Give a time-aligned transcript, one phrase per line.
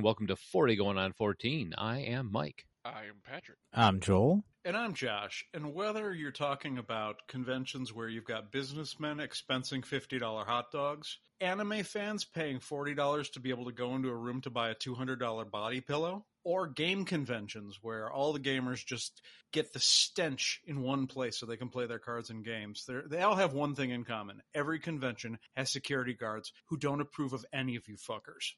[0.00, 1.74] and welcome to 40 Going on 14.
[1.76, 2.64] I am Mike.
[2.86, 3.58] I am Patrick.
[3.74, 4.42] I'm Joel.
[4.64, 5.44] And I'm Josh.
[5.52, 11.82] And whether you're talking about conventions where you've got businessmen expensing $50 hot dogs, anime
[11.82, 15.50] fans paying $40 to be able to go into a room to buy a $200
[15.50, 19.20] body pillow, or game conventions where all the gamers just
[19.52, 22.84] get the stench in one place so they can play their cards and games.
[22.86, 24.40] They're, they all have one thing in common.
[24.54, 28.52] Every convention has security guards who don't approve of any of you fuckers.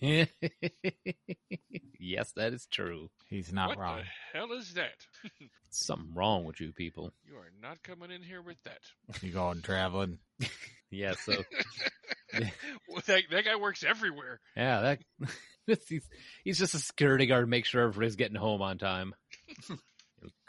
[1.98, 3.10] yes, that is true.
[3.28, 3.98] He's not what wrong.
[3.98, 4.94] the hell is that?
[5.70, 7.12] Something wrong with you people.
[7.26, 8.80] you are not coming in here with that.
[9.22, 10.18] You going traveling?
[10.90, 11.32] Yeah, so,
[12.88, 14.38] well, that, that guy works everywhere.
[14.56, 14.98] yeah, that
[15.88, 16.08] he's,
[16.44, 19.14] he's just a security guard, to make sure everybody's getting home on time.
[19.68, 19.78] You're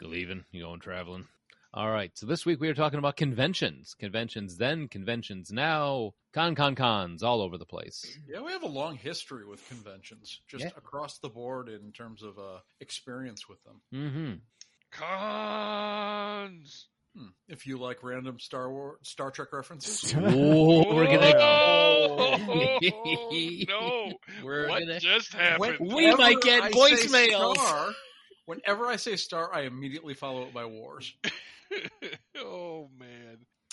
[0.10, 1.26] leaving, you going traveling.
[1.74, 3.94] All right, so this week we are talking about conventions.
[3.98, 8.18] Conventions then, conventions now, con con cons all over the place.
[8.26, 10.70] Yeah, we have a long history with conventions, just Yeah.
[10.76, 13.82] across the board in terms of uh, experience with them.
[13.92, 14.32] Mm-hmm.
[15.66, 16.86] Cons.
[17.16, 17.28] Hmm.
[17.48, 22.36] If you like random Star Wars, Star Trek references, Oh, we're gonna Oh,
[23.68, 24.12] no.
[24.44, 25.78] We're what gonna- just happened?
[25.80, 27.54] We might get Whenever I say voicemails.
[27.54, 27.88] Star,
[28.44, 31.14] whenever I say star, I immediately follow it by wars.
[32.38, 33.08] oh man.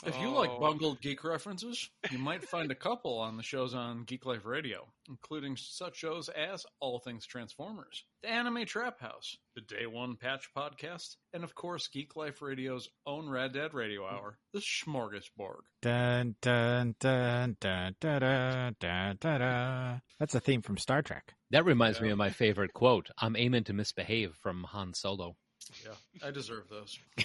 [0.06, 0.34] If you Oh.
[0.34, 4.46] like bungled geek references, you might find a couple on the shows on Geek Life
[4.46, 10.18] Radio, including such shows as All Things Transformers, the Anime Trap House, the Day One
[10.18, 15.62] Patch Podcast, and of course Geek Life Radio's own Rad Dad Radio Hour, the Smorgasbord.
[15.82, 19.40] Dun dun dun dun dun dun dun dun.
[19.40, 20.02] dun.
[20.20, 21.34] That's a theme from Star Trek.
[21.52, 23.10] That reminds me of my favorite quote.
[23.18, 25.38] I'm aiming to misbehave from Han Solo.
[25.86, 27.00] Yeah, I deserve those.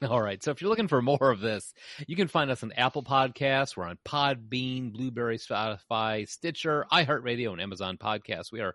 [0.08, 0.42] All right.
[0.42, 1.72] So if you're looking for more of this,
[2.06, 3.76] you can find us on Apple Podcasts.
[3.76, 8.52] We're on Podbean, Blubrry, Spotify, Stitcher, iHeartRadio, and Amazon Podcasts.
[8.52, 8.74] We are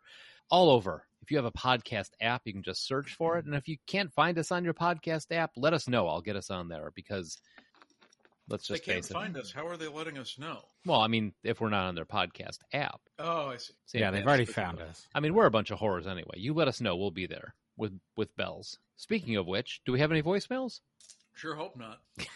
[0.50, 1.06] all over.
[1.22, 3.46] If you have a podcast app, you can just search for it.
[3.46, 6.08] And if you can't find us on your podcast app, let us know.
[6.10, 7.38] I'll get us on there because
[8.50, 9.14] let's just They can't face it.
[9.14, 9.50] find us.
[9.50, 10.60] How are they letting us know?
[10.86, 13.00] Well, I mean, if we're not on their podcast app.
[13.20, 13.74] Oh, I see.
[13.86, 15.08] Same yeah, they've already found us.
[15.16, 16.36] I mean, we're a bunch of horrors anyway.
[16.36, 16.98] You let us know.
[16.98, 18.78] We'll be there with with bells.
[18.98, 20.80] Speaking of which, do we have any voicemails?
[21.34, 22.00] Sure hope not.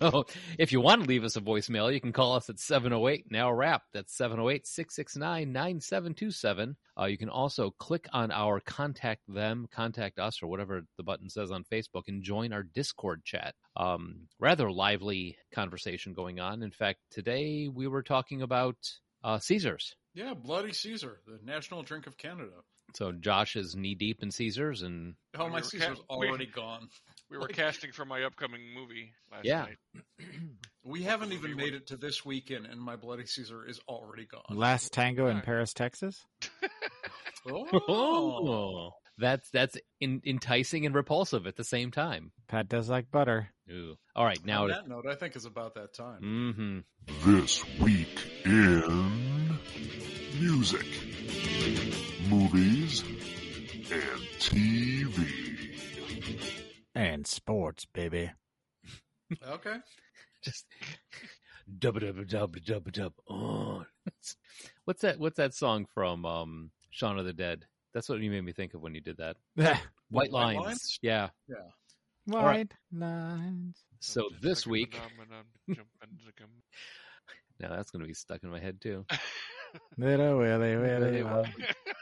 [0.00, 0.26] So
[0.58, 3.52] if you want to leave us a voicemail, you can call us at 708 now
[3.52, 3.82] wrap.
[3.92, 6.76] That's 708 669 9727.
[6.98, 11.30] Uh, You can also click on our contact them, contact us, or whatever the button
[11.30, 13.54] says on Facebook and join our Discord chat.
[13.76, 16.62] Um, rather lively conversation going on.
[16.64, 18.76] In fact, today we were talking about
[19.22, 19.94] uh, Caesars.
[20.14, 22.50] Yeah, Bloody Caesar, the national drink of Canada.
[22.94, 26.28] So Josh is knee deep in Caesars, and Oh, We my were Caesar's ca- we-
[26.28, 26.88] already gone.
[27.30, 29.66] We were casting for my upcoming movie last Yeah.
[29.66, 30.04] night.
[30.84, 34.40] We haven't even made it to this weekend, and my Bloody Caesar is already gone.
[34.56, 35.44] Last Tango in Alright.
[35.44, 36.24] Paris, Texas.
[37.50, 42.32] Oh, oh, that's that's in, enticing and repulsive at the same time.
[42.48, 43.48] Pat does like butter.
[43.70, 43.94] Ooh.
[44.14, 46.20] All right, now on it, that note, I think is about that time.
[46.20, 47.30] Mm-hmm.
[47.32, 49.58] This week in
[50.40, 50.84] music,
[52.28, 53.02] movies,
[53.90, 55.26] and TV.
[56.94, 58.30] And sports, baby.
[59.46, 59.76] Okay.
[60.44, 60.66] Just
[61.78, 63.12] dub dub dub dub dub.
[63.28, 63.84] Oh,
[64.84, 65.18] what's that?
[65.18, 67.64] What's that song from um, Shaun of the Dead?
[67.94, 69.36] That's what you made me think of when you did that.
[69.56, 70.58] White White lines.
[70.58, 70.98] Lines?
[71.02, 71.28] Yeah.
[72.26, 72.72] White right.
[72.92, 73.78] lines.
[74.00, 76.50] So this week, phenomenon, jumping to come.
[77.58, 79.06] now that's going to be stuck in my head too.
[79.96, 81.22] Little Willie Willie.
[81.22, 81.48] Won't.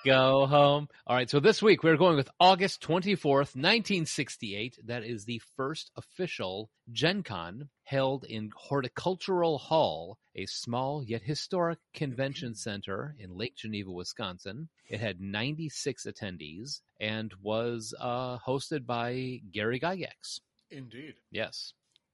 [0.04, 0.88] Go home.
[1.06, 1.28] All right.
[1.28, 4.78] So this week we're going with August 24th, 1968.
[4.86, 11.78] That is the first official Gen Con held in Horticultural Hall, a small yet historic
[11.94, 14.68] convention center in Lake Geneva, Wisconsin.
[14.88, 20.40] It had 96 attendees and was uh, hosted by Gary Gygax.
[20.70, 21.14] Indeed.
[21.30, 21.72] Yes.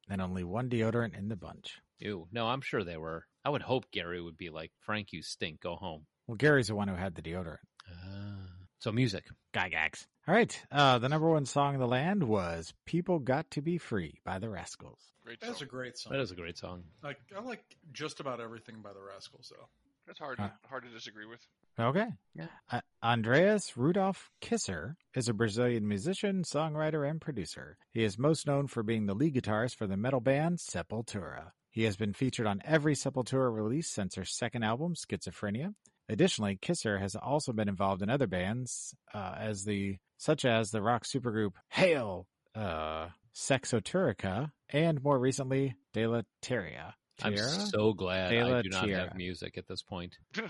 [0.09, 1.81] And only one deodorant in the bunch.
[1.99, 2.27] Ew.
[2.33, 3.27] No, I'm sure they were.
[3.45, 5.61] I would hope Gary would be like, Frank, you stink.
[5.61, 6.07] Go home.
[6.27, 7.59] Well, Gary's the one who had the deodorant.
[7.89, 8.37] Ah.
[8.79, 9.25] So music.
[9.55, 10.07] Gygax.
[10.27, 10.67] All right.
[10.71, 14.39] Uh, the number one song in the land was "People Got to Be Free" by
[14.39, 14.99] the Rascals.
[15.25, 15.69] Great That's a song.
[15.69, 16.13] great song.
[16.13, 16.85] That is a great song.
[17.03, 17.63] Like I like
[17.93, 19.67] just about everything by the Rascals, though.
[20.07, 20.41] That's hard.
[20.41, 21.41] Uh, To, hard to disagree with.
[21.79, 22.07] Okay.
[22.35, 22.47] Yeah.
[22.71, 27.79] Uh, Andreas Rudolf Kisser is a Brazilian musician, songwriter, and producer.
[27.93, 31.53] He is most known for being the lead guitarist for the metal band Sepultura.
[31.73, 35.75] He has been featured on every Sepultura release since their second album, Schizophrenia.
[36.09, 40.83] Additionally, Kisser has also been involved in other bands, uh, as the such as the
[40.83, 46.95] rock supergroup Hail, uh, Sexoturica, and more recently De La Terra.
[47.23, 49.05] I'm so glad I Taylor do not Tierra.
[49.09, 50.17] have music at this point.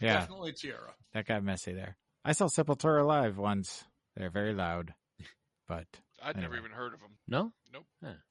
[0.00, 0.20] Yeah.
[0.20, 0.94] Definitely Tiara.
[1.12, 1.96] That got messy there.
[2.24, 3.84] I saw Sepultura live once.
[4.16, 4.94] They're very loud,
[5.68, 5.86] but
[6.22, 7.18] I'd never even heard of them.
[7.28, 7.52] No?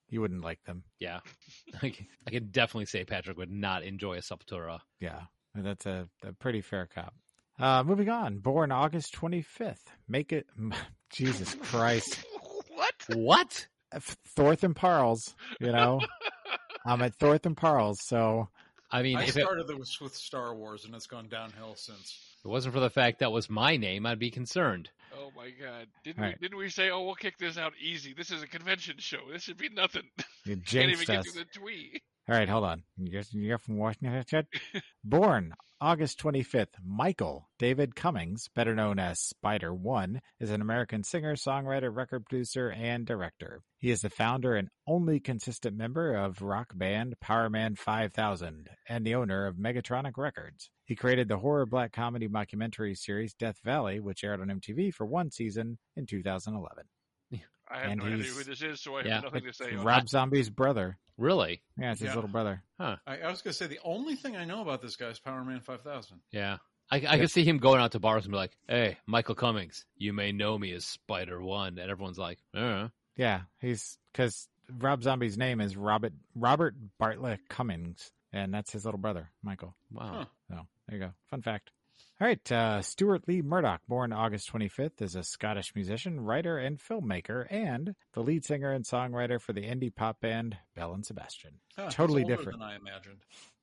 [0.09, 0.83] You wouldn't like them.
[0.99, 1.19] Yeah.
[1.81, 1.93] I
[2.29, 4.79] can definitely say Patrick would not enjoy a Sepultura.
[4.99, 5.21] Yeah,
[5.55, 7.13] that's a, a pretty fair cop.
[7.59, 8.39] Uh, moving on.
[8.39, 9.77] Born August 25th.
[10.07, 10.47] Make it.
[11.11, 12.23] Jesus Christ.
[12.69, 12.95] what?
[13.09, 13.67] What?
[14.35, 15.99] Thornton Parles, you know?
[16.85, 18.47] I'm at Thornton Parles, so
[18.91, 22.37] I mean, I if it, started this with Star Wars, and it's gone downhill since.
[22.43, 24.89] it wasn't for the fact that was my name, I'd be concerned.
[25.19, 25.87] Oh my god!
[26.03, 28.13] Didn't All we, didn't we say, oh, we'll kick this out easy?
[28.13, 29.19] This is a convention show.
[29.31, 30.03] This should be nothing.
[30.45, 31.25] you Can't even get us.
[31.25, 32.01] to the twee.
[32.29, 32.83] All right, hold on.
[32.97, 34.23] You're, you're from Washington.
[35.03, 41.37] Born August 25th, Michael David Cummings, better known as Spider One, is an American singer,
[41.37, 43.61] songwriter, record producer, and director.
[43.77, 49.15] He is the founder and only consistent member of rock band Powerman 5000 and the
[49.15, 50.69] owner of Megatronic Records.
[50.83, 55.05] He created the horror black comedy mockumentary series Death Valley, which aired on MTV for
[55.05, 56.83] one season in 2011.
[57.69, 59.75] I have And no idea who this is, so I have nothing to say.
[59.75, 60.97] on Rob Zombie's brother.
[61.17, 61.61] Really?
[61.77, 62.15] Yeah, it's his Yeah.
[62.15, 62.63] little brother.
[62.79, 65.19] I, I was going to say the only thing I know about this guy is
[65.19, 66.19] Powerman 5000.
[66.31, 66.57] Yeah.
[66.91, 69.85] I, I can see him going out to bars and be like, hey, Michael Cummings,
[69.97, 71.77] you may know me as Spider One.
[71.77, 72.87] And everyone's like, uh.
[73.15, 78.99] Yeah, he's because Rob Zombie's name is Robert Robert Bartlett Cummings, and that's his little
[78.99, 79.75] brother, Michael.
[79.91, 80.11] Wow.
[80.13, 80.25] Huh.
[80.47, 81.11] So there you go.
[81.29, 81.69] Fun fact.
[82.21, 86.77] All right, uh, Stuart Lee Murdoch, born August 25th, is a Scottish musician, writer, and
[86.77, 91.53] filmmaker, and the lead singer and songwriter for the indie pop band Belle and Sebastian.
[91.77, 92.59] Huh, he's Totally older different.
[92.59, 93.19] than I imagined.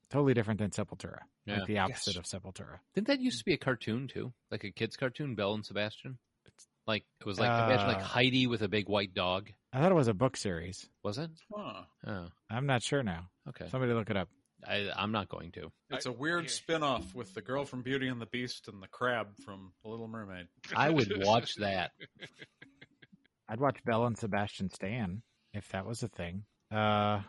[0.08, 1.18] Totally different than Sepultura.
[1.44, 1.58] Yeah.
[1.58, 2.32] Like the opposite Yes.
[2.32, 2.78] of Sepultura.
[2.94, 4.32] Didn't that used to be a cartoon too?
[4.50, 6.16] Like a kid's cartoon, Belle and Sebastian?
[6.46, 9.50] It's like it was like imagine like Uh, Heidi with a big white dog.
[9.72, 10.88] I thought it was a book series.
[11.02, 11.30] Was it?
[11.54, 11.82] Huh.
[12.06, 13.28] Oh, I'm not sure now.
[13.50, 13.68] okay.
[13.68, 14.30] Somebody look it up.
[14.66, 15.70] I, I'm not going to.
[15.90, 16.50] It's a weird yeah.
[16.50, 19.90] spin off with the girl from Beauty and the Beast and the crab from The
[19.90, 20.46] Little Mermaid.
[20.74, 21.92] I would watch that.
[23.48, 25.22] I'd watch Belle and Sebastian Stan
[25.54, 26.44] if that was a thing.
[26.70, 27.20] Uh,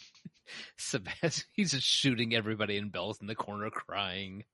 [0.76, 4.44] Sebastian, he's just shooting everybody in Belle's in the corner crying.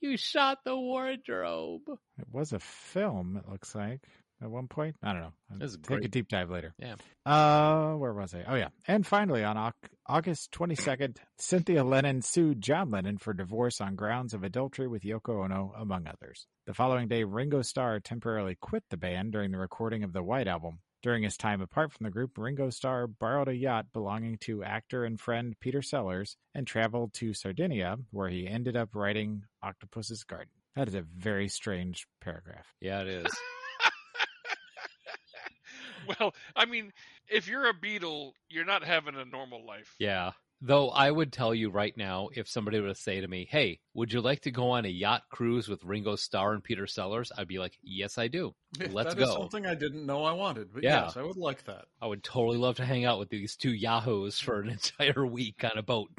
[0.00, 1.82] You shot the wardrobe.
[2.18, 4.00] It was a film, it looks like,
[4.42, 4.96] at one point.
[5.02, 5.32] I don't know.
[5.50, 6.74] I'll This is take a deep dive later.
[6.78, 6.96] Yeah.
[7.24, 8.44] Uh, where was I?
[8.46, 8.68] Oh, yeah.
[8.86, 9.72] And finally, on
[10.06, 15.44] August 22nd, Cynthia Lennon sued John Lennon for divorce on grounds of adultery with Yoko
[15.44, 16.46] Ono, among others.
[16.66, 20.48] The following day, Ringo Starr temporarily quit the band during the recording of the White
[20.48, 20.80] Album.
[21.02, 25.04] During his time apart from the group, Ringo Starr borrowed a yacht belonging to actor
[25.04, 30.52] and friend Peter Sellers and traveled to Sardinia, where he ended up writing Octopus's Garden.
[30.76, 32.66] That is a very strange paragraph.
[32.80, 33.26] Yeah, it is.
[36.20, 36.92] well, I mean,
[37.28, 39.94] if you're a beetle, you're not having a normal life.
[39.98, 40.32] Yeah.
[40.64, 43.80] Though I would tell you right now, if somebody were to say to me, "Hey,
[43.94, 47.32] would you like to go on a yacht cruise with Ringo Starr and Peter Sellers?"
[47.36, 48.54] I'd be like, "Yes, I do.
[48.78, 51.06] Let's That is go." something I didn't know I wanted, but Yeah.
[51.06, 51.86] yes, I would like that.
[52.00, 54.68] I would totally love to hang out with these two yahoos for an
[55.08, 56.10] entire week on a boat.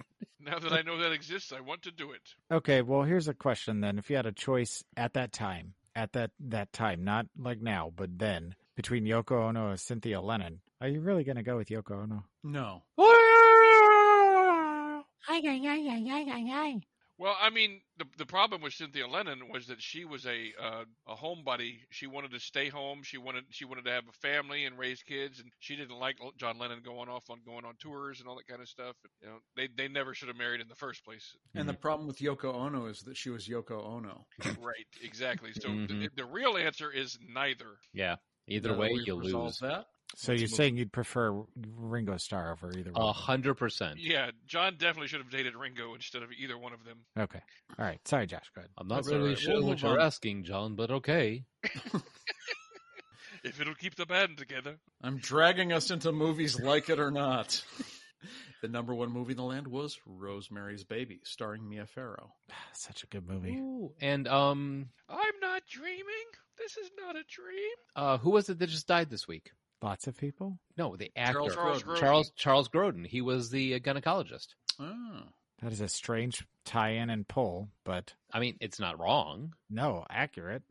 [0.41, 2.35] Now that I know that exists, I want to do it.
[2.51, 3.97] Okay, well, here's a question then.
[3.97, 7.93] If you had a choice at that time, at that that time, not like now,
[7.95, 11.69] but then, between Yoko Ono and Cynthia Lennon, are you really going to go with
[11.69, 12.25] Yoko Ono?
[12.43, 12.83] No.
[17.19, 20.83] Well, I mean, the the problem with Cynthia Lennon was that she was a uh,
[21.07, 21.77] a homebody.
[21.91, 23.01] She wanted to stay home.
[23.03, 26.17] She wanted she wanted to have a family and raise kids, and she didn't like
[26.37, 28.95] John Lennon going off on going on tours and all that kind of stuff.
[29.21, 31.35] You know, they they never should have married in the first place.
[31.53, 34.25] And the problem with Yoko Ono is that she was Yoko Ono.
[34.59, 34.87] right?
[35.03, 35.53] Exactly.
[35.53, 35.87] So Mhm.
[35.87, 37.77] the, the real answer is neither.
[37.93, 38.15] Yeah.
[38.47, 39.57] Either Now way, you lose.
[39.59, 39.85] That.
[40.15, 41.43] So Let's you're move- saying you'd prefer
[41.75, 43.01] Ringo Starr over either one?
[43.01, 43.97] A hundred percent.
[43.99, 46.99] Yeah, John definitely should have dated Ringo instead of either one of them.
[47.17, 47.41] Okay.
[47.79, 47.99] All right.
[48.07, 48.51] Sorry, Josh.
[48.53, 48.69] Go ahead.
[48.77, 49.39] I'm not That's really right.
[49.39, 50.05] sure We'll what you're on.
[50.05, 51.43] asking, John, but okay.
[53.43, 54.77] If it'll keep the band together.
[55.01, 57.61] I'm dragging us into movies like it or not.
[58.61, 62.31] the number one movie in the land was Rosemary's Baby, starring Mia Farrow.
[62.73, 63.57] Such a good movie.
[63.57, 66.05] Ooh, and um, I'm not dreaming.
[66.63, 67.75] This is not a dream.
[67.95, 69.51] uh, who was it that just died this week?
[69.81, 70.57] Lots of people.
[70.77, 71.85] No, the actor Charles Charles Grodin.
[71.87, 71.99] Grodin.
[71.99, 73.05] Charles Charles Grodin.
[73.07, 74.47] He was the uh, gynecologist.
[74.79, 75.23] Oh.
[75.61, 79.53] That is a strange tie-in and pull, but I mean, it's not wrong.
[79.69, 80.63] no, accurate.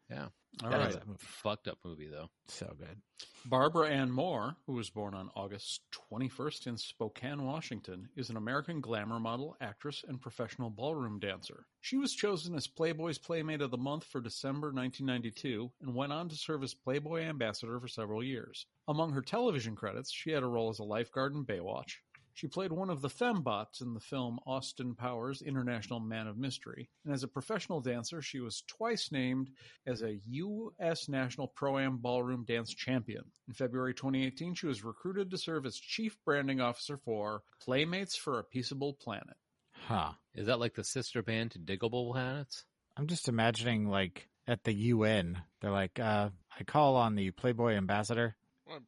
[0.62, 0.88] All That right.
[0.90, 2.28] is a fucked up movie, though.
[2.48, 3.00] So good.
[3.44, 5.80] Barbara Ann Moore, who was born on August
[6.10, 11.66] 21st in Spokane, Washington, is an American glamour model, actress, and professional ballroom dancer.
[11.80, 16.28] She was chosen as Playboy's Playmate of the Month for December 1992 and went on
[16.28, 18.66] to serve as Playboy ambassador for several years.
[18.86, 21.96] Among her television credits, she had a role as a lifeguard in Baywatch.
[22.34, 26.88] She played one of the fembots in the film Austin Powers International Man of Mystery,
[27.04, 29.50] and as a professional dancer, she was twice named
[29.86, 31.08] as a U.S.
[31.08, 33.24] National Pro Am Ballroom Dance Champion.
[33.48, 38.38] In February 2018, she was recruited to serve as Chief Branding Officer for Playmates for
[38.38, 39.36] a Peaceable Planet.
[39.72, 40.12] Huh.
[40.34, 42.64] Is that like the sister band to Digable Planets?
[42.96, 47.72] I'm just imagining like at the UN, they're like, uh, I call on the Playboy
[47.74, 48.36] ambassador.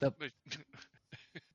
[0.01, 0.31] The- they-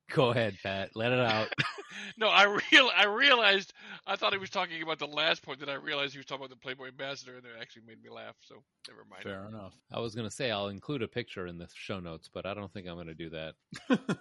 [0.09, 0.91] Go ahead, Pat.
[0.95, 1.47] Let it out.
[2.17, 3.73] no, I real I realized
[4.07, 5.59] I thought he was talking about the last point.
[5.59, 8.09] Then I realized he was talking about the Playboy ambassador, and it actually made me
[8.09, 8.35] laugh.
[8.41, 8.55] So
[8.87, 9.23] never mind.
[9.23, 9.73] Fair enough.
[9.91, 12.53] I was going to say I'll include a picture in the show notes, but I
[12.53, 13.53] don't think I'm going to do that.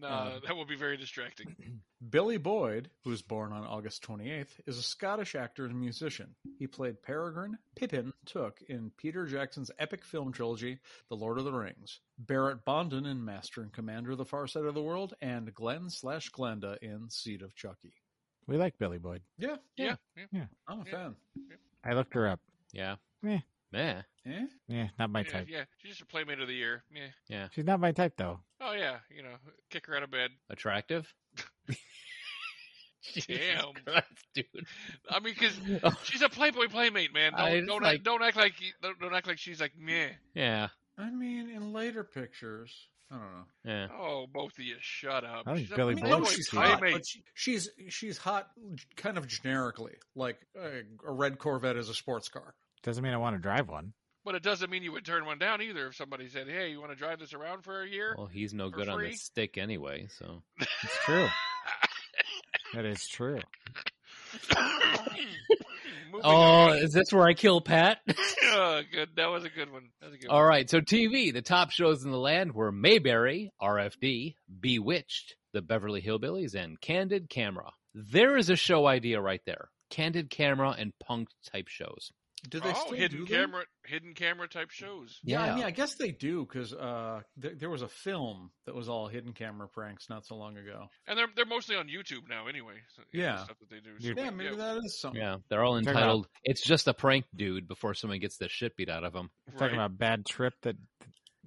[0.00, 1.54] No, Uh, that will be very distracting.
[2.10, 6.34] Billy Boyd, who was born on August 28th, is a Scottish actor and musician.
[6.58, 11.52] He played Peregrine Pippin Took in Peter Jackson's epic film trilogy, The Lord of the
[11.52, 15.52] Rings, Barrett Bonden in Master and Commander of the Far Side of the World, and
[15.54, 17.94] Glenn slash Glenda in Seed of Chucky.
[18.46, 19.22] We like Billy Boyd.
[19.38, 19.96] Yeah, Yeah,
[20.32, 20.46] yeah.
[20.68, 20.90] I'm a Yeah.
[20.90, 21.16] fan.
[21.84, 22.40] I looked her up.
[22.72, 22.96] Yeah.
[23.22, 23.40] Meh.
[23.72, 24.02] Meh.
[24.26, 24.46] Eh?
[24.68, 25.46] Yeah, not my yeah, type.
[25.50, 25.64] yeah.
[25.78, 26.82] She's just a playmate of the year.
[26.94, 27.08] Yeah.
[27.28, 27.48] Yeah.
[27.52, 28.40] She's not my type though.
[28.60, 29.34] Oh yeah, you know,
[29.70, 30.30] kick her out of bed.
[30.50, 31.12] Attractive?
[33.28, 33.72] Damn.
[33.84, 34.46] Christ, dude.
[35.10, 37.32] I mean, because she's a Playboy playmate, man.
[37.32, 40.10] Don't I- don't, like- act, don't act like don't, don't act like she's like meh.
[40.34, 40.68] Yeah.
[40.96, 42.72] I mean, in later pictures,
[43.10, 43.44] I don't know.
[43.64, 43.86] Yeah.
[43.98, 45.44] Oh, both of you, shut up.
[45.46, 48.48] I think she's Billy I mean, Boyd no, she's hot, but she, she's she's hot,
[48.96, 50.68] kind of generically, like uh,
[51.06, 52.54] a red Corvette is a sports car.
[52.82, 53.92] Doesn't mean I want to drive one.
[54.24, 55.88] But it doesn't mean you would turn one down either.
[55.88, 58.54] If somebody said, "Hey, you want to drive this around for a year?" Well, he's
[58.54, 60.42] no For good on the stick anyway, so.
[60.58, 61.28] It's true.
[62.74, 63.40] that is true.
[66.22, 66.76] Oh, on.
[66.78, 67.98] is this where I kill Pat?
[68.44, 69.10] oh, good.
[69.16, 69.90] That was a good one.
[70.00, 70.48] That was a good All one.
[70.48, 76.00] right, so TV, the top shows in the land were Mayberry, RFD, Bewitched, The Beverly
[76.00, 77.72] Hillbillies, and Candid Camera.
[77.94, 79.70] There is a show idea right there.
[79.90, 82.12] Candid Camera and punk type shows.
[82.48, 83.50] Do they oh, still hidden do them?
[83.50, 85.18] camera, hidden camera type shows.
[85.24, 88.74] Yeah, I mean, I guess they do because uh, there, there was a film that
[88.74, 90.86] was all hidden camera pranks not so long ago.
[91.06, 92.74] And they're they're mostly on YouTube now, anyway.
[92.96, 93.44] So, you know, Yeah.
[93.44, 93.90] stuff that they do.
[93.98, 95.20] You're- Yeah, maybe that is something.
[95.20, 98.48] Yeah, they're all Talking about- entitled "It's Just a Prank, Dude" before someone gets the
[98.48, 99.30] shit beat out of them.
[99.52, 99.86] Talking right.
[99.86, 100.76] about bad trip that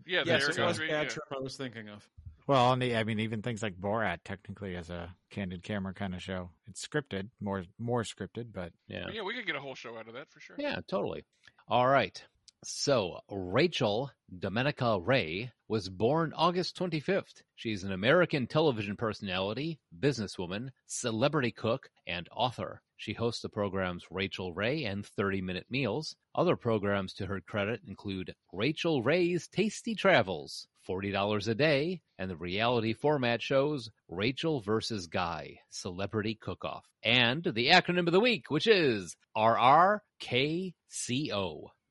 [0.06, 1.04] yeah, Yes, there it goes was bad yeah.
[1.10, 2.08] trip I was thinking of.
[2.48, 6.16] Well, on the, I mean, even things like Borat technically as a candid camera kind
[6.16, 6.50] of show.
[6.68, 10.08] It's scripted, more more scripted, but Yeah, Yeah, we could get a whole show out
[10.08, 10.56] of that for sure.
[10.58, 11.26] yeah, totally.
[11.68, 12.24] All right.
[12.64, 17.44] So, Rachael Domenica Ray was born August 25th.
[17.56, 22.82] She's an American television personality, businesswoman, celebrity cook, and author.
[22.96, 26.16] She hosts the programs Rachael Ray and 30 Minute Meals.
[26.34, 32.36] Other programs to her credit include Rachael Ray's Tasty Travels, $40 a day, and the
[32.36, 38.50] reality format shows Rachael versus Guy, Celebrity Cook Off, and the acronym of the week,
[38.50, 40.02] which is RRKCO.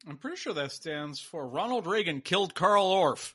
[0.09, 3.35] I'm pretty sure that stands for Ronald Reagan killed Carl Orff.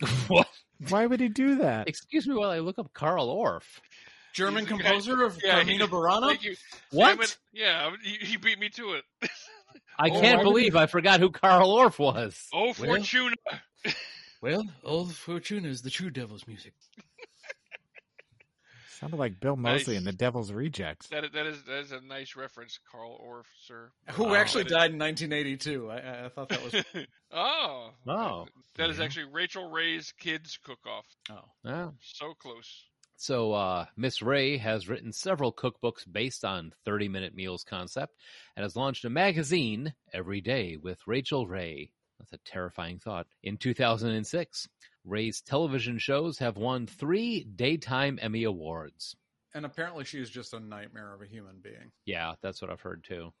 [0.28, 0.48] what?
[0.88, 1.88] why would he do that?
[1.88, 3.64] Excuse me while I look up Carl Orff.
[4.32, 6.42] German He's the guy- composer of Yeah, Carmina he- Burana.
[6.42, 6.56] You.
[6.90, 7.08] What?
[7.16, 7.36] Damn it.
[7.52, 9.04] Yeah, he, he beat me to it.
[9.98, 12.48] I Oh, can't why would believe I forgot who Carl Orff was.
[12.54, 13.36] Oh, Fortuna.
[14.42, 16.74] Well, all the fortune is the true devil's music.
[18.98, 19.98] Sounded like Bill Moseley Nice.
[20.00, 21.08] in The Devil's Rejects.
[21.08, 23.90] That is, that is that is a nice reference, Carl Orff, sir.
[24.12, 24.34] Who Wow.
[24.34, 25.90] actually died in 1982.
[25.90, 26.84] I- I, I thought that was.
[27.32, 28.46] oh, Oh.
[28.76, 29.04] that is Yeah.
[29.04, 31.06] actually Rachael Ray's kids cook-off.
[31.30, 31.44] Oh.
[31.64, 31.94] Oh.
[32.00, 32.84] So close.
[33.16, 38.14] So, uh, Miss Ray has written several cookbooks based on 30 minute meals concept
[38.56, 41.92] and has launched a magazine every day with Rachael Ray.
[42.22, 43.26] That's a terrifying thought.
[43.42, 44.68] In 2006,
[45.04, 49.16] Ray's television shows have won three Daytime Emmy Awards.
[49.54, 51.90] And apparently, she is just a nightmare of a human being.
[52.06, 53.32] Yeah, that's what I've heard too.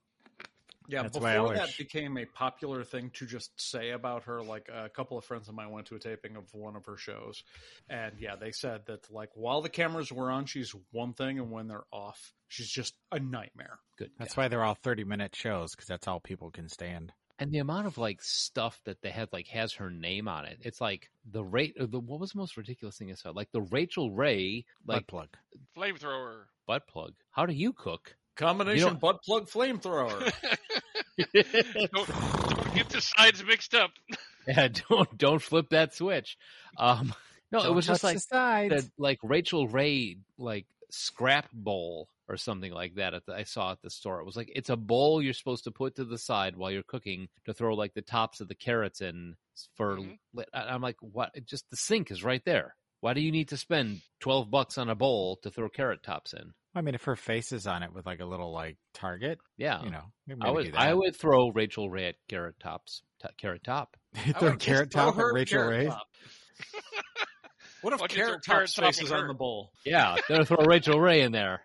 [0.88, 4.88] Yeah, That's before that became a popular thing to just say about her, like a
[4.88, 7.44] couple of friends of mine went to a taping of one of her shows,
[7.88, 11.52] and yeah, they said that like while the cameras were on, she's one thing, and
[11.52, 13.78] when they're off, she's just a nightmare.
[13.96, 14.10] Good.
[14.18, 14.42] That's God.
[14.42, 17.12] why they're all 30 minute shows because that's all people can stand.
[17.42, 20.58] And the amount of like stuff that they had like has her name on it.
[20.60, 21.74] It's like the rate.
[21.76, 23.30] The what was the most ridiculous thing I saw?
[23.30, 25.28] Like the Rachael Ray Butt like plug.
[25.76, 26.44] Flamethrower.
[26.68, 27.14] butt plug.
[27.32, 28.14] How do you cook?
[28.36, 30.32] Combination You butt plug flamethrower.
[31.92, 33.90] don't, don't get the sides mixed up.
[34.46, 36.38] yeah, don't don't flip that switch.
[36.78, 37.12] Um,
[37.50, 42.36] no, it Don't was just like the the like Rachael Ray like scrap bowl or
[42.36, 43.14] something like that.
[43.14, 44.20] At the, I saw at the store.
[44.20, 46.82] It was like it's a bowl you're supposed to put to the side while you're
[46.82, 49.36] cooking to throw like the tops of the carrots in
[49.76, 49.98] for.
[49.98, 50.18] Mhm.
[50.54, 51.30] I- I'm like, what?
[51.44, 52.74] Just the sink is right there.
[53.00, 56.32] Why do you need to spend twelve bucks on a bowl to throw carrot tops
[56.32, 56.52] in?
[56.74, 59.82] I mean, if her face is on it with like a little like target, Yeah,
[59.84, 60.80] you know, maybe I would that.
[60.80, 63.02] I would throw Rachael Ray at carrot tops.
[63.20, 63.96] T- carrot top.
[64.38, 65.92] Throw carrot top her at Rachel Carrot Ray.
[67.82, 69.72] What if Why'd Carrot Carrot Top's Top face is on the bowl?
[69.84, 71.62] Yeah, they'll throw Rachael Ray in there.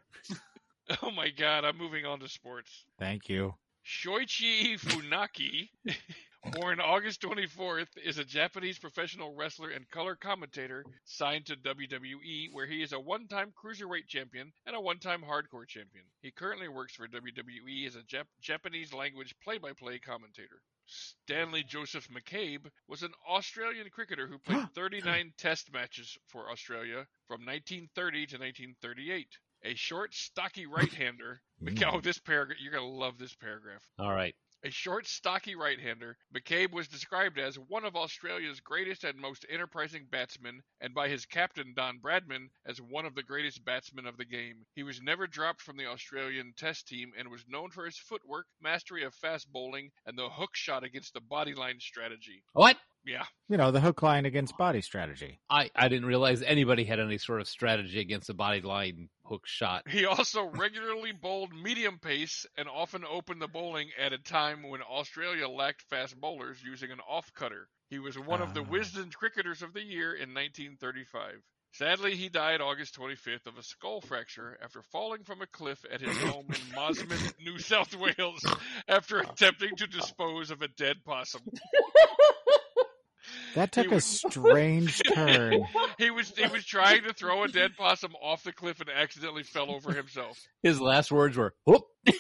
[1.04, 2.86] Oh my god, I'm moving on to sports.
[2.98, 3.54] Thank you.
[3.86, 5.70] Shoichi Funaki,
[6.54, 12.66] born August 24th, is a Japanese professional wrestler and color commentator signed to WWE, where
[12.68, 16.04] he is a one time cruiserweight champion and a one time hardcore champion.
[16.22, 20.62] He currently works for WWE as a Jap- Japanese language play by play commentator.
[20.86, 27.46] Stanley Joseph McCabe was an Australian cricketer who played 39 test matches for Australia from
[27.46, 29.28] 1930 to 1938.
[29.64, 31.42] A short, stocky right-hander.
[31.86, 33.82] Oh, this paragraph, you're going to love this paragraph.
[33.98, 34.36] All right.
[34.64, 39.46] A short, stocky right hander, McCabe was described as one of Australia's greatest and most
[39.50, 44.18] enterprising batsmen, and by his captain, Don Bradman, as one of the greatest batsmen of
[44.18, 44.66] the game.
[44.74, 48.48] He was never dropped from the Australian Test team and was known for his footwork,
[48.60, 52.44] mastery of fast bowling, and the hook shot against the bodyline strategy.
[52.54, 52.78] What?
[53.08, 53.24] Yeah.
[53.48, 55.40] You know, the hook line against body strategy.
[55.50, 59.48] I, I didn't realize anybody had any sort of strategy against a body line hook
[59.48, 59.88] shot.
[59.90, 64.82] He also regularly bowled medium pace and often opened the bowling at a time when
[64.82, 67.70] Australia lacked fast bowlers using an off cutter.
[67.90, 68.66] He was one of the Ah.
[68.66, 71.42] Wisden Cricketers of the Year in 1935.
[71.74, 76.02] Sadly, he died August 25th of a skull fracture after falling from a cliff at
[76.02, 78.44] his home in Mosman, New South Wales,
[78.88, 81.42] after attempting to dispose of a dead possum.
[83.58, 85.66] That took He a strange turn.
[85.98, 89.42] He was he was trying to throw a dead possum off the cliff and accidentally
[89.42, 90.38] fell over himself.
[90.62, 91.82] His last words were, whoop.
[92.06, 92.16] Yep.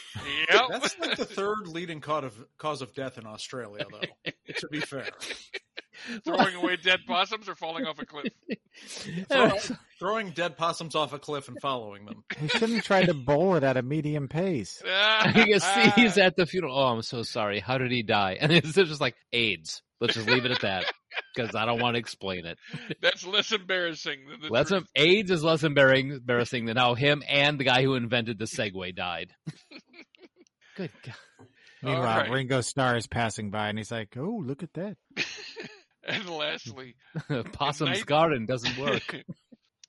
[0.70, 4.32] That's like the third leading cause of cause of death in Australia, though.
[4.56, 5.06] to be fair,
[6.26, 8.34] Throwing away dead possums or falling off a cliff.
[9.30, 12.24] Throw- throwing dead possums off a cliff and following them.
[12.40, 14.82] He shouldn't have tried to bowl it at a medium pace.
[14.84, 16.76] you can see he's at the funeral.
[16.78, 17.60] Oh, I'm so sorry.
[17.60, 18.38] How did he die?
[18.40, 19.84] And it's just like AIDS.
[20.00, 20.86] Let's just leave it at that
[21.36, 22.58] because I don't want to explain it.
[23.02, 24.88] That's less embarrassing than the Let's truth.
[24.96, 28.96] AIDS is less embarrassing, embarrassing than how him and the guy who invented the Segway
[28.96, 29.32] died.
[30.78, 31.16] Good God.
[31.84, 32.30] Meanwhile, right.
[32.32, 34.98] Ringo Starr is passing by and he's like, "Oh, look at that!"
[36.04, 36.96] And lastly,
[37.52, 39.14] Possum's night- garden doesn't work.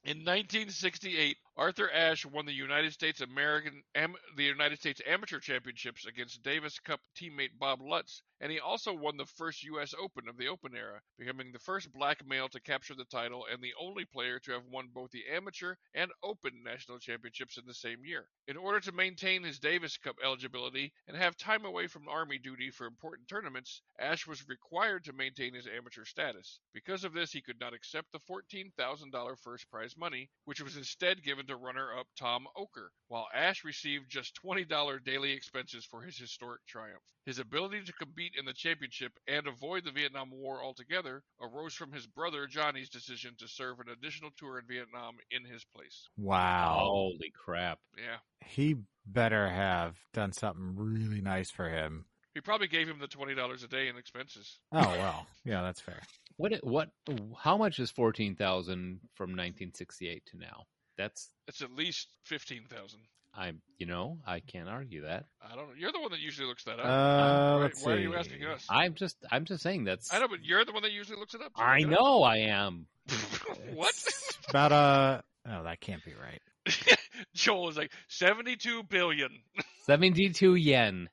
[0.04, 6.06] In 1968, Arthur Ashe won the United States American Am- the United States Amateur Championships
[6.06, 9.92] against Davis Cup teammate Bob Lutz, and he also won the first U.S.
[10.00, 13.60] Open of the Open era, becoming the first black male to capture the title and
[13.60, 17.74] the only player to have won both the Amateur and Open national championships in the
[17.74, 18.28] same year.
[18.46, 22.70] In order to maintain his Davis Cup eligibility and have time away from Army duty
[22.70, 26.60] for important tournaments, Ashe was required to maintain his amateur status.
[26.72, 31.24] Because of this, he could not accept the $14,000 first prize money, which was instead
[31.24, 36.16] given to runner up Tom Okker, while Ashe received just $20 daily expenses for his
[36.16, 37.02] historic triumph.
[37.26, 41.92] His ability to compete in the championship and avoid the Vietnam War altogether arose from
[41.92, 46.08] his brother Johnny's decision to serve an additional tour in Vietnam in his place.
[46.16, 47.80] Wow, Holy crap.
[47.96, 48.16] Yeah.
[48.46, 52.06] he better have done something really nice for him.
[52.34, 54.58] He probably gave him the $20 a day in expenses.
[54.72, 56.00] Oh well, yeah, that's fair.
[56.36, 56.90] What, what,
[57.36, 60.66] how much is 14,000 from 1968 to now?
[60.98, 63.00] That's, It's at least 15000
[63.34, 65.26] I'm, you know, I can't argue that.
[65.40, 65.74] I don't know.
[65.78, 66.86] You're the one that usually looks that up.
[66.86, 68.66] Uh, why, let's why are you asking us?
[68.68, 71.34] I'm just, I'm just saying that's, I know, but you're the one that usually looks
[71.34, 71.52] it up.
[71.56, 72.00] so I look it up.
[72.00, 72.86] know I am.
[73.74, 73.94] what?
[74.48, 76.98] About uh oh, that can't be right.
[77.34, 79.30] Joel is like 72 billion.
[79.86, 81.08] 72 yen.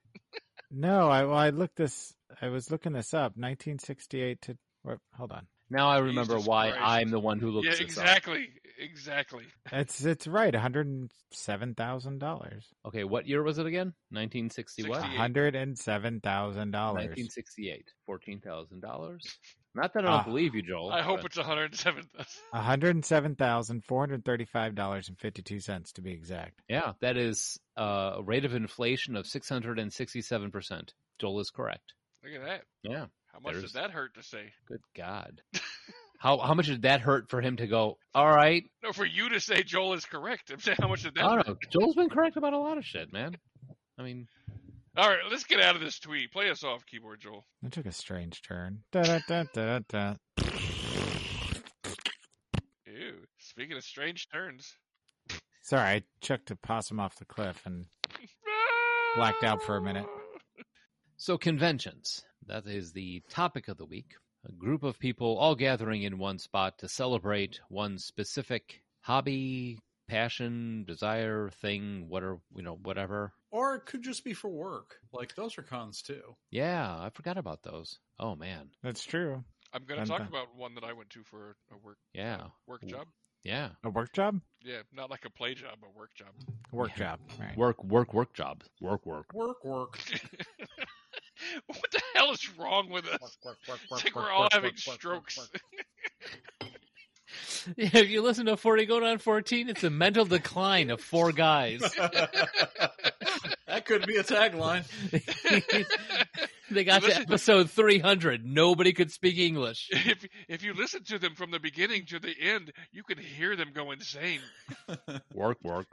[0.71, 2.13] No, I well, I looked this.
[2.41, 3.38] I was looking this up.
[3.38, 4.58] 1968 to.
[4.84, 5.48] Wait, hold on.
[5.69, 6.84] Now I remember Jesus why Christ.
[6.84, 8.04] I'm the one who looks yeah, this up.
[8.04, 8.50] exactly.
[8.78, 9.44] Exactly.
[9.72, 10.54] It's it's right.
[10.54, 12.66] 107 thousand dollars.
[12.86, 13.94] Okay, what year was it again?
[14.12, 15.02] Nineteen sixty what?
[15.02, 17.08] One hundred and seven thousand dollars.
[17.08, 17.88] 1968.
[18.10, 19.18] $14,000.
[19.74, 20.24] Not that I don't Ah.
[20.24, 20.92] believe you, Joel.
[20.92, 22.08] I hope it's 107,000.
[22.52, 26.62] One hundred seven thousand four hundred thirty-five dollars and fifty-two cents to be exact.
[26.70, 30.90] Yeah, that is uh, a rate of inflation of 667%.
[31.20, 31.94] Joel is correct.
[32.24, 32.62] Look at that.
[32.84, 34.52] Yeah, How much There's- does that hurt to say?
[34.68, 35.42] good God.
[36.19, 37.97] How how much did that hurt for him to go?
[38.13, 40.49] All right, No, for you to say Joel is correct.
[40.51, 41.23] I'm saying how much did that?
[41.25, 41.47] I don't hurt?
[41.47, 41.56] know.
[41.80, 43.38] Joel's been correct about a lot of shit, man.
[43.97, 44.28] I mean,
[44.97, 46.32] All right, let's get out of this tweet.
[46.32, 47.45] Play us off, keyboard Joel.
[47.63, 48.80] It took a strange turn.
[48.91, 50.13] Da, da, da, da, da.
[52.88, 53.15] Ew.
[53.39, 54.73] Speaking of strange turns.
[55.63, 57.86] Sorry, I chucked a possum off the cliff and
[59.15, 60.06] Blacked out for a minute.
[61.17, 62.23] so conventions.
[62.47, 64.13] That is the topic of the week.
[64.48, 70.84] A group of people all gathering in one spot to celebrate one specific hobby, passion,
[70.88, 73.34] desire, thing, whatever you know, whatever.
[73.52, 74.98] Or it could just be for work.
[75.12, 76.36] Like those are cons too.
[76.52, 78.00] Yeah, I forgot about those.
[78.20, 79.44] Oh man, that's true.
[79.74, 82.20] I'm going to talk the- about one that I went to for a work uh,
[82.22, 83.08] yeah, work job.
[83.44, 83.70] yeah.
[83.84, 84.42] A work job?
[84.64, 86.30] Yeah, not like a play job, a work job.
[86.72, 86.98] Work Yeah.
[86.98, 87.20] job.
[87.40, 87.58] Right.
[87.58, 88.64] Work, work, work job.
[88.80, 89.34] Work, work.
[89.34, 90.00] Work, work.
[92.15, 93.38] what hell is wrong with us?
[93.45, 95.39] It's like we're all having strokes.
[97.75, 101.32] Yeah, if you listen to 40 going on 14, it's a mental decline of four
[101.32, 101.80] guys.
[103.67, 104.86] that could be a tagline.
[106.71, 108.45] they got to episode 300.
[108.45, 109.89] Nobody could speak English.
[109.91, 113.56] if if you listen to them from the beginning to the end, you can hear
[113.56, 114.41] them go insane.
[115.34, 115.88] Work, work.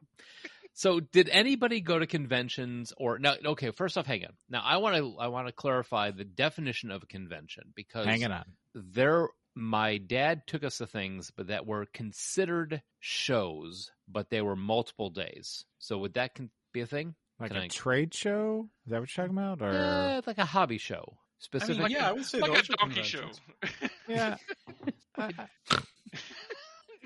[0.75, 3.35] So, did anybody go to conventions or no?
[3.45, 4.33] Okay, first off, hang on.
[4.49, 8.31] Now, I want to I want to clarify the definition of a convention because Hanging
[8.33, 8.45] on.
[8.75, 14.57] there my dad took us to things but that were considered shows but they were
[14.57, 18.71] multiple days so would that con- be a thing Like Can a I- trade show?
[18.87, 19.61] Is that what you're talking about?
[19.61, 22.71] Or Eh, like a hobby show I specific mean, yeah, I would say like those
[22.71, 23.19] a are donkey show.
[23.21, 23.91] conventions.
[24.09, 24.37] yeah,
[25.19, 25.31] I,
[25.71, 25.79] I-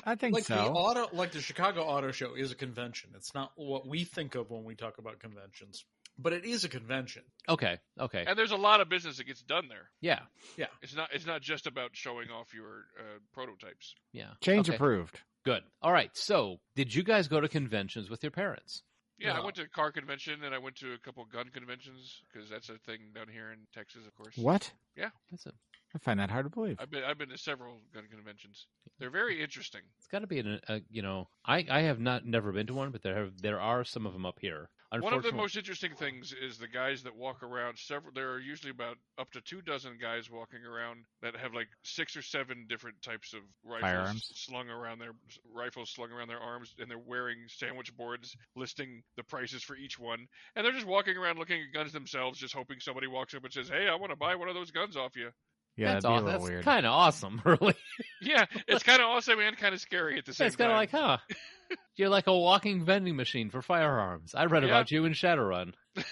[0.06, 0.54] I think Like so.
[0.54, 3.10] the auto, like the Chicago Auto Show is a convention.
[3.16, 5.84] It's not what we think of when we talk about conventions,
[6.18, 7.22] but it is a convention.
[7.48, 9.90] okay okay and there's a lot of business that gets done there.
[10.00, 10.20] yeah
[10.56, 10.66] yeah.
[10.80, 13.94] It's not it's not just about showing off your uh, prototypes.
[14.12, 15.20] yeah Change okay, approved.
[15.44, 18.82] good all right so did you guys go to conventions with your parents
[19.18, 22.20] Yeah, I went to a car convention and I went to a couple gun conventions
[22.32, 24.36] because that's a thing down here in Texas, of course.
[24.36, 24.70] What?
[24.96, 25.52] Yeah, that's a,
[25.94, 26.76] I find that hard to believe.
[26.78, 28.66] I've been I've been to several gun conventions.
[28.98, 29.80] They're very interesting.
[29.98, 32.74] it's got to be an, a you know I I have not never been to
[32.74, 35.56] one but there have there are some of them up here One of the most
[35.56, 37.78] interesting things is the guys that walk around.
[37.78, 41.68] Several there are usually about up to two dozen guys walking around that have like
[41.82, 44.32] six or seven different types of rifles Firearms.
[44.34, 45.12] slung around their
[45.52, 49.98] rifles slung around their arms, and they're wearing sandwich boards listing the prices for each
[49.98, 50.26] one.
[50.54, 53.52] And they're just walking around looking at guns themselves, just hoping somebody walks up and
[53.52, 55.32] says, "Hey, I want to buy one of those guns off you."
[55.76, 56.64] Yeah, that's that'd aw- that's weird.
[56.64, 57.74] kind of awesome really
[58.22, 60.46] Yeah, it's kind of awesome and kind of scary at the same time.
[60.48, 60.74] it's kind time.
[60.74, 64.68] of like huh you're like a walking vending machine for firearms I read Yeah.
[64.70, 66.02] about you in Shadowrun Do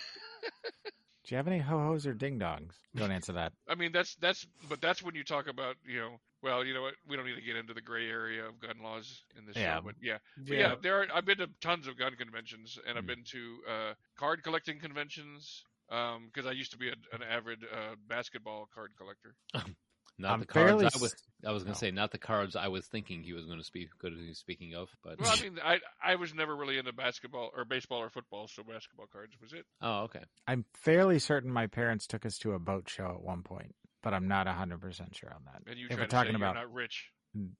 [1.29, 2.73] you have any ho hos or ding dongs?
[2.95, 3.55] Don't answer that.
[3.67, 6.83] I mean, that's that's, but that's when you talk about, you know, well, you know
[6.83, 9.57] what, we don't need to get into the gray area of gun laws in this
[9.57, 9.77] Yeah.
[9.77, 11.07] show, but yeah, But yeah, there are.
[11.15, 13.09] I've been to tons of gun conventions, and I've Hmm.
[13.09, 17.95] been to uh, card collecting conventions because I used to be a, an avid uh,
[18.09, 19.35] basketball card collector.
[20.17, 21.15] Not I'm the cards fairly I s- was.
[21.45, 21.75] I was going no.
[21.75, 23.89] to say not the cards I was thinking he was going to speak.
[23.99, 26.93] Good, to be speaking of, but Well, I mean, I I was never really into
[26.93, 29.67] basketball or baseball or football, so basketball cards was it.
[29.83, 30.21] oh, okay.
[30.47, 34.15] I'm fairly certain my parents took us to a boat show at one point, but
[34.15, 35.63] I'm not 100% sure on that.
[35.69, 37.11] And you if we're talking about not rich.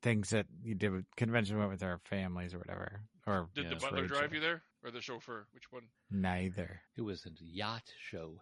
[0.03, 3.71] things that you did with convention went with our families or whatever, or Did Yeah,
[3.71, 4.35] the butler drive shows.
[4.35, 5.47] you there, or the chauffeur?
[5.53, 5.85] Which one?
[6.11, 6.81] neither.
[6.97, 8.41] It was a yacht show.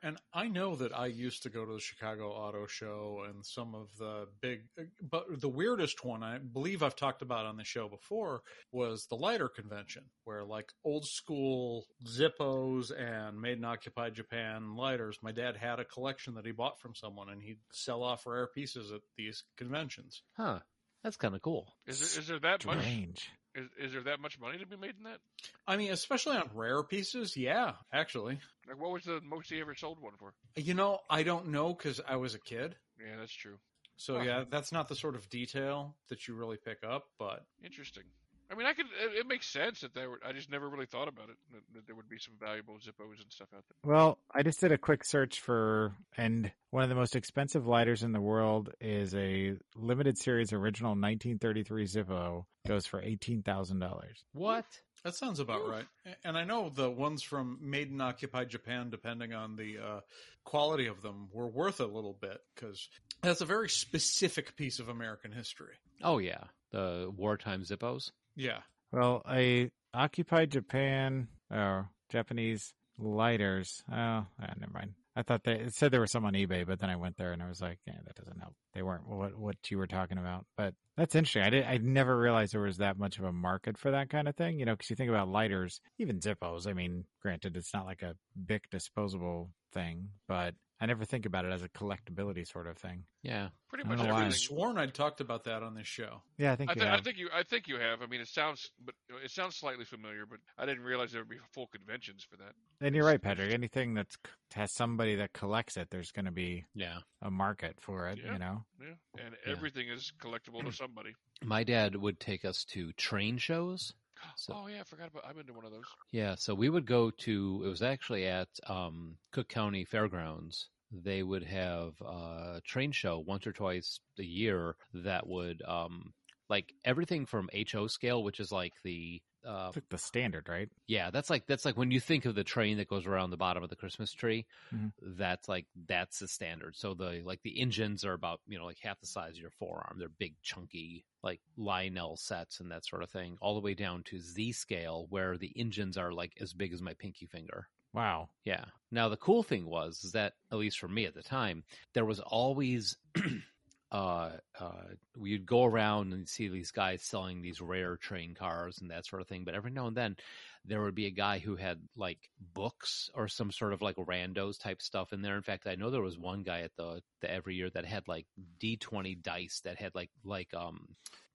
[0.00, 3.74] And I know that I used to go to the Chicago Auto Show and some
[3.74, 4.60] of the big,
[5.02, 9.16] but the weirdest one I believe I've talked about on the show before was the
[9.16, 15.18] lighter convention, where like old school Zippos and made in occupied Japan lighters.
[15.20, 18.46] My dad had a collection that he bought from someone, and he'd sell off rare
[18.46, 20.22] pieces at these conventions.
[20.36, 20.60] Huh.
[21.02, 21.74] That's kind of cool.
[21.86, 23.30] Is there, is there that much?
[23.58, 25.18] Is, is there that much money to be made in that?
[25.66, 28.38] I mean, especially on rare pieces, yeah, actually.
[28.68, 30.34] Like, what was the most he ever sold one for?
[30.56, 32.76] You know, I don't know because I was a kid.
[32.98, 33.58] Yeah, that's true.
[33.96, 34.22] So Huh.
[34.22, 38.04] yeah, that's not the sort of detail that you really pick up, but Interesting.
[38.50, 38.86] I mean, I could.
[38.86, 40.08] It, it makes sense that there.
[40.10, 41.36] Were, I just never really thought about it.
[41.52, 43.92] That, that there would be some valuable Zippos and stuff out there.
[43.92, 48.02] Well, I just did a quick search for, and one of the most expensive lighters
[48.02, 52.44] in the world is a limited series original 1933 Zippo.
[52.66, 54.24] Goes for eighteen thousand dollars.
[54.32, 54.64] What?
[55.04, 55.86] That sounds about right.
[56.24, 60.00] And I know the ones from Made in Occupied Japan, depending on the uh,
[60.44, 62.88] quality of them, were worth a little bit because
[63.22, 65.74] that's a very specific piece of American history.
[66.02, 68.10] Oh yeah, the wartime Zippos.
[68.38, 68.60] Yeah.
[68.92, 73.82] Well, a occupied Japan or Japanese lighters.
[73.90, 74.26] Oh, ah,
[74.58, 74.94] never mind.
[75.16, 77.32] I thought they it said there was some on eBay, but then I went there
[77.32, 78.54] and I was like, yeah, that doesn't help.
[78.74, 80.46] They weren't what what you were talking about.
[80.56, 81.42] But that's interesting.
[81.42, 84.28] I did I never realized there was that much of a market for that kind
[84.28, 84.60] of thing.
[84.60, 86.68] You know, because you think about lighters, even Zippos.
[86.68, 88.14] I mean, granted, it's not like a
[88.46, 93.02] big disposable thing, but I never think about it as a collectability sort of thing.
[93.22, 93.48] Yeah.
[93.68, 94.06] Pretty much I why.
[94.06, 94.38] could have everything.
[94.38, 96.22] sworn I'd talked about that on this show.
[96.36, 97.28] Yeah, I think I, you th- I think you.
[97.34, 98.00] I think you have.
[98.00, 100.24] I mean, it sounds, but it sounds slightly familiar.
[100.24, 102.52] But I didn't realize there would be full conventions for that.
[102.80, 103.52] and you're right, Patrick.
[103.52, 104.06] Anything that
[104.54, 106.98] has somebody that collects it, there's going to be Yeah.
[107.22, 108.20] a market for it.
[108.24, 108.34] Yeah.
[108.34, 108.64] You know.
[108.80, 109.52] Yeah, and Yeah.
[109.52, 111.10] everything is collectible to somebody.
[111.44, 113.92] My dad would take us to train shows.
[114.36, 115.24] So- oh yeah, I forgot about.
[115.26, 115.84] I've been to one of those.
[116.12, 120.68] Yeah, so we would go to it was actually at um, Cook County Fairgrounds.
[120.90, 126.14] They would have a train show once or twice a year that would um,
[126.48, 130.68] like everything from HO scale, which is like the uh, like the standard, right?
[130.86, 133.36] yeah, that's like that's like when you think of the train that goes around the
[133.36, 134.46] bottom of the Christmas tree.
[134.74, 134.92] Mhm.
[135.00, 136.76] That's like that's the standard.
[136.76, 139.50] So the like the engines are about you know like half the size of your
[139.50, 139.96] forearm.
[139.98, 144.02] They're big, chunky like Lionel sets and that sort of thing, all the way down
[144.04, 147.68] to Z scale, where the engines are like as big as my pinky finger.
[147.94, 148.28] Wow.
[148.44, 148.66] Yeah.
[148.90, 152.04] Now the cool thing was is that at least for me at the time, there
[152.04, 152.96] was always
[153.90, 154.82] uh uh
[155.16, 159.22] we'd go around and see these guys selling these rare train cars and that sort
[159.22, 160.16] of thing, but every now and then
[160.64, 162.18] there would be a guy who had like
[162.52, 165.36] books or some sort of like randos type stuff in there.
[165.36, 168.06] In fact, I know there was one guy at the, the every year that had
[168.06, 168.26] like
[168.60, 170.88] D20 dice that had like like um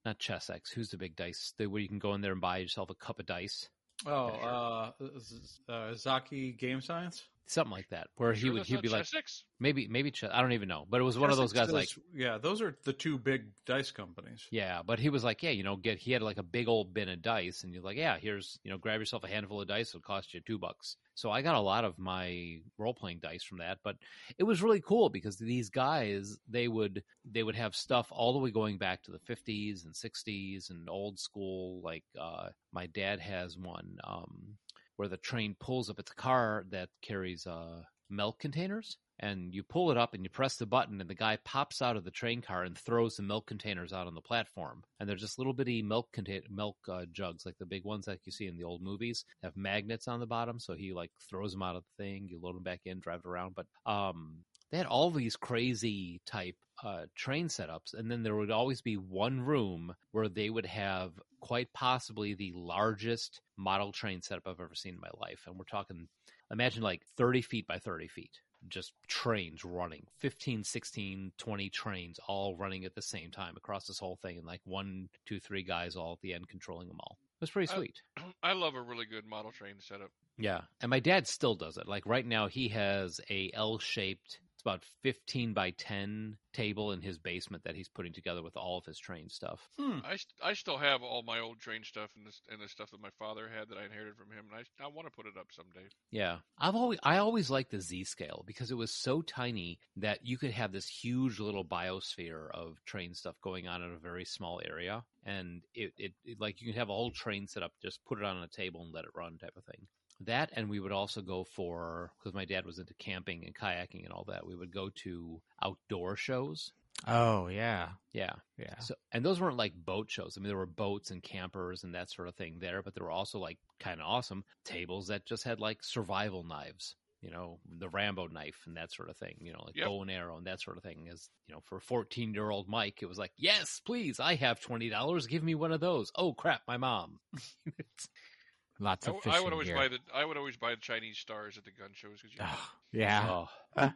[0.04, 2.58] not Chessex, who's the big dice the, where you can go in there and buy
[2.58, 3.68] yourself a cup of dice.
[4.06, 7.24] Oh, uh, Z- uh, Zocchi Game Science.
[7.46, 9.44] Something like that, where he Sure would he'd be like, Chessex?
[9.60, 11.72] Maybe maybe Ch- I don't even know, but it was one of those Essex guys
[11.72, 14.46] like yeah, those are the two big dice companies.
[14.50, 16.94] yeah, but he was like yeah, you know, get he had like a big old
[16.94, 19.68] bin of dice, and you're like yeah, here's you know, grab yourself a handful of
[19.68, 20.96] dice, it'll cost you two bucks.
[21.14, 23.96] So I got a lot of my role playing dice from that, but
[24.38, 28.38] it was really cool because these guys they would they would have stuff all the
[28.38, 31.80] way going back to the 50s and 60s and old school.
[31.82, 34.56] Like uh, my dad has one um,
[34.96, 39.90] where the train pulls up its car that carries uh, milk containers and you pull
[39.90, 42.42] it up and you press the button and the guy pops out of the train
[42.42, 44.82] car and throws the milk containers out on the platform.
[44.98, 48.20] And they're just little bitty milk contain milk uh, jugs like the big ones that
[48.24, 49.24] you see in the old movies.
[49.42, 52.40] Have magnets on the bottom so he like throws them out of the thing you
[52.42, 53.54] load them back in drive it around.
[53.54, 54.38] But um
[54.74, 58.96] they had all these crazy type uh, train setups and then there would always be
[58.96, 64.74] one room where they would have quite possibly the largest model train setup i've ever
[64.74, 66.08] seen in my life and we're talking
[66.50, 72.56] imagine like 30 feet by 30 feet just trains running 15 16 20 trains all
[72.56, 75.94] running at the same time across this whole thing and like one two three guys
[75.94, 77.18] all at the end controlling them all.
[77.36, 78.02] It was pretty sweet.
[78.42, 80.10] I love a really good model train setup.
[80.38, 81.86] yeah and my dad still does it.
[81.86, 87.64] Like right now he has a l-shaped about 15 by 10 table in his basement
[87.64, 89.98] that he's putting together with all of his train stuff Hmm.
[90.04, 92.90] I, st- I still have all my old train stuff and this and the stuff
[92.90, 95.26] that my father had that I inherited from him, and I I want to put
[95.26, 95.88] it up someday.
[96.10, 100.24] Yeah, I've always I always liked the Z scale because it was so tiny that
[100.24, 104.24] you could have this huge little biosphere of train stuff going on in a very
[104.24, 107.72] small area, and it, it, it like you could have a whole train set up,
[107.82, 109.86] just put it on a table and let it run, type of thing.
[110.24, 114.04] That and we would also go for because my dad was into camping and kayaking
[114.04, 114.46] and all that.
[114.46, 116.72] We would go to outdoor shows.
[117.06, 118.86] Oh yeah, Yeah, yeah.
[118.86, 120.36] so, and those weren't like boat shows.
[120.36, 123.04] I mean, there were boats and campers and that sort of thing there, but there
[123.04, 127.60] were also like kind of awesome tables that just had like survival knives, you know,
[127.66, 129.82] the Rambo knife and that sort of thing, you know, like Yep.
[129.82, 131.06] bow and arrow and that sort of thing.
[131.08, 134.60] Is you know, for 14 year old Mike, it was like, yes, please, I have
[134.60, 135.26] $20.
[135.28, 136.10] Give me one of those.
[136.16, 137.20] Oh crap, my mom.
[138.80, 139.76] Lots of w- fishing I would always gear.
[139.76, 142.40] buy the I would always buy the Chinese stars at the gun shows because you,
[142.42, 143.28] Oh, yeah.
[143.30, 143.48] oh.
[143.76, 143.90] Uh,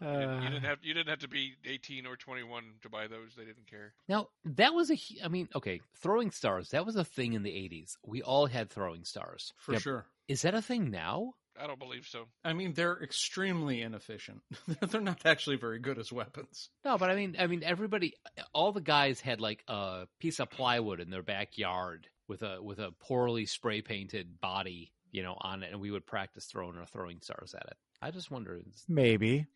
[0.00, 3.06] you, didn't, you didn't have you didn't have to be 18 or 21 to buy
[3.06, 3.34] those.
[3.36, 3.92] They didn't care.
[4.08, 6.70] Now that was a I mean, okay, throwing stars.
[6.70, 7.96] That was a thing in the 80s.
[8.04, 9.52] We all had throwing stars.
[9.58, 9.82] For Yep.
[9.82, 10.06] sure.
[10.28, 11.34] Is that a thing now?
[11.60, 12.26] I don't believe so.
[12.44, 14.40] I mean, they're extremely inefficient.
[14.80, 16.70] they're not actually very good as weapons.
[16.84, 18.14] No, but I mean, I mean, everybody,
[18.54, 22.78] all the guys had like a piece of plywood in their backyard with a with
[22.78, 26.86] a poorly spray painted body, you know, on it, and we would practice throwing our
[26.86, 27.76] throwing stars at it.
[28.00, 29.46] I just wonder, Maybe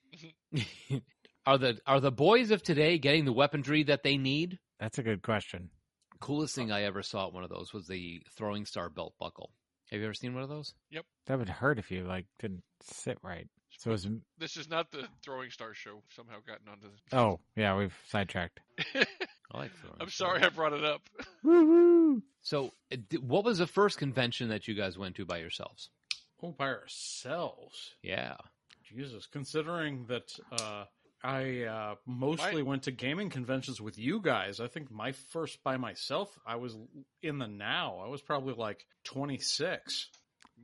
[1.46, 4.58] are the are the boys of today getting the weaponry that they need?
[4.78, 5.70] that's a good question.
[6.20, 9.50] Coolest thing I ever saw at one of those was the throwing star belt buckle.
[9.90, 10.74] Have you ever seen one of those?
[10.90, 11.04] Yep.
[11.26, 13.46] That would hurt if you like didn't sit right.
[13.78, 14.06] So it's
[14.38, 16.02] This is not the throwing star show.
[16.10, 17.16] Somehow gotten onto the.
[17.16, 18.60] oh yeah, we've sidetracked.
[19.56, 19.96] I like throwing.
[20.00, 21.08] I'm sorry I brought it up.
[21.42, 22.72] Woo So,
[23.20, 25.90] what was the first convention that you guys went to by yourselves?
[26.42, 27.94] Oh, by ourselves.
[28.02, 28.36] Yeah.
[28.84, 30.84] Jesus, considering that uh,
[31.24, 35.76] I uh, mostly went to gaming conventions with you guys, I think my first by
[35.76, 36.76] myself, I was
[37.22, 38.00] in the now.
[38.04, 40.10] I was probably like 26.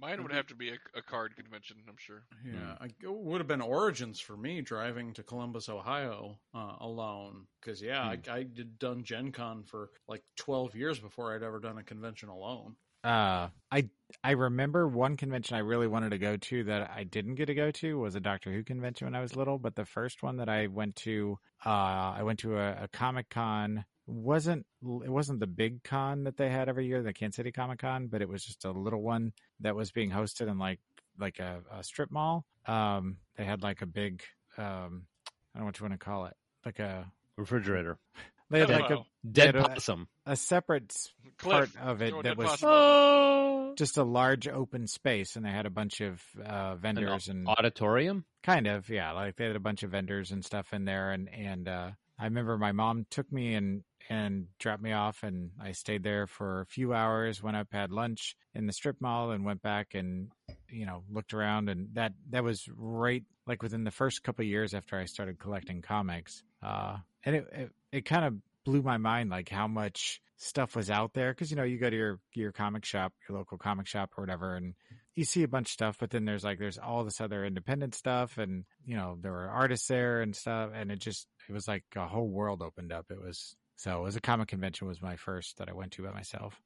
[0.01, 2.25] Mine would have to be a, a card convention, I'm sure.
[2.45, 7.47] Yeah, I, it would have been Origins for me driving to Columbus, Ohio uh, alone.
[7.61, 11.61] Because, yeah, I, I did done Gen Con for like 12 years before I'd ever
[11.61, 12.77] done a convention alone.
[13.05, 13.89] Uh, I
[14.23, 17.55] I remember one convention I really wanted to go to that I didn't get to
[17.55, 19.59] go to was a Doctor Who convention when I was little.
[19.59, 23.29] But the first one that I went to, uh, I went to a, a Comic
[23.29, 23.85] Con.
[24.07, 27.79] Wasn't It wasn't the big con that they had every year, the Kansas City Comic
[27.81, 30.81] Con, but it was just a little one that was being hosted in like
[31.19, 32.45] like a, a strip mall.
[32.67, 34.23] Um, they had like a big,
[34.57, 35.07] um,
[35.55, 36.35] I don't know what you want to call it,
[36.65, 37.99] like a Refrigerator.
[38.51, 40.09] they had like a Dead They had a- possum.
[40.27, 42.69] a separate s- part of it throw that was possum.
[42.73, 47.47] Oh, just a large open space and they had a bunch of uh, vendors and
[47.49, 48.25] auditorium.
[48.43, 51.29] kind of yeah like they had a bunch of vendors and stuff in there and
[51.33, 53.83] and uh, i remember my mom took me and
[54.13, 57.91] and dropped me off and i stayed there for a few hours went up had
[57.91, 60.29] lunch in the strip mall and went back and
[60.69, 64.75] you know looked around and that that was right like within the first couple years
[64.75, 66.43] after i started collecting comics.
[66.63, 70.91] Uh and it it, it kind of blew my mind like how much stuff was
[70.91, 73.87] out there because you know you go to your your comic shop your local comic
[73.87, 74.75] shop or whatever and
[75.15, 77.95] you see a bunch of stuff but then there's like there's all this other independent
[77.95, 81.69] stuff and you know there were artists there and stuff and it just it was
[81.69, 83.07] like a whole world opened up.
[83.11, 86.03] It was so it was a comic convention was my first that i went to
[86.03, 86.61] by myself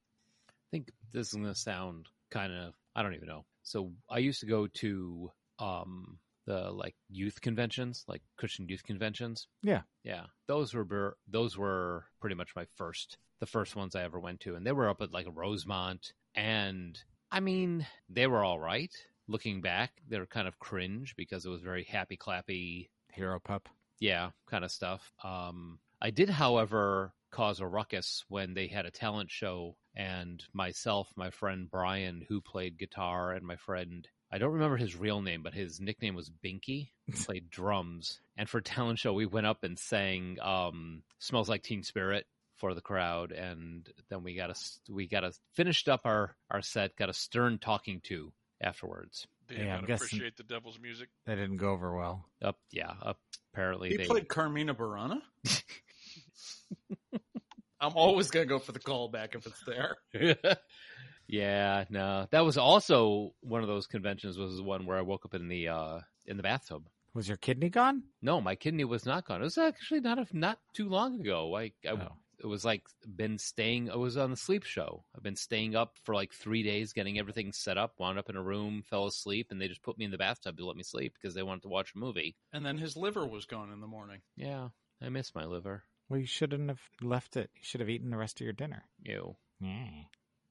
[0.66, 3.44] I think this is going to sound kind of I don't even know.
[3.62, 9.48] So I used to go to um the like youth conventions, like Christian youth conventions.
[9.62, 9.82] Yeah.
[10.04, 10.26] Yeah.
[10.46, 14.40] Those were bur- those were pretty much my first the first ones I ever went
[14.40, 16.98] to and they were up at like Rosemont and
[17.30, 18.92] I mean, they were all right.
[19.28, 23.68] Looking back, they were kind of cringe because it was very happy clappy hero pup
[23.98, 25.12] yeah, kind of stuff.
[25.24, 31.10] Um, I did, however, cause a ruckus when they had a talent show, and myself,
[31.16, 35.42] my friend Brian, who played guitar, and my friend, I don't remember his real name,
[35.42, 36.90] but his nickname was Binky,
[37.24, 38.20] played drums.
[38.36, 42.26] And for talent show, we went up and sang um, "Smells Like Teen Spirit."
[42.58, 44.54] For the crowd, and then we got a
[44.90, 48.32] we got a finished up our our set, got a stern talking to
[48.62, 49.26] afterwards.
[49.46, 51.10] They Yeah, didn't guessing- appreciate the devil's music.
[51.26, 53.20] that didn't go over well Up, yeah, up.
[53.52, 55.20] Apparently, He they played Carmina Burana.
[57.80, 59.96] I'm always gonna go for the callback if it's there.
[61.28, 62.26] yeah, no.
[62.30, 65.48] That was also one of those conventions was the one where I woke up in
[65.48, 66.88] the uh in the bathtub.
[67.14, 69.40] was your kidney gone No, my kidney was not gone.
[69.40, 71.48] It was actually not a, not too long ago.
[71.48, 72.12] Like I, Oh.
[72.38, 72.82] it was like
[73.14, 73.90] been staying.
[73.90, 75.04] I was on the sleep show.
[75.14, 77.94] I've been staying up for like three days, getting everything set up.
[77.98, 80.56] Wound up in a room, fell asleep, and they just put me in the bathtub
[80.56, 82.36] to let me sleep because they wanted to watch a movie.
[82.54, 84.20] And then his liver was gone in the morning.
[84.36, 84.68] Yeah,
[85.02, 85.84] I miss my liver.
[86.08, 88.84] Well you shouldn't have left it you should have eaten the rest of your dinner
[89.02, 89.36] Ew.
[89.60, 90.04] yeah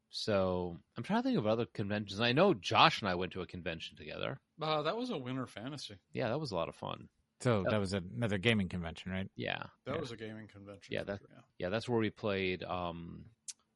[0.10, 2.22] So I'm trying to think of other conventions.
[2.22, 4.40] I know Josh and I went to a convention together.
[4.62, 5.96] Uh, that was a winter fantasy.
[6.14, 7.10] Yeah, that was a lot of fun.
[7.42, 7.72] so Yep.
[7.72, 9.64] that was another gaming convention right Yeah.
[9.86, 10.00] That Yeah.
[10.00, 10.94] was a gaming convention.
[10.94, 12.64] Yeah, that- sure, Yeah, that's where we played.
[12.64, 13.26] Um,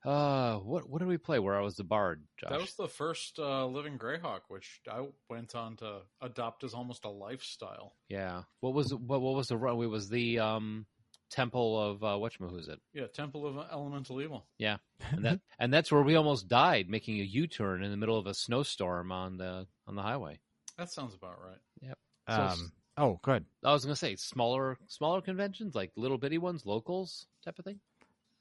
[0.05, 1.39] uh, what what did we play?
[1.39, 2.51] Where I was the bard, Josh.
[2.51, 7.03] That was the first uh, Living Greyhawk, which I went on to adopt as almost
[7.03, 7.97] a lifestyle.
[8.07, 8.43] yeah.
[8.61, 9.81] What was what what was the run?
[9.83, 10.85] It was the um
[11.29, 12.77] temple of uh, whatchamahoosit.
[12.93, 14.45] Yeah, Temple of Elemental Evil.
[14.57, 14.77] Yeah,
[15.11, 18.17] and that and that's where we almost died making a U turn in the middle
[18.17, 20.39] of a snowstorm on the on the highway.
[20.77, 21.93] That sounds about right.
[22.29, 26.65] So- um oh good I was gonna say smaller smaller conventions like little bitty ones,
[26.65, 27.79] locals type of thing.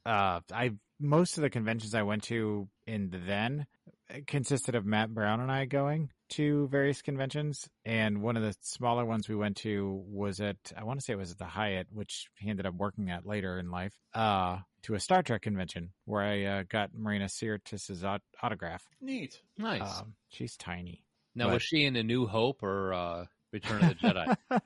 [0.04, 3.66] uh I most of the conventions I went to in the then
[4.26, 9.04] consisted of Matt Brown and I going to various conventions and one of the smaller
[9.04, 11.88] ones we went to was at I want to say it was at the Hyatt
[11.90, 15.90] which he ended up working at later in life uh to a Star Trek convention
[16.04, 18.84] where I uh, got Marina Sirtis's aut- autograph.
[19.00, 19.40] Neat.
[19.56, 20.00] Nice.
[20.00, 21.04] Um, she's tiny.
[21.34, 24.36] now but- was she in A New Hope or uh, Return of the Jedi?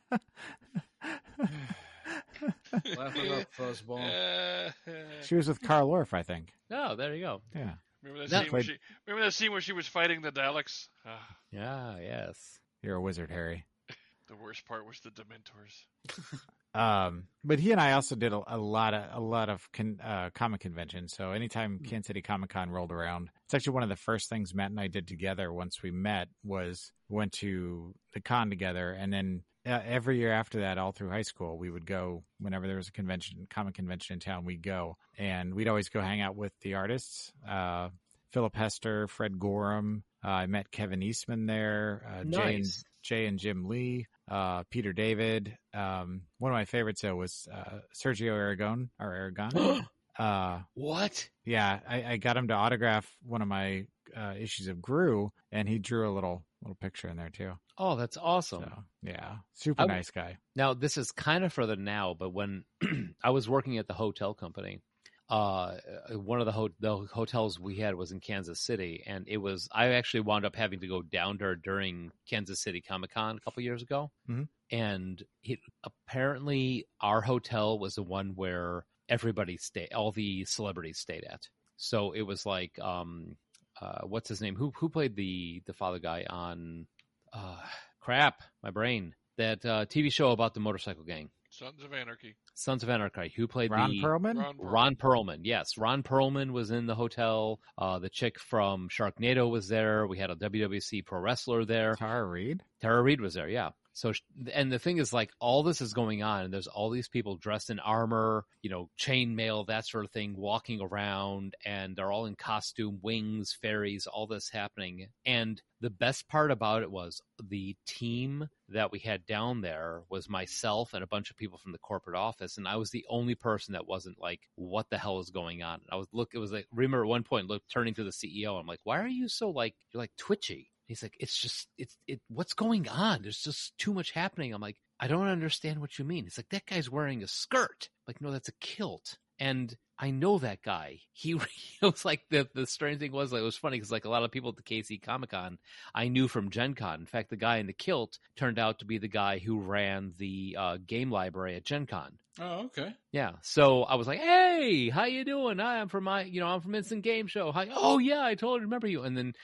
[2.97, 4.73] Laugh it up, fuzzball.
[5.25, 6.53] She was with Carl Orff, I think.
[6.71, 7.43] oh, there you go.
[7.55, 7.75] Yeah.
[8.03, 10.89] Remember that, scene where she remember that scene where she was fighting the Daleks?
[11.07, 12.59] Ah, Yeah, yes.
[12.83, 13.65] You're a wizard, Harry.
[14.29, 16.39] the worst part was the Dementors.
[16.75, 20.01] Um, but he and I also did a, a lot of a lot of con,
[20.03, 21.13] uh, comic conventions.
[21.15, 24.55] So anytime Kansas City Comic Con rolled around, it's actually one of the first things
[24.55, 25.53] Matt and I did together.
[25.53, 30.61] Once we met, was went to the con together, and then uh, every year after
[30.61, 34.15] that, all through high school, we would go whenever there was a convention, comic convention
[34.15, 34.45] in town.
[34.45, 37.33] We'd go, and we'd always go hang out with the artists.
[37.49, 37.89] Uh,
[38.33, 40.05] Philip Hester, Fred Gorham.
[40.25, 42.07] Uh, I met Kevin Eastman there.
[42.09, 42.85] Uh, Jay and Nice.
[43.03, 44.07] Jay and Jim Lee.
[44.31, 45.57] uh, Peter David.
[45.75, 49.85] Um, one of my favorites though was uh, Sergio Aragon or Aragon.
[50.19, 51.29] uh, What?
[51.45, 53.85] yeah, I, I got him to autograph one of my
[54.17, 57.55] uh, issues of Groo, and he drew a little little picture in there too.
[57.79, 58.63] Oh, that's awesome.
[58.63, 60.39] So yeah, super w- nice guy.
[60.55, 62.65] Now, this is kind of further now, but when
[63.25, 64.83] I was working at the hotel company,
[65.29, 65.79] uh,
[66.11, 69.69] one of the, ho- the hotels we had was in Kansas City, and it was
[69.73, 73.41] I actually wound up having to go down there during Kansas City Comic Con a
[73.41, 74.49] couple years ago, Mhm.
[74.71, 81.25] and it, apparently our hotel was the one where everybody stayed, all the celebrities stayed
[81.25, 81.49] at.
[81.77, 83.37] So it was like, um,
[83.83, 84.55] uh, what's his name?
[84.55, 86.87] Who who played the the father guy on?
[87.33, 87.57] Uh,
[88.01, 89.15] crap, my brain.
[89.39, 92.35] That uh, TV show about the motorcycle gang, Sons of Anarchy.
[92.55, 93.31] Sons of Anarchy.
[93.37, 94.39] Who played Ron the Perlman.
[94.39, 94.57] Ron Perlman.
[94.59, 95.77] Ron Perlman, yes.
[95.77, 97.61] Ron Perlman was in the hotel.
[97.77, 100.07] Uh, the chick from Sharknado was there.
[100.07, 101.95] We had a WWC pro wrestler there.
[101.95, 102.63] Tara Reid.
[102.81, 103.71] Tara Reid was there, yeah.
[103.95, 104.13] So,
[104.53, 107.37] and the thing is, like, all this is going on, and there's all these people
[107.37, 112.25] dressed in armor, you know, chainmail, that sort of thing, walking around, and they're all
[112.27, 115.09] in costume, wings, fairies, all this happening.
[115.27, 120.29] And the best part about it was the team that we had down there was
[120.29, 123.35] myself and a bunch of people from the corporate office, and I was the only
[123.35, 126.53] person that wasn't like, "What the hell is going on?" I was look, it was
[126.53, 129.29] like, remember at one point, look, turning to the CEO, I'm like, "Why are you
[129.29, 133.23] so like, you're like twitchy?" He's like, it's just, it's, it, what's going on?
[133.23, 134.53] There's just too much happening.
[134.53, 136.25] I'm like, I don't understand what you mean.
[136.25, 137.89] He's like, that guy's wearing a skirt.
[137.91, 139.17] I'm like, no, that's a kilt.
[139.39, 141.01] And I know that guy.
[141.15, 141.41] He, it
[141.81, 144.23] was like the, the strange thing was, like, it was funny because like a lot
[144.23, 145.59] of people at the KC Comic Con,
[145.95, 147.01] I knew from Gen Con.
[147.01, 150.13] In fact, the guy in the kilt turned out to be the guy who ran
[150.19, 152.19] the uh, game library at Gen Con.
[152.41, 152.95] Oh, okay.
[153.13, 153.33] Yeah.
[153.43, 155.61] So I was like, "Hey, how you doing?
[155.61, 157.53] I'm from my, you know, I'm from Instant Game Show.
[157.53, 157.69] Hi.
[157.75, 159.35] Oh yeah, I totally remember you." And then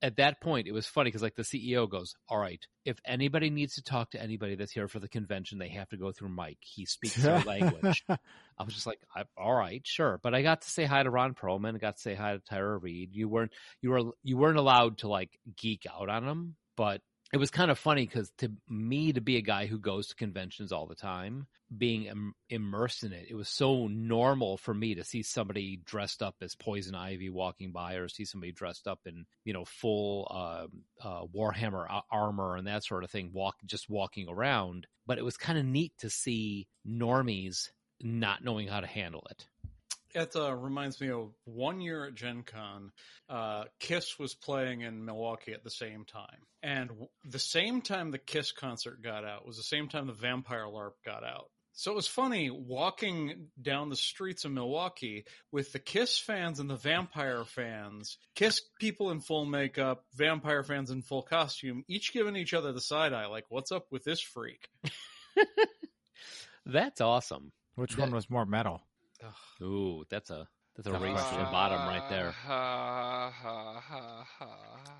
[0.00, 3.50] at that point, it was funny because like the CEO goes, "All right, if anybody
[3.50, 6.28] needs to talk to anybody that's here for the convention, they have to go through
[6.28, 6.58] Mike.
[6.60, 9.00] He speaks their language." I was just like,
[9.36, 11.74] "All right, sure." But I got to say hi to Ron Perlman.
[11.74, 13.10] I got to say hi to Tyra Reed.
[13.12, 17.00] You weren't you were you weren't allowed to like geek out on them, but
[17.32, 20.14] it was kind of funny because to me to be a guy who goes to
[20.14, 24.94] conventions all the time being Im- immersed in it it was so normal for me
[24.94, 29.00] to see somebody dressed up as poison ivy walking by or see somebody dressed up
[29.04, 30.66] in you know full uh,
[31.06, 35.36] uh, warhammer armor and that sort of thing walk just walking around but it was
[35.36, 37.70] kind of neat to see normies
[38.00, 39.46] not knowing how to handle it
[40.14, 42.92] It uh, reminds me of one year at Gen Con,
[43.28, 46.40] uh, Kiss was playing in Milwaukee at the same time.
[46.62, 50.12] And w- the same time the Kiss concert got out was the same time the
[50.14, 51.50] Vampire LARP got out.
[51.74, 56.68] So it was funny walking down the streets of Milwaukee with the Kiss fans and
[56.68, 62.34] the Vampire fans, Kiss people in full makeup, Vampire fans in full costume, each giving
[62.34, 64.68] each other the side eye, like, what's up with this freak?
[66.66, 68.82] that's awesome Which That- one was more metal?
[69.62, 70.46] Ooh that's a
[70.76, 72.34] that's a race to the bottom right there.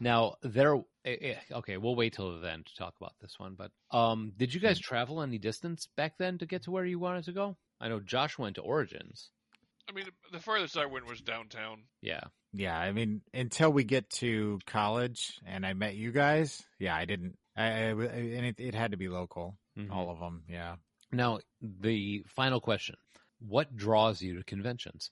[0.00, 3.56] Now there, eh, eh, okay, we'll wait till then to talk about this one.
[3.56, 4.66] But um, did you Hmm.
[4.66, 7.56] guys travel any distance back then to get to where you wanted to go?
[7.80, 9.30] I know Josh went to Origins.
[9.88, 11.84] I mean, the furthest I went was downtown.
[12.02, 12.20] Yeah,
[12.52, 17.04] Yeah, I mean, until we get to college and I met you guys, yeah, I
[17.04, 17.36] didn't.
[17.56, 19.90] I, I and it, it had to be local, Mhm.
[19.90, 20.44] all of them.
[20.48, 20.76] Yeah.
[21.10, 22.96] Now the final question:
[23.38, 25.10] What draws you to conventions?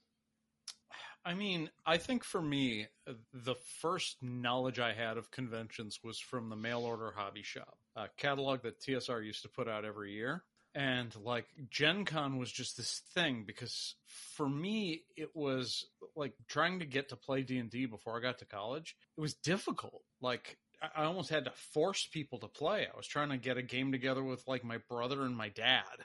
[1.24, 2.86] I mean, I think for me,
[3.32, 8.06] the first knowledge I had of conventions was from the mail order hobby shop, a
[8.16, 10.44] catalog that TSR used to put out every year.
[10.76, 16.78] And like Gen Con was just this thing because for me it was like trying
[16.80, 18.94] to get to play D&D before I got to college.
[19.16, 20.02] It was difficult.
[20.20, 20.58] Like
[20.94, 22.86] I almost had to force people to play.
[22.92, 26.04] I was trying to get a game together with like my brother and my dad.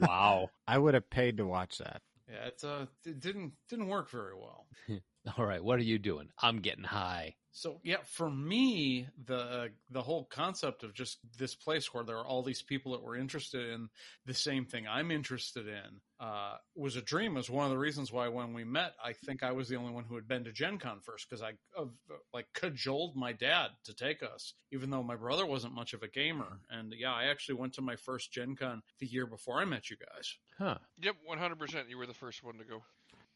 [0.00, 0.50] Wow.
[0.66, 2.02] I would have paid to watch that.
[2.28, 4.66] Yeah, it, uh, it didn't didn't work very well.
[5.38, 6.28] All right, what are you doing?
[6.40, 7.34] I'm getting high.
[7.52, 12.26] So yeah, for me, the the whole concept of just this place where there are
[12.26, 13.88] all these people that were interested in
[14.24, 17.36] the same thing I'm interested in uh, was a dream.
[17.36, 19.92] Is one of the reasons why when we met, I think I was the only
[19.92, 21.86] one who had been to Gen Con first because I uh,
[22.32, 26.08] like cajoled my dad to take us, even though my brother wasn't much of a
[26.08, 26.60] gamer.
[26.70, 29.90] And yeah, I actually went to my first Gen Con the year before I met
[29.90, 30.36] you guys.
[30.56, 30.78] Huh.
[31.02, 31.88] Yep, 100%.
[31.88, 32.82] You were the first one to go.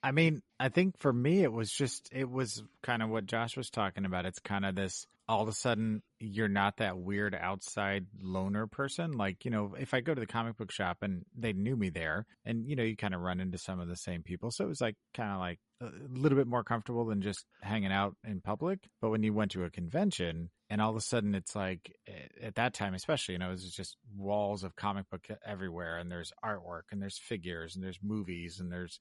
[0.05, 3.57] I mean, I think for me, it was just, it was kind of what Josh
[3.57, 4.27] was talking about.
[4.27, 9.13] It's kind of this all of a sudden you're not that weird outside loner person.
[9.13, 11.89] Like, you know, if I go to the comic book shop and they knew me
[11.89, 14.51] there and, you know, you kind of run into some of the same people.
[14.51, 17.93] So it was like kind of like a little bit more comfortable than just hanging
[17.93, 18.81] out in public.
[19.01, 21.97] But when you went to a convention and all of a sudden it's like
[22.43, 26.11] at that time, especially, you know, it was just walls of comic book everywhere and
[26.11, 28.99] there's artwork and there's figures and there's movies and there's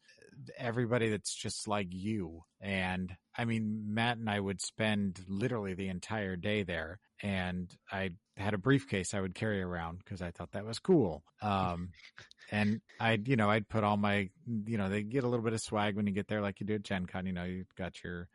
[0.55, 2.43] everybody that's just like you.
[2.61, 8.11] And I mean, Matt and I would spend literally the entire day there and I
[8.37, 11.23] had a briefcase I would carry around because I thought that was cool.
[11.41, 11.89] Um,
[12.51, 15.53] and I'd, you know, I'd put all my, you know, they get a little bit
[15.53, 17.25] of swag when you get there, like you do at Gen Con.
[17.25, 18.29] You know, you got your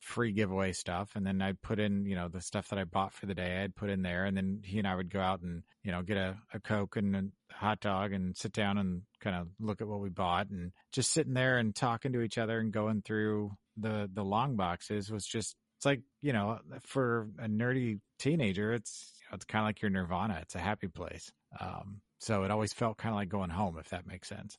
[0.00, 3.12] free giveaway stuff, and then I'd put in, you know, the stuff that I bought
[3.12, 3.62] for the day.
[3.62, 6.02] I'd put in there, and then he and I would go out and, you know,
[6.02, 9.80] get a, a coke and a hot dog and sit down and kind of look
[9.80, 13.02] at what we bought, and just sitting there and talking to each other and going
[13.02, 18.72] through the the long boxes was just it's like you know for a nerdy teenager
[18.72, 22.42] it's you know, it's kind of like your nirvana it's a happy place um, so
[22.42, 24.58] it always felt kind of like going home if that makes sense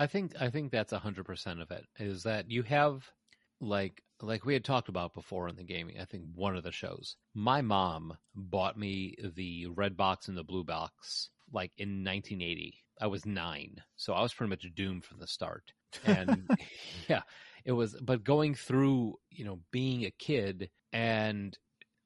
[0.00, 1.84] I think I think that's a hundred percent of it.
[1.98, 3.06] Is that you have
[3.60, 5.98] like like we had talked about before in the gaming.
[6.00, 7.16] I think one of the shows.
[7.34, 12.74] My mom bought me the red box and the blue box like in 1980.
[13.00, 15.72] I was nine, so I was pretty much doomed from the start.
[16.04, 16.48] And
[17.08, 17.22] yeah,
[17.64, 17.96] it was.
[18.00, 21.56] But going through, you know, being a kid and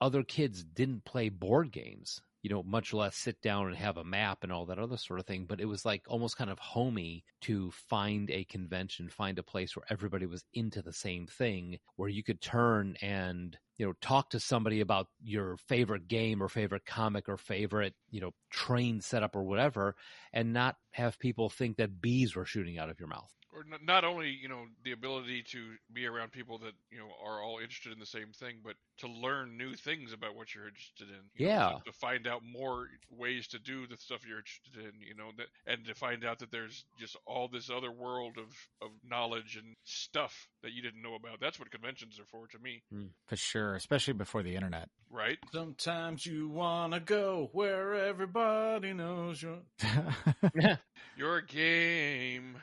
[0.00, 4.04] other kids didn't play board games you know, much less sit down and have a
[4.04, 5.46] map and all that other sort of thing.
[5.48, 9.74] But it was like almost kind of homey to find a convention, find a place
[9.74, 14.28] where everybody was into the same thing, where you could turn and, you know, talk
[14.28, 19.34] to somebody about your favorite game or favorite comic or favorite, you know, train setup
[19.34, 19.94] or whatever,
[20.30, 23.32] and not have people think that bees were shooting out of your mouth.
[23.54, 25.58] Or n- not only you know the ability to
[25.92, 29.08] be around people that you know are all interested in the same thing, but to
[29.08, 31.20] learn new things about what you're interested in.
[31.34, 31.68] you know, Yeah.
[31.78, 35.00] to, to find out more ways to do the stuff you're interested in.
[35.00, 38.48] You know, that, and to find out that there's just all this other world of
[38.82, 41.40] of knowledge and stuff that you didn't know about.
[41.40, 43.06] That's what conventions are for to me, hmm.
[43.26, 45.38] for sure especially before the internet right?
[45.52, 49.58] Sometimes you wanna go where everybody knows you.
[51.16, 52.56] Your game.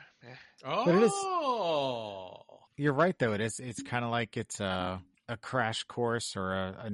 [0.64, 3.32] Oh, But it is- You're right, though.
[3.32, 3.58] It is.
[3.60, 6.90] It's kind of like it's a a crash course or a,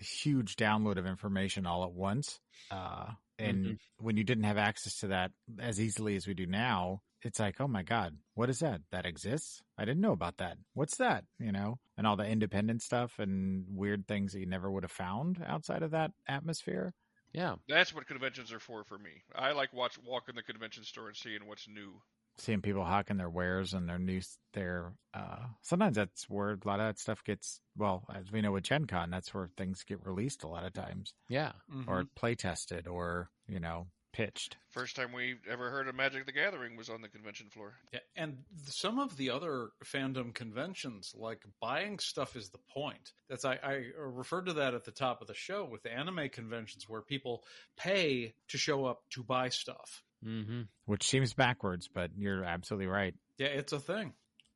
[0.00, 2.38] a huge download of information all at once.
[2.70, 3.06] Uh,
[3.38, 7.40] and when you didn't have access to that as easily as we do now, it's
[7.40, 8.80] like, oh my god, what is that?
[8.92, 9.62] That exists?
[9.78, 10.58] I didn't know about that.
[10.74, 11.24] What's that?
[11.38, 14.92] You know, and all the independent stuff and weird things that you never would have
[14.92, 16.92] found outside of that atmosphere.
[17.32, 17.54] Yeah.
[17.68, 19.22] That's what conventions are for for me.
[19.34, 22.00] I like watch walking the convention store and seeing what's new.
[22.40, 24.20] Seeing people hawking their wares and their new,
[24.54, 28.52] their, uh, sometimes that's where a lot of that stuff gets, well, as we know
[28.52, 31.14] with Gen Con, that's where things get released a lot of times.
[31.28, 31.52] Yeah.
[31.86, 36.32] or play tested or you know pitched First time we ever heard of Magic the
[36.32, 37.74] Gathering was on the convention floor.
[37.92, 43.12] Yeah, and some of the other fandom conventions, like buying stuff is the point.
[43.28, 46.28] That's I, I referred to that at the top of the show with the anime
[46.28, 47.42] conventions where people
[47.76, 50.04] pay to show up to buy stuff.
[50.26, 50.62] Mm-hmm.
[50.86, 54.12] which seems backwards but you're absolutely right Yeah, it's a thing.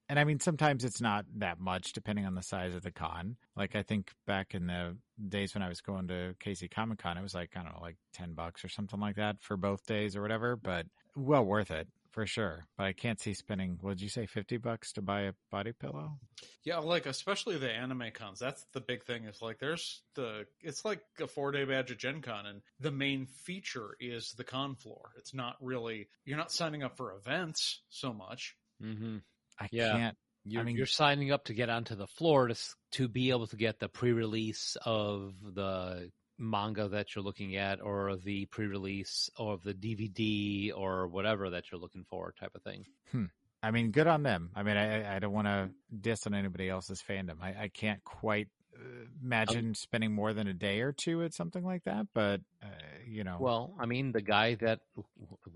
[0.09, 3.37] and i mean sometimes it's not that much depending on the size of the con
[3.57, 4.97] like i think back in the
[5.29, 7.81] days when i was going to kc comic con it was like i don't know
[7.81, 10.85] like 10 bucks or something like that for both days or whatever but
[11.17, 14.57] well worth it for sure but i can't see spending what did you say 50
[14.59, 16.19] bucks to buy a body pillow
[16.65, 18.39] Yeah, like especially the anime cons.
[18.39, 19.25] That's the big thing.
[19.25, 22.91] Is like there's the it's like a four day badge at Gen Con, and the
[22.91, 25.11] main feature is the con floor.
[25.19, 28.57] It's not really you're not signing up for events so much.
[28.83, 29.19] Mm-hmm.
[29.61, 29.93] i Yeah.
[29.93, 32.57] can't You're, mean- you're signing up to get onto the floor to
[32.93, 38.17] to be able to get the pre-release of the manga that you're looking at, or
[38.17, 42.87] the pre-release of the DVD, or whatever that you're looking for, type of thing.
[43.63, 44.51] I mean, good on them.
[44.55, 47.37] I mean, I, I don't want to diss on anybody else's fandom.
[47.41, 51.65] I, I can't quite uh, imagine spending more than a day or two at something
[51.65, 52.67] like that, but uh,
[53.07, 54.81] you know, Well, I mean, the guy that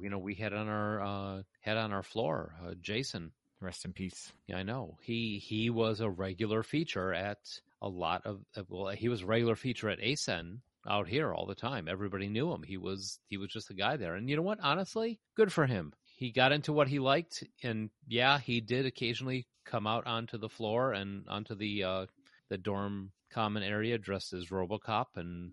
[0.01, 3.33] you know we had on our uh, had on our floor, uh, Jason.
[3.61, 4.33] rest in peace.
[4.47, 4.97] Yeah, I know.
[5.03, 7.39] He he was a regular feature at
[7.83, 11.55] a lot of well, he was a regular feature at ASEN out here all the
[11.55, 11.89] time.
[11.89, 12.63] Everybody knew him.
[12.63, 14.15] He was he was just a guy there.
[14.15, 14.59] And you know what?
[14.63, 15.93] Honestly, good for him.
[16.17, 20.49] He got into what he liked, and yeah, he did occasionally come out onto the
[20.49, 22.07] floor and onto the uh,
[22.49, 25.53] the dorm common area dressed as RoboCop, and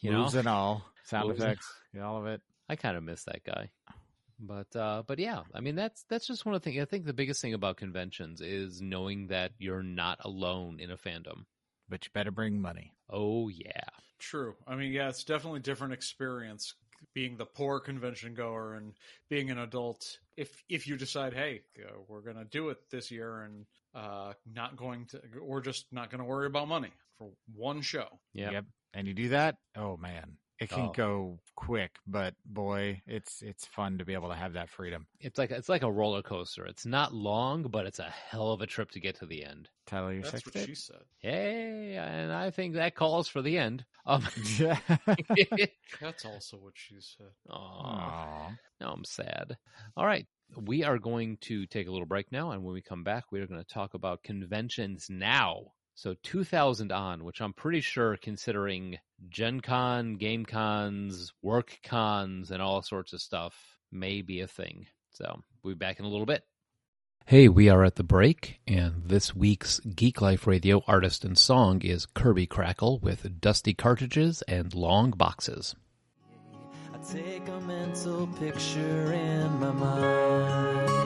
[0.00, 2.40] you know, Moves and all, sound Moves effects, all of it.
[2.68, 3.70] I kind of miss that guy.
[4.38, 6.82] But uh, but yeah, I mean that's that's just one of the things.
[6.82, 10.96] I think the biggest thing about conventions is knowing that you're not alone in a
[10.96, 11.44] fandom.
[11.92, 12.94] But you better bring money.
[13.10, 13.84] Oh yeah.
[14.18, 14.54] True.
[14.66, 16.72] I mean, yeah, it's definitely a different experience
[17.14, 18.94] being the poor convention goer and
[19.28, 20.18] being an adult.
[20.38, 24.74] If if you decide, hey, uh, we're gonna do it this year and uh, not
[24.78, 28.08] going to, we're just not gonna worry about money for one show.
[28.32, 28.52] Yeah.
[28.52, 28.64] Yep.
[28.94, 30.92] And you do that, oh man, it can Oh.
[30.92, 35.06] go quick, but boy, it's it's fun to be able to have that freedom.
[35.20, 36.64] It's like it's like a roller coaster.
[36.66, 39.68] It's not long, but it's a hell of a trip to get to the end.
[39.86, 40.66] Tyler, your That's sex what tape?
[40.68, 41.02] she said.
[41.18, 43.84] Hey, and I think that calls for the end.
[44.06, 44.24] Um,
[44.56, 44.78] Yeah.
[46.00, 47.30] That's also what she said.
[47.50, 47.56] Aw.
[47.56, 48.50] Aw.
[48.80, 49.56] Now I'm sad.
[49.96, 50.26] All right.
[50.56, 52.50] We are going to take a little break now.
[52.50, 55.72] And when we come back, we are going to talk about conventions now.
[55.94, 62.62] So 2000 on, which I'm pretty sure, considering Gen Con, Game Cons, Work Cons, and
[62.62, 63.54] all sorts of stuff,
[63.90, 64.86] may be a thing.
[65.10, 66.44] So we'll be back in a little bit.
[67.24, 71.80] Hey, we are at the break, and this week's Geek Life Radio artist and song
[71.82, 75.76] is Kirby Krackle with dusty cartridges and long boxes.
[76.92, 81.01] I take a mental picture in my mind.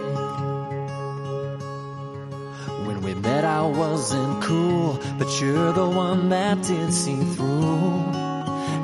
[3.07, 8.03] We met, I wasn't cool, but you're the one that did see through.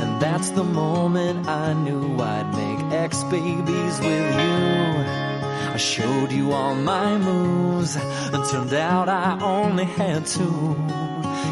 [0.02, 4.62] And that's the moment I knew I'd make ex babies with you.
[5.74, 10.76] I showed you all my moves, and turned out I only had two.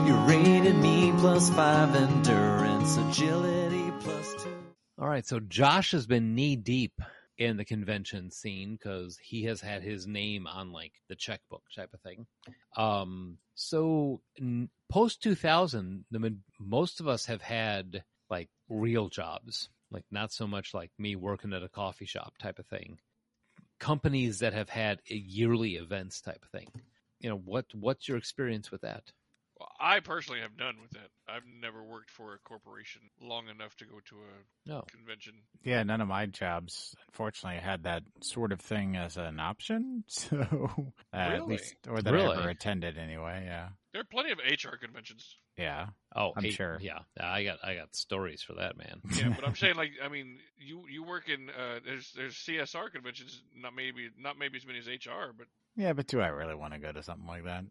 [0.06, 4.54] You rated me plus five endurance, agility plus two.
[4.96, 7.00] All right, so Josh has been knee deep
[7.40, 11.88] in the convention scene because he has had his name on like the checkbook type
[11.94, 12.26] of thing.
[12.76, 14.20] Um, so
[14.90, 16.28] post two thousand, the ma-
[16.60, 21.54] most of us have had like real jobs, like not so much like me working
[21.54, 22.98] at a coffee shop type of thing.
[23.78, 26.68] Companies that have had yearly events type of thing.
[27.20, 27.64] You know what?
[27.74, 29.12] What's your experience with that?
[29.60, 31.10] Well, I personally have none with that.
[31.28, 34.82] I've never worked for a corporation long enough to go to a No.
[34.90, 35.34] convention.
[35.62, 40.04] Yeah, none of my jobs, unfortunately, had that sort of thing as an option.
[40.30, 41.52] So, uh, at Really?
[41.54, 43.44] least, or that I ever attended anyway.
[43.44, 45.36] Yeah, There are plenty of HR conventions.
[45.58, 45.88] yeah.
[46.16, 46.78] Oh, I'm hey, sure.
[46.80, 49.02] Yeah, I got I got stories for that, man.
[49.14, 52.90] Yeah, but I'm saying like I mean you you work in uh, there's there's CSR
[52.92, 55.46] conventions not maybe not maybe as many as HR but
[55.76, 57.64] yeah, but do I really want to go to something like that?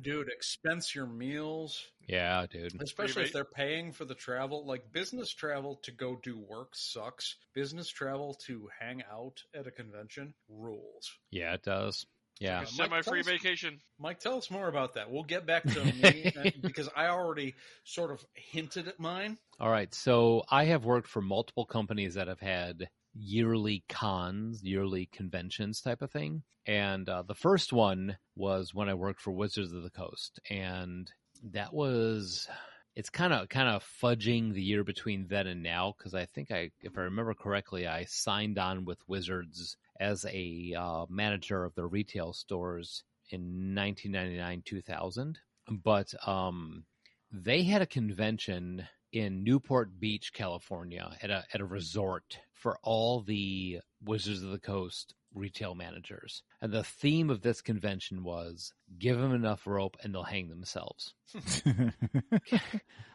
[0.00, 2.80] Dude, expense your meals, Yeah, dude.
[2.82, 4.66] especially if they're paying for the travel.
[4.66, 7.36] Like business travel to go do work sucks.
[7.54, 11.10] Business travel to hang out at a convention rules.
[11.30, 12.06] Yeah, it does.
[12.40, 12.62] Yeah.
[12.62, 13.80] a semi free Mike, tell us- vacation.
[13.98, 15.10] Mike, tell us more about that.
[15.10, 17.54] We'll get back to me uh, because I already
[17.84, 19.36] sort of hinted at mine.
[19.58, 19.94] All right.
[19.94, 26.02] So I have worked for multiple companies that have had yearly cons, yearly conventions type
[26.02, 26.42] of thing.
[26.66, 30.40] And uh, the first one was when I worked for Wizards of the Coast.
[30.48, 31.10] And
[31.52, 32.48] that was.
[32.96, 36.50] It's kind of kind of fudging the year between then and now because I think
[36.50, 41.74] I, if I remember correctly, I signed on with Wizards as a uh, manager of
[41.76, 45.38] their retail stores in 1999 2000.
[45.68, 46.84] But um,
[47.32, 53.20] they had a convention in Newport Beach, California, at a at a resort for all
[53.20, 56.42] the Wizards of the Coast retail managers.
[56.60, 61.14] And the theme of this convention was give them enough rope and they'll hang themselves.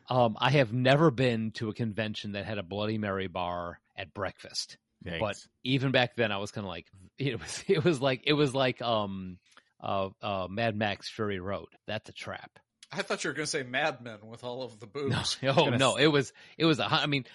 [0.10, 4.14] Um, I have never been to a convention that had a Bloody Mary bar at
[4.14, 4.78] breakfast.
[5.20, 6.88] But even back then, I was kind of like,
[7.18, 9.38] it was, it was like, it was like, um,
[9.82, 11.68] uh, uh, Mad Max Fury Road.
[11.88, 12.52] That's a trap.
[12.92, 15.38] I thought you were going to say Mad Men with all of the boobs.
[15.42, 16.80] No, oh no, it was, it was.
[16.80, 17.26] a I mean,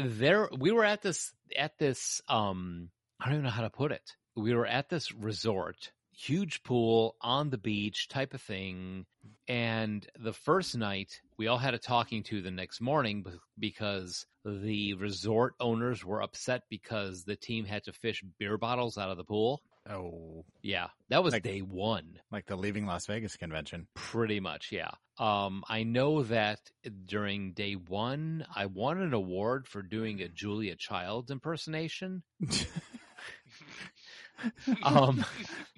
[0.00, 2.20] there we were at this, at this.
[2.28, 2.90] Um,
[3.20, 4.12] I don't even know how to put it.
[4.36, 9.06] We were at this resort, huge pool on the beach type of thing.
[9.48, 13.24] And the first night, we all had a talking to the next morning
[13.58, 19.10] because the resort owners were upset because the team had to fish beer bottles out
[19.10, 19.62] of the pool.
[19.90, 22.20] Oh, Yeah, that was Like- day one.
[22.30, 23.86] like the Leaving Las Vegas convention.
[23.94, 24.90] Pretty much, yeah.
[25.18, 26.60] Um, I know that
[27.06, 32.22] during day one, I won an award for doing a Julia Child impersonation.
[34.84, 35.24] Um,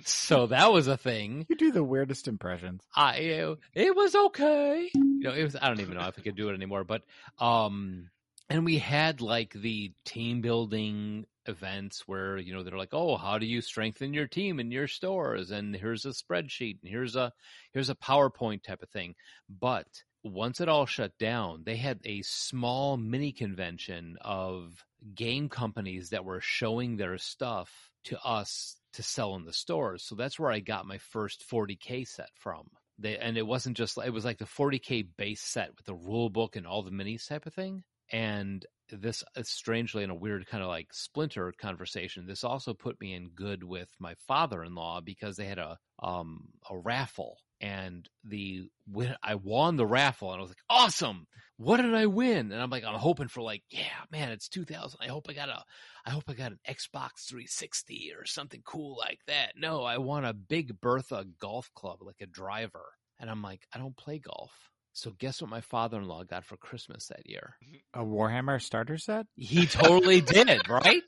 [0.04, 1.46] so that was a thing.
[1.48, 2.82] You do the weirdest impressions.
[2.94, 4.90] I it was okay.
[4.94, 5.56] You know, it was.
[5.56, 6.84] I don't even know if I could do it anymore.
[6.84, 7.00] But
[7.38, 8.10] um,
[8.50, 13.38] and we had like the team building events where you know they're like, oh, how
[13.38, 15.50] do you strengthen your team in your stores?
[15.52, 17.32] And here's a spreadsheet, and here's a
[17.72, 19.14] here's a PowerPoint type of thing.
[19.48, 19.86] But
[20.24, 24.84] once it all shut down, they had a small mini convention of
[25.14, 27.70] game companies that were showing their stuff
[28.04, 30.02] to us to sell in the stores.
[30.04, 32.68] So that's where I got my first 40K set from.
[32.98, 36.30] they and it wasn't just it was like the 40k base set with the rule
[36.30, 37.84] book and all the minis type of thing.
[38.12, 43.00] And this uh, strangely in a weird kind of like splinter conversation, this also put
[43.00, 48.68] me in good with my father-in-law because they had a um a raffle and the
[48.90, 51.26] when I won the raffle and I was like, awesome.
[51.58, 52.52] What did I win?
[52.52, 54.98] And I'm like, I'm hoping for like, yeah, man, it's 2000.
[55.02, 55.62] I hope I got a,
[56.06, 59.52] I hope I got an Xbox 360 or something cool like that.
[59.56, 62.86] No, I want a big Bertha golf club, like a driver.
[63.18, 64.69] And I'm like, I don't play golf.
[64.92, 67.56] So guess what my father-in-law got for Christmas that year?
[67.94, 69.26] A Warhammer starter set?
[69.36, 71.02] He totally did, it, right?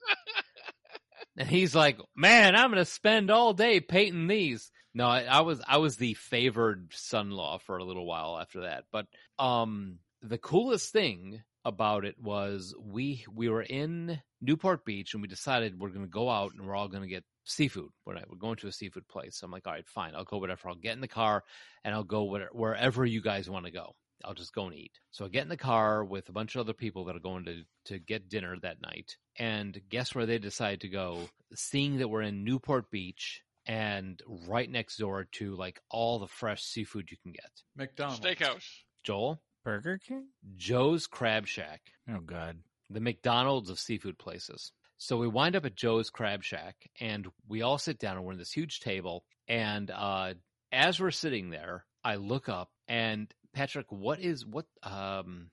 [1.37, 5.61] And he's like, "Man, I'm gonna spend all day painting these." No, I, I was
[5.67, 8.85] I was the favored son-in-law for a little while after that.
[8.93, 9.07] But
[9.39, 15.29] um, the coolest thing about it was we we were in Newport Beach and we
[15.29, 17.91] decided we're gonna go out and we're all gonna get seafood.
[18.05, 19.41] We're we're going to a seafood place.
[19.43, 20.69] I'm like, all right, fine, I'll go whatever.
[20.69, 21.45] I'll get in the car
[21.85, 23.95] and I'll go whatever, wherever you guys want to go.
[24.25, 24.93] I'll just go and eat.
[25.11, 27.45] So I get in the car with a bunch of other people that are going
[27.47, 29.17] to to get dinner that night.
[29.37, 31.29] And guess where they decide to go?
[31.55, 36.63] Seeing that we're in Newport Beach and right next door to like all the fresh
[36.63, 37.51] seafood you can get.
[37.77, 38.21] McDonald's.
[38.21, 38.69] Steakhouse.
[39.05, 40.27] Joel, Burger King?
[40.57, 42.59] Joe's Crab Shack, Oh God.
[42.91, 44.73] the McDonald's of seafood places.
[44.99, 48.33] So we wind up at Joe's Crab Shack and we all sit down and we're
[48.33, 49.25] in this huge table.
[49.49, 50.35] And uh,
[50.71, 55.51] as we're sitting there, I look up and Patrick, what is what um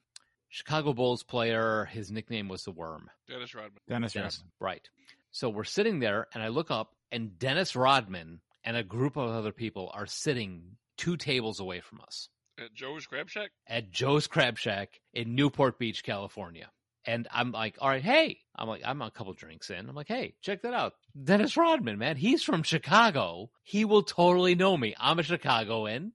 [0.49, 3.09] Chicago Bulls player, his nickname was the worm.
[3.27, 3.81] Dennis Rodman.
[3.87, 4.51] Dennis, Dennis, Rodman.
[4.59, 4.89] right.
[5.31, 9.29] So we're sitting there and I look up and Dennis Rodman and a group of
[9.29, 12.29] other people are sitting two tables away from us
[12.61, 13.51] At Joe's Crab Shack.
[13.67, 16.69] at Joe's Crab Shack in Newport Beach, California.
[17.05, 19.89] And I'm like, all right, hey, I'm like, I'm a couple drinks in.
[19.89, 20.93] I'm like, hey, check that out.
[21.21, 23.49] Dennis Rodman, man, he's from Chicago.
[23.63, 24.95] He will totally know me.
[24.99, 26.11] I'm a Chicagoan.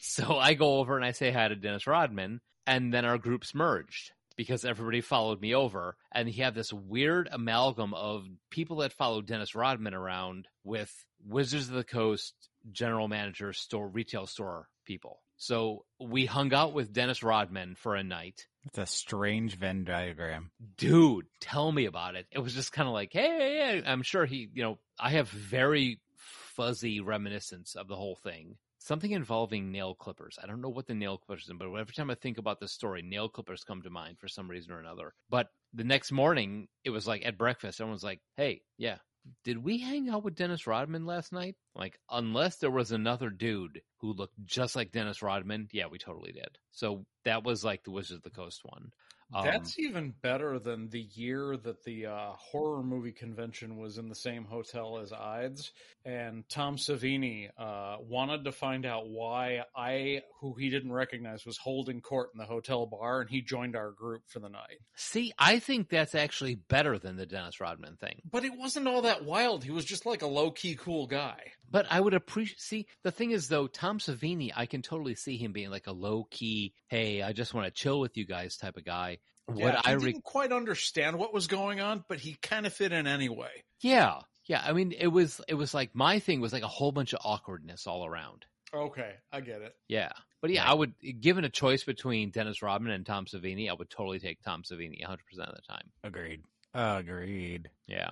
[0.00, 3.54] So I go over and I say hi to Dennis Rodman, and then our groups
[3.54, 5.96] merged because everybody followed me over.
[6.12, 10.90] And he had this weird amalgam of people that followed Dennis Rodman around with
[11.26, 12.32] Wizards of the Coast
[12.72, 15.20] general manager, store, retail store people.
[15.38, 18.46] So we hung out with Dennis Rodman for a night.
[18.66, 20.50] It's a strange Venn diagram.
[20.76, 22.26] Dude, tell me about it.
[22.30, 26.00] It was just kind of like, hey, I'm sure he, you know, I have very
[26.16, 28.56] fuzzy reminiscence of the whole thing.
[28.80, 30.38] Something involving nail clippers.
[30.42, 32.72] I don't know what the nail clippers are, but every time I think about this
[32.72, 35.14] story, nail clippers come to mind for some reason or another.
[35.30, 38.96] But the next morning, it was like at breakfast, everyone's like, hey, yeah,
[39.44, 41.56] did we hang out with Dennis Rodman last night?
[41.74, 46.32] Like, unless there was another dude who looked just like Dennis Rodman, yeah, we totally
[46.32, 46.58] did.
[46.72, 48.90] So that was like the Wizards of the Coast one.
[49.34, 54.08] Um, That's even better than the year that the uh, horror movie convention was in
[54.08, 55.72] the same hotel as Ides,
[56.04, 61.58] and Tom Savini uh, wanted to find out why I, who he didn't recognize, was
[61.58, 64.78] holding court in the hotel bar, and he joined our group for the night.
[64.96, 68.22] see, I think that's actually better than the Dennis Rodman thing.
[68.30, 69.62] But it wasn't all that wild.
[69.62, 71.52] He was just like a low key cool guy.
[71.70, 72.60] But I would appreciate.
[72.60, 75.92] See, the thing is, though, Tom Savini, I can totally see him being like a
[75.92, 79.18] low key, "Hey, I just want to chill with you guys" type of guy.
[79.46, 82.66] What yeah, I he re- didn't quite understand what was going on, but he kind
[82.66, 83.64] of fit in anyway.
[83.80, 84.62] yeah, yeah.
[84.64, 87.20] I mean, it was it was like my thing was like a whole bunch of
[87.24, 88.44] awkwardness all around.
[88.74, 89.74] Okay, I get it.
[89.88, 90.10] Yeah,
[90.42, 93.88] but yeah, I would given a choice between Dennis Rodman and Tom Savini, I would
[93.88, 95.90] totally take Tom Savini 100 percent of the time.
[96.04, 96.42] Agreed.
[96.74, 97.70] Agreed.
[97.86, 98.10] Yeah,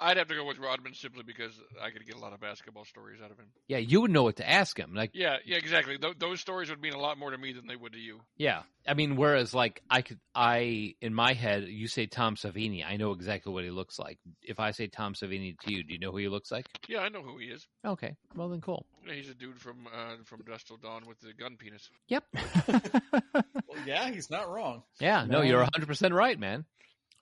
[0.00, 2.84] I'd have to go with Rodman simply because I could get a lot of basketball
[2.84, 3.46] stories out of him.
[3.68, 3.78] yeah.
[3.78, 4.92] You would know what to ask him.
[4.94, 5.98] Like, Yeah, yeah, exactly.
[5.98, 8.20] Th- those stories would mean a lot more to me than they would to you.
[8.36, 8.62] Yeah.
[8.88, 12.96] I mean, whereas like I could, I, in my head, you say Tom Savini, I
[12.96, 14.18] know exactly what he looks like.
[14.42, 16.66] If I say Tom Savini to you, do you know who he looks like?
[16.88, 17.66] Yeah, I know who he is.
[17.86, 18.16] Okay.
[18.34, 18.86] Well, then cool.
[19.06, 21.88] Yeah, He's a dude from uh, from Dusk Till Dawn with the gun penis.
[22.08, 22.24] Yep.
[23.32, 24.82] Well, yeah, he's not wrong.
[25.00, 25.24] Yeah.
[25.24, 25.42] No, No.
[25.42, 26.64] you're 100% right, man.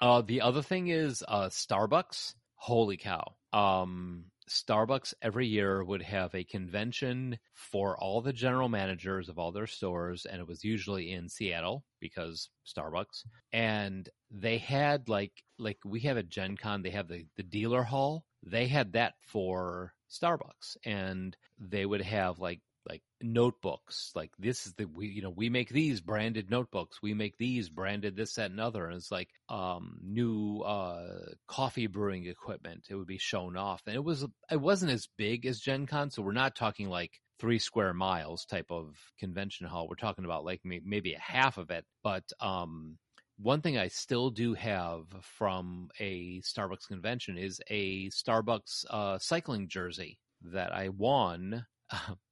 [0.01, 2.35] Uh, the other thing is, uh, Starbucks.
[2.63, 3.35] Holy cow.
[3.53, 9.51] Um, Starbucks every year would have a convention for all the general managers of all
[9.51, 13.25] their stores, and it was usually in Seattle because Starbucks.
[13.53, 17.83] And they had like like we have at Gen Con, they have the, the dealer
[17.83, 18.27] hall.
[18.45, 20.77] They had that for Starbucks.
[20.85, 25.49] And they would have like like notebooks like this is the we you know we
[25.49, 29.31] make these branded notebooks we make these branded this that and other and it's like
[29.49, 34.61] um new uh coffee brewing equipment it would be shown off and it was it
[34.61, 38.71] wasn't as big as gen con so we're not talking like three square miles type
[38.71, 42.99] of convention hall we're talking about like may- maybe a half of it but um
[43.39, 49.69] one thing I still do have from a Starbucks convention is a Starbucks uh, cycling
[49.69, 51.67] jersey that I won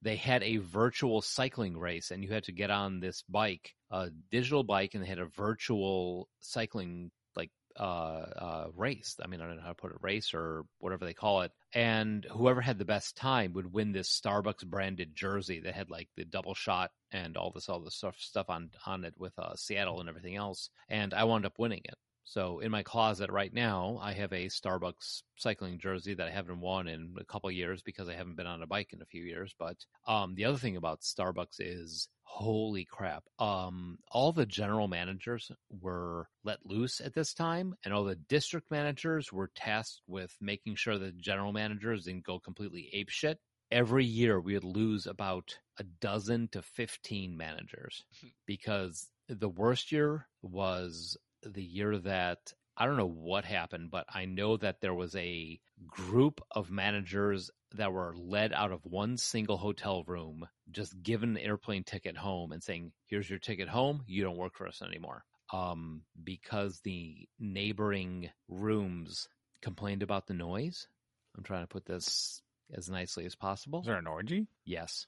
[0.02, 4.10] they had a virtual cycling race, and you had to get on this bike, a
[4.30, 9.16] digital bike, and they had a virtual cycling like uh, uh, race.
[9.22, 11.52] I mean, I don't know how to put it, race or whatever they call it.
[11.72, 16.08] And whoever had the best time would win this Starbucks branded jersey that had like
[16.16, 19.54] the double shot and all this all this stuff stuff on on it with uh,
[19.54, 20.70] Seattle and everything else.
[20.88, 21.94] And I wound up winning it.
[22.30, 26.60] So in my closet right now, I have a Starbucks cycling jersey that I haven't
[26.60, 29.24] worn in a couple years because I haven't been on a bike in a few
[29.24, 29.52] years.
[29.58, 33.24] But um, the other thing about Starbucks is, holy crap!
[33.40, 38.70] Um, all the general managers were let loose at this time, and all the district
[38.70, 43.40] managers were tasked with making sure that general managers didn't go completely ape shit.
[43.72, 48.04] Every year, we would lose about a dozen to fifteen managers
[48.46, 54.24] because the worst year was the year that I don't know what happened, but I
[54.24, 59.58] know that there was a group of managers that were led out of one single
[59.58, 64.02] hotel room, just given an airplane ticket home and saying, "Here's your ticket home.
[64.06, 69.28] You don't work for us anymore." Um, because the neighboring rooms
[69.62, 70.88] complained about the noise.
[71.36, 72.40] I'm trying to put this
[72.72, 73.80] as nicely as possible.
[73.80, 74.46] Is there an orgy?
[74.64, 75.06] Yes.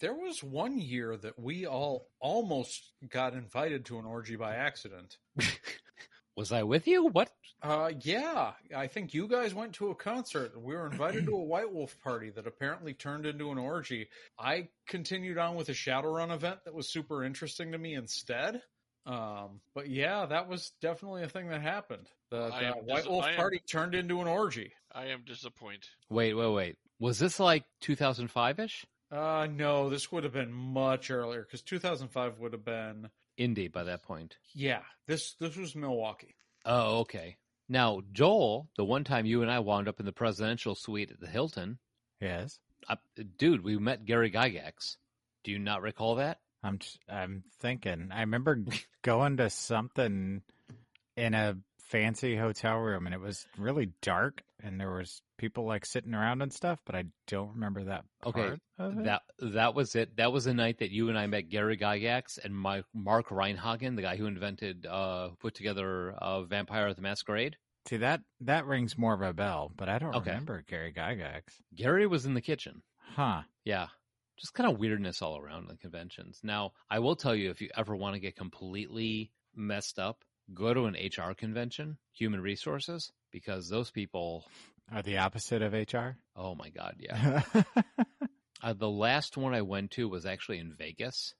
[0.00, 5.18] There was one year that we all almost got invited to an orgy by accident.
[6.36, 7.08] Was I with you?
[7.08, 7.32] What?
[7.60, 10.52] Uh, yeah, I think you guys went to a concert.
[10.56, 14.08] We were invited to a White Wolf party that apparently turned into an orgy.
[14.38, 18.62] I continued on with a Shadowrun event that was super interesting to me instead.
[19.04, 22.06] Um, but yeah, that was definitely a thing that happened.
[22.30, 24.72] The, the White dis- Wolf am- party turned into an orgy.
[24.92, 25.88] I am disappointed.
[26.08, 26.78] Wait, wait, wait.
[27.00, 28.86] Was this like 2005 ish?
[29.10, 33.84] Uh, no, this would have been much earlier because 2005 would have been Indy by
[33.84, 34.36] that point.
[34.52, 34.82] yeah.
[35.06, 36.34] This this was Milwaukee.
[36.66, 37.36] Oh, okay.
[37.68, 41.20] Now, Joel, the one time you and I wound up in the presidential suite at
[41.20, 41.78] the Hilton,
[42.20, 42.58] Yes.
[42.88, 42.96] uh,
[43.38, 44.96] dude, we met Gary Gygax.
[45.44, 46.40] Do you not recall that?
[46.62, 48.08] I'm just, I'm thinking.
[48.12, 48.58] I remember
[49.02, 50.42] going to something
[51.16, 51.56] in a
[51.90, 56.42] fancy hotel room, and it was really dark, and there was people like sitting around
[56.42, 58.04] and stuff, but I don't remember that.
[58.26, 59.04] Okay, part of it.
[59.04, 60.16] That that was it.
[60.16, 63.94] That was the night that you and I met Gary Gygax and my, Mark Rein-Hagen,
[63.96, 67.56] the guy who invented, uh, put together uh, Vampire the Masquerade.
[67.86, 70.30] See that that rings more of a bell, but I don't Okay.
[70.30, 71.42] remember Gary Gygax.
[71.74, 72.82] Gary was in the kitchen.
[72.98, 73.42] Huh?
[73.64, 73.86] Yeah.
[74.38, 76.40] Just kind of weirdness all around the conventions.
[76.42, 80.22] Now, I will tell you if you ever want to get completely messed up,
[80.54, 84.44] go to an HR convention, human resources, because those people,
[84.92, 86.16] Are the opposite of HR?
[86.36, 87.42] oh my God, yeah.
[88.62, 91.34] uh, the last one I went to was actually in Vegas.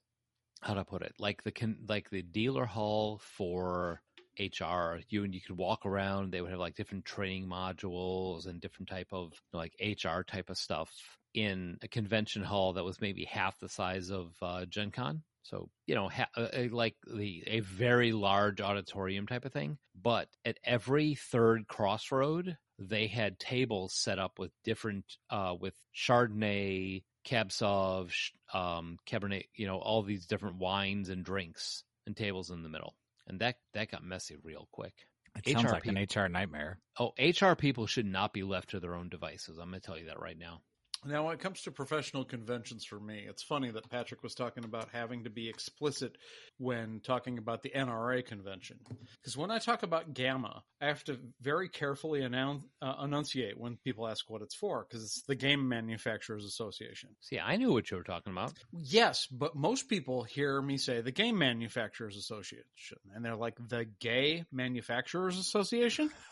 [0.61, 1.13] How I put it?
[1.19, 4.01] Like the like the dealer hall for
[4.37, 4.99] HR.
[5.07, 6.31] You and you could walk around.
[6.31, 10.57] They would have like different training modules and different type of like HR type of
[10.57, 10.89] stuff
[11.33, 15.23] in a convention hall that was maybe half the size of uh, Gen Con.
[15.43, 19.77] So you know, ha- uh, uh, like the a very large auditorium type of thing.
[19.95, 27.03] But at every third crossroad, they had tables set up with different uh, with Chardonnay,
[27.23, 29.45] Cab Sauv, sh- um, Cabernet.
[29.55, 32.95] You know, all these different wines and drinks and tables in the middle.
[33.27, 34.93] And that that got messy real quick.
[35.37, 36.79] It sounds HR like an HR nightmare.
[36.99, 39.57] Oh, HR people should not be left to their own devices.
[39.57, 40.61] I'm going to tell you that right now.
[41.05, 44.65] Now, when it comes to professional conventions for me, it's funny that Patrick was talking
[44.65, 46.17] about having to be explicit
[46.57, 48.77] when talking about the NRA convention.
[49.21, 53.77] Because when I talk about GAMA, I have to very carefully announce, uh, enunciate when
[53.77, 57.09] people ask what it's for, because it's the Game Manufacturers Association.
[57.21, 58.53] See, I knew what you were talking about.
[58.71, 63.85] Yes, but most people hear me say the Game Manufacturers Association, and they're like, the
[63.99, 66.11] Gay Manufacturers Association?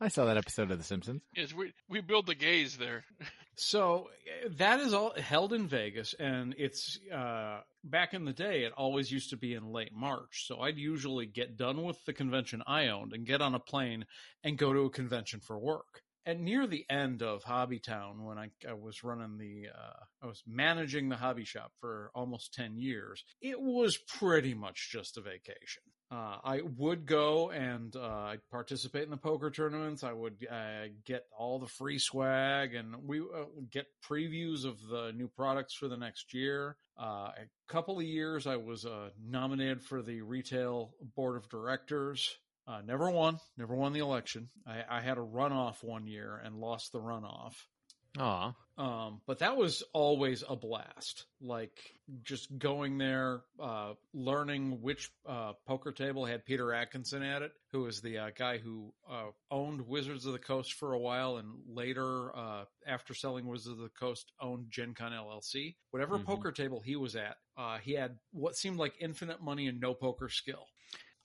[0.00, 1.22] I saw that episode of The Simpsons.
[1.34, 3.04] yes, we we build the gays there.
[3.56, 4.08] So
[4.44, 8.64] uh, that is all held in Vegas, and it's uh, back in the day.
[8.64, 10.46] It always used to be in late March.
[10.48, 14.06] So I'd usually get done with the convention I owned and get on a plane
[14.42, 16.02] and go to a convention for work.
[16.26, 20.26] And near the end of Hobby Town, when I, I was running the, uh, I
[20.26, 25.20] was managing the hobby shop for almost 10 years, it was pretty much just a
[25.20, 25.82] vacation.
[26.14, 30.04] Uh, I would go and uh, participate in the poker tournaments.
[30.04, 35.12] I would uh, get all the free swag, and we uh, get previews of the
[35.12, 36.76] new products for the next year.
[36.96, 42.36] Uh, a couple of years, I was uh, nominated for the retail board of directors.
[42.86, 44.50] Never won, never won the election.
[44.66, 47.54] I, I had a runoff one year and lost the runoff.
[48.18, 48.54] Aw.
[48.76, 51.26] Um, but that was always a blast.
[51.40, 51.78] Like
[52.22, 57.82] just going there, uh, learning which uh, poker table had Peter Adkison at it, who
[57.82, 61.48] was the uh, guy who uh, owned Wizards of the Coast for a while, and
[61.68, 65.76] later, uh, after selling Wizards of the Coast, owned Gen Con LLC.
[65.92, 66.24] Whatever Mhm.
[66.26, 69.94] poker table he was at, uh, he had what seemed like infinite money and no
[69.94, 70.66] poker skill.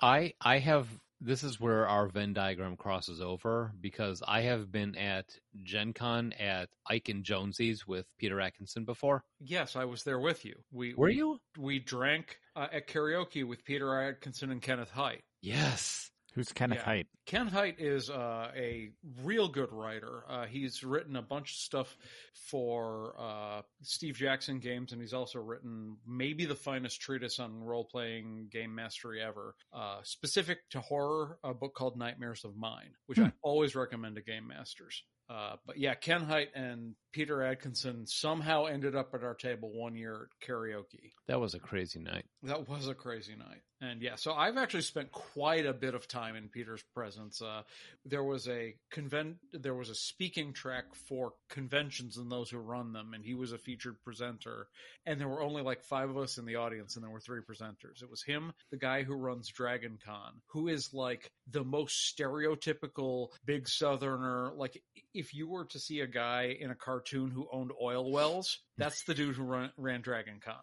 [0.02, 0.88] I I have
[1.22, 5.26] this is where our Venn diagram crosses over because I have been at
[5.63, 9.24] Gen Con at Ike and Jonesy's with Peter Adkison before.
[9.39, 10.55] Yes, I was there with you.
[10.72, 11.39] We Were we, you?
[11.57, 15.24] We drank uh, at karaoke with Peter Adkison and Kenneth Hite.
[15.41, 16.09] Yes.
[16.36, 16.86] Who's Kenneth Yeah.
[16.86, 17.07] Hite?
[17.25, 18.91] Ken Hite is uh, a
[19.23, 20.23] real good writer.
[20.27, 21.97] Uh, he's written a bunch of stuff
[22.34, 27.84] for uh, Steve Jackson games, and he's also written maybe the finest treatise on role
[27.84, 33.19] playing game mastery ever, uh, specific to horror, a book called Nightmares of Mine, which
[33.19, 35.03] I always recommend to game masters.
[35.30, 39.95] Uh, but yeah, Ken Hite and Peter Adkison somehow ended up at our table one
[39.95, 41.12] year at karaoke.
[41.28, 42.26] That was a crazy night.
[42.43, 43.62] That was a crazy night.
[43.82, 47.41] And yeah, so I've actually spent quite a bit of time in Peter's presence.
[47.41, 47.62] Uh,
[48.05, 52.91] there was a convent, there was a speaking track for conventions and those who run
[52.91, 54.68] them, and he was a featured presenter.
[55.05, 57.39] And there were only like five of us in the audience, and there were three
[57.39, 58.03] presenters.
[58.03, 63.30] It was him, the guy who runs Dragon Con, who is like the most stereotypical
[63.45, 64.51] big southerner.
[64.55, 64.82] Like
[65.14, 69.04] if you were to see a guy in a cartoon who owned oil wells, that's
[69.04, 70.56] the dude who run, ran Dragon Con.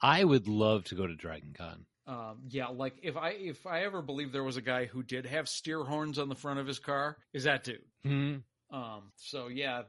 [0.00, 1.86] I would love to go to Dragon Con.
[2.06, 5.26] Um, yeah, like if I if I ever believe there was a guy who did
[5.26, 7.80] have steer horns on the front of his car, is that dude?
[8.04, 8.36] Hmm.
[8.70, 9.82] Um, so yeah,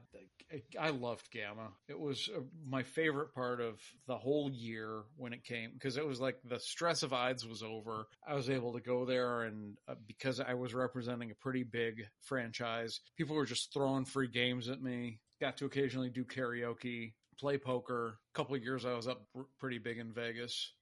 [0.78, 1.70] I loved GAMA.
[1.88, 6.06] It was uh, my favorite part of the whole year when it came because it
[6.06, 8.06] was like the stress of Ides was over.
[8.26, 12.02] I was able to go there and uh, because I was representing a pretty big
[12.22, 15.18] franchise, people were just throwing free games at me.
[15.40, 18.18] Got to occasionally do karaoke, play poker.
[18.34, 20.72] A couple of years I was up pr- pretty big in Vegas.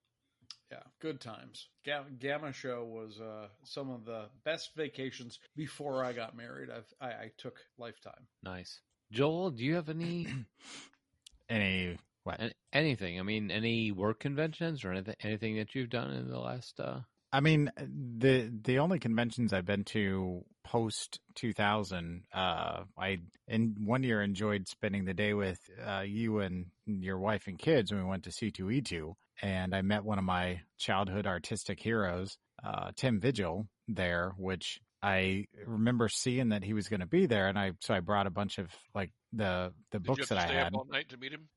[0.70, 1.68] Yeah, good times.
[1.84, 6.68] Ga- GAMA Show was uh, some of the best vacations before I got married.
[6.70, 8.26] I've, I, I took lifetime.
[8.42, 8.80] Nice.
[9.12, 10.26] Joel, do you have any
[11.48, 12.40] Any what?
[12.72, 13.20] anything?
[13.20, 17.00] I mean, any work conventions or anything anything that you've done in the last uh
[17.32, 24.02] I mean, the the only conventions I've been to post 2000, uh, I in one
[24.02, 28.08] year enjoyed spending the day with uh, you and your wife and kids when we
[28.08, 33.68] went to C2E2, and I met one of my childhood artistic heroes, uh, Tim Vigil,
[33.88, 37.94] there, which I remember seeing that he was going to be there, and I so
[37.94, 40.74] I brought a bunch of like the the Did books that I had.
[40.74, 41.48] all night to meet him?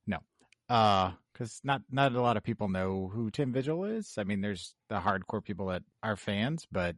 [0.70, 4.16] uh because not not a lot of people know who tim vigil is.
[4.18, 6.96] I mean there's the hardcore people that are fans but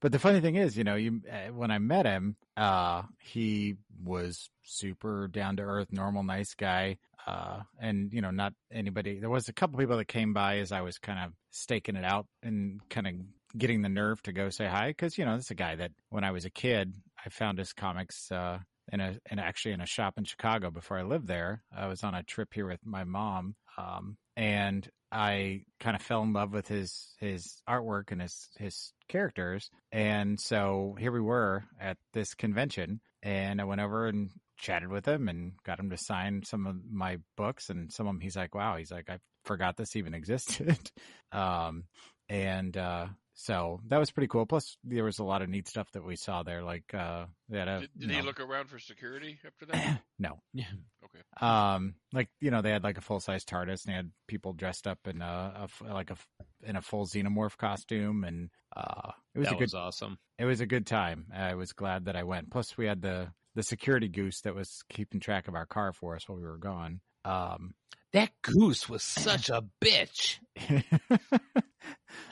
[0.00, 3.74] but the funny thing is you know you uh, when i met him uh he
[4.02, 6.96] was super down to earth normal nice guy
[7.26, 10.72] uh and you know not anybody there was a couple people that came by as
[10.72, 13.14] i was kind of staking it out and kind of
[13.56, 15.90] getting the nerve to go say hi because you know this is a guy that
[16.10, 16.94] when i was a kid
[17.24, 18.58] i found his comics uh
[18.92, 21.62] in a and actually in a shop in Chicago before I lived there.
[21.76, 26.22] I was on a trip here with my mom, um, and I kind of fell
[26.22, 29.70] in love with his his artwork and his his characters.
[29.90, 35.06] And so here we were at this convention, and I went over and chatted with
[35.06, 37.70] him and got him to sign some of my books.
[37.70, 38.76] And some of them he's like wow.
[38.76, 40.78] He's like i forgot this even existed.
[41.30, 41.84] Um
[42.30, 43.08] and uh
[43.40, 46.16] so that was pretty cool plus there was a lot of neat stuff that we
[46.16, 49.38] saw there like uh they had a, Did, you did he look around for security
[49.46, 50.02] after that?
[50.18, 50.64] no Yeah.
[51.04, 51.22] Okay.
[51.46, 54.52] um like you know they had like a full size TARDIS and they had people
[54.52, 56.28] dressed up in a, a f- like a f-
[56.64, 60.18] in a full xenomorph costume and uh it was that a good was awesome.
[60.38, 63.28] it was a good time I was glad that I went plus we had the
[63.54, 66.58] the security goose that was keeping track of our car for us while we were
[66.58, 67.74] gone um
[68.12, 70.38] That goose was such a bitch.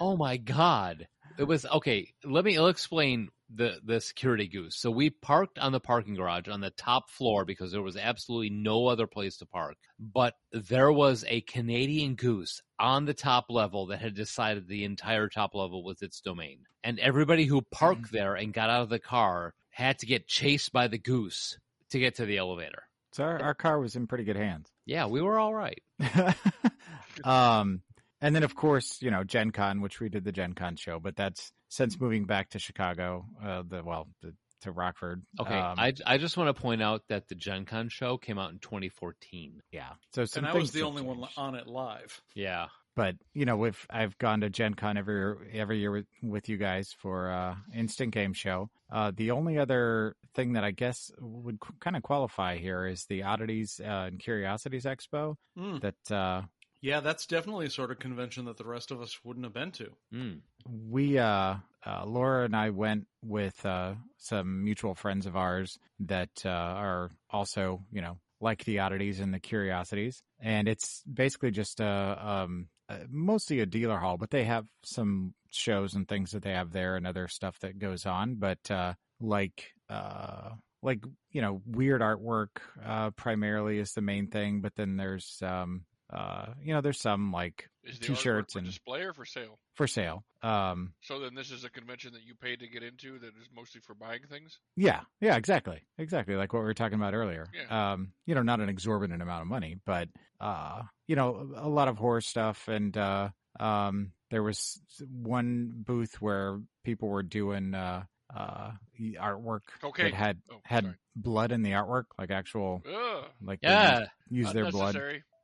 [0.00, 1.06] Oh my god.
[1.38, 4.76] It was okay, let me I'll explain the the security goose.
[4.76, 8.50] So we parked on the parking garage on the top floor because there was absolutely
[8.50, 9.76] no other place to park.
[9.98, 15.28] But there was a Canadian goose on the top level that had decided the entire
[15.28, 16.60] top level was its domain.
[16.82, 18.10] And everybody who parked mm.
[18.10, 21.58] there and got out of the car had to get chased by the goose
[21.90, 22.84] to get to the elevator.
[23.12, 25.82] so our, our car was in pretty good hands Yeah, we were all right.
[27.24, 27.82] um,
[28.20, 30.98] and then of course, you know, Gen Con, which we did the Gen Con show,
[30.98, 34.32] but that's since moving back to Chicago, uh, the well, the,
[34.62, 35.22] to Rockford.
[35.40, 38.38] Okay, um, I I just want to point out that the Gen Con show came
[38.38, 39.60] out in 2014.
[39.72, 39.90] yeah.
[40.14, 42.22] So some and I was the have only one on it live.
[42.34, 42.66] Yeah.
[42.96, 46.56] But you know, with I've gone to Gen Con every every year with, with you
[46.56, 48.70] guys for uh, Instant Game Show.
[48.90, 53.22] Uh, the only other thing that I guess would kind of qualify here is the
[53.22, 55.36] Oddities uh, and Curiosities Expo.
[55.56, 55.78] Hmm.
[55.78, 56.42] That uh,
[56.80, 59.72] Yeah, that's definitely a sort of convention that the rest of us wouldn't have been
[59.72, 59.90] to.
[60.12, 60.40] Mm.
[60.88, 66.30] we uh, uh Laura and I went with uh some mutual friends of ours that
[66.44, 71.80] uh are also, you know, like the oddities and the curiosities and it's basically just
[71.80, 76.42] uh um uh, mostly a dealer hall, but they have some shows and things that
[76.42, 80.50] they have there and other stuff that goes on, but uh like uh
[80.82, 82.48] like you know weird artwork
[82.84, 84.60] uh primarily is the main thing.
[84.60, 88.66] But then there's um uh you know there's some like Is the T-shirts for and-
[88.68, 89.58] display or for sale?
[89.74, 93.18] for sale um So then this is a convention that you paid to get into
[93.18, 94.58] that is mostly for buying things.
[94.76, 97.46] Yeah, yeah, exactly, exactly, like what we were talking about earlier.
[97.52, 97.92] Yeah.
[97.92, 100.08] Um, you know, not an exorbitant amount of money, but
[100.40, 104.80] uh, you know, a lot of horror stuff, and uh, um, there was
[105.10, 108.04] one booth where people were doing uh,
[108.34, 110.04] uh, artwork Okay.
[110.04, 110.96] that had Oh, had sorry.
[111.16, 114.00] blood in the artwork, like actual, Ugh, like they Yeah.
[114.00, 114.08] use,
[114.46, 114.94] use their blood.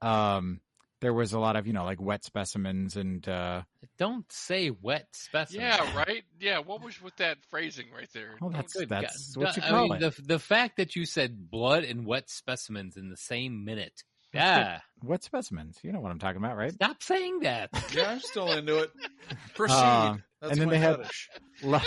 [0.02, 0.36] Unnecessary.
[0.36, 0.60] Um,
[1.00, 3.62] there was a lot of you know like wet specimens and uh,
[3.98, 5.62] Don't say wet specimens.
[5.76, 6.22] Yeah, right.
[6.40, 8.36] Yeah, what was with that phrasing right there?
[8.40, 9.44] well, Don't- that's Good that's God.
[9.44, 10.16] what you I call mean, it.
[10.16, 14.04] The, the fact that you said blood and wet specimens in the same minute.
[14.32, 14.78] Yeah.
[15.02, 16.72] Wet specimens, you know what I'm talking about, right?
[16.72, 17.68] Stop saying that.
[17.92, 18.90] Yeah, I'm still into it.
[19.54, 19.74] Proceed.
[19.74, 21.28] Uh, That's and then they have- fetish.
[21.62, 21.80] Lo-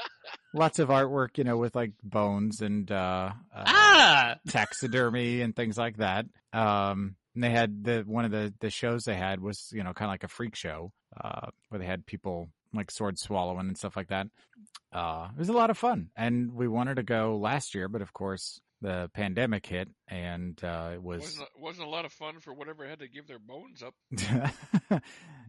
[0.54, 4.34] lots of artwork, you know, with like bones and uh, uh ah!
[4.48, 6.26] taxidermy and things like that.
[6.52, 9.92] Um, and they had the one of the the shows they had was you know
[9.92, 13.78] kind of like a freak show uh, where they had people like sword swallowing and
[13.78, 14.28] stuff like that.
[14.92, 18.02] Uh, it was a lot of fun, and we wanted to go last year, but
[18.02, 22.40] of course the pandemic hit, and uh, it was wasn't wasn't a lot of fun
[22.40, 23.94] for whatever had to give their bones up.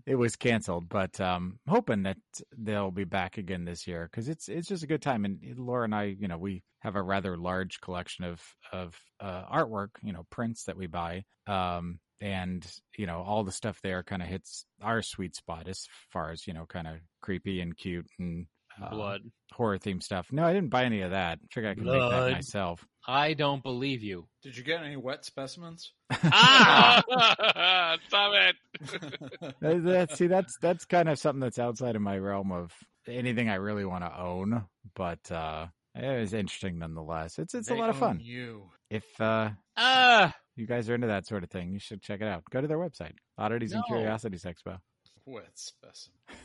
[0.10, 2.18] it was canceled, but um, hoping that
[2.58, 5.24] they'll be back again this year because it's it's just a good time.
[5.24, 8.42] And Laura and I, you know, we have a rather large collection of
[8.74, 12.66] of uh, artwork, you know, prints that we buy, um, and
[12.98, 16.48] you know, all the stuff there kind of hits our sweet spot as far as
[16.48, 18.48] you know, kind of creepy and cute and
[18.82, 19.22] uh, Blood.
[19.52, 20.28] horror themed stuff.
[20.32, 21.38] No, I didn't buy any of that.
[21.52, 22.84] Figure I could make that myself.
[23.08, 24.28] I don't believe you.
[24.44, 25.94] Did you get any wet specimens?
[26.12, 27.04] Ah!
[28.08, 28.56] Stop it!
[29.62, 32.72] That- that- see, that's that's kind of something that's outside of my realm of
[33.08, 34.66] anything I really want to own,
[34.96, 37.40] but uh it was interesting nonetheless.
[37.40, 38.20] It's it's They a lot of fun.
[38.22, 38.70] You.
[38.90, 40.34] If uh ah!
[40.56, 42.44] you guys are into that sort of thing, you should check it out.
[42.50, 44.80] Go to their website, Oddities and Curiosities Expo.
[45.26, 46.20] Wet specimen.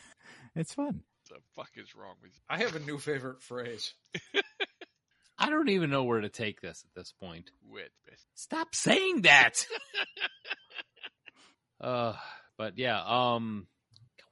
[0.57, 1.01] It's fun.
[1.29, 2.41] the fuck is wrong with you?
[2.49, 3.93] I have a new favorite phrase.
[5.39, 7.51] I don't even know where to take this at this point.
[7.69, 7.91] Wet.
[8.37, 9.67] Stop saying that.
[11.85, 12.15] Uh,
[12.57, 13.67] but yeah, um,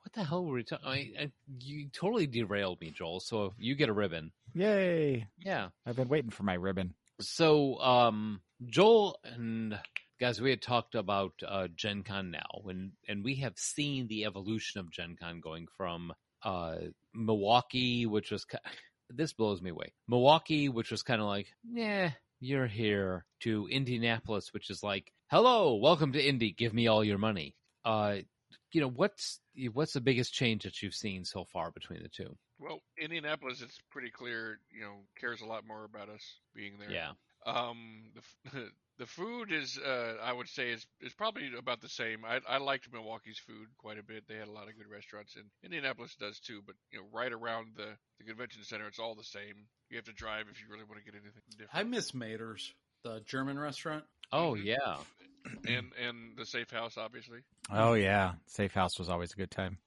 [0.03, 0.87] what the hell were we talking?
[0.87, 3.21] I, I, you totally derailed me, Joel.
[3.21, 5.27] So you get a ribbon, Yay!
[5.39, 5.69] yeah.
[5.87, 6.95] I've been waiting for my ribbon.
[7.21, 9.79] So, um, Joel and
[10.19, 14.25] guys, we had talked about uh, Gen Con now, and and we have seen the
[14.25, 16.77] evolution of Gen Con going from uh,
[17.15, 18.47] Milwaukee, which was
[19.11, 19.93] this blows me away.
[20.09, 25.77] Milwaukee, which was kind of like, yeah, you're here, to Indianapolis, which is like, hello,
[25.77, 27.57] welcome to Indy, give me all your money.
[27.87, 28.17] Uh,
[28.71, 29.41] you know what's
[29.73, 32.37] what's the biggest change that you've seen so far between the two?
[32.59, 34.59] Well, Indianapolis, it's pretty clear.
[34.71, 36.23] You know, cares a lot more about us
[36.55, 36.91] being there.
[36.91, 37.13] Yeah.
[37.45, 38.13] Um,
[38.53, 42.25] the the food is, uh, I would say, is is probably about the same.
[42.25, 44.25] I I liked Milwaukee's food quite a bit.
[44.29, 46.61] They had a lot of good restaurants, and Indianapolis does too.
[46.67, 49.67] But you know, right around the the convention center, it's all the same.
[49.89, 51.71] You have to drive if you really want to get anything different.
[51.73, 52.73] I miss Mader's,
[53.03, 54.05] the German restaurant.
[54.33, 54.65] Oh Mhm.
[54.65, 54.99] yeah.
[55.67, 57.41] and and the safe house, obviously.
[57.71, 59.79] Oh yeah, Safe House was always a good time.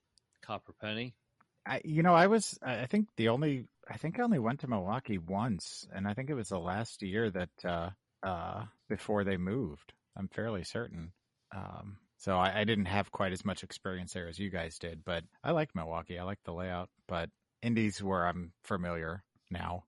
[0.42, 1.14] Copper Penny.
[1.66, 4.60] I, you know, I was, I I think the only, I think I only went
[4.60, 7.90] to Milwaukee once, and I think it was the last year that, uh,
[8.22, 9.92] uh, before they moved.
[10.16, 11.12] I'm fairly certain.
[11.54, 15.04] Um, so I, I didn't have quite as much experience there as you guys did,
[15.04, 16.18] but I like Milwaukee.
[16.18, 17.30] I like the layout, but
[17.62, 19.84] Indy's where I'm familiar now.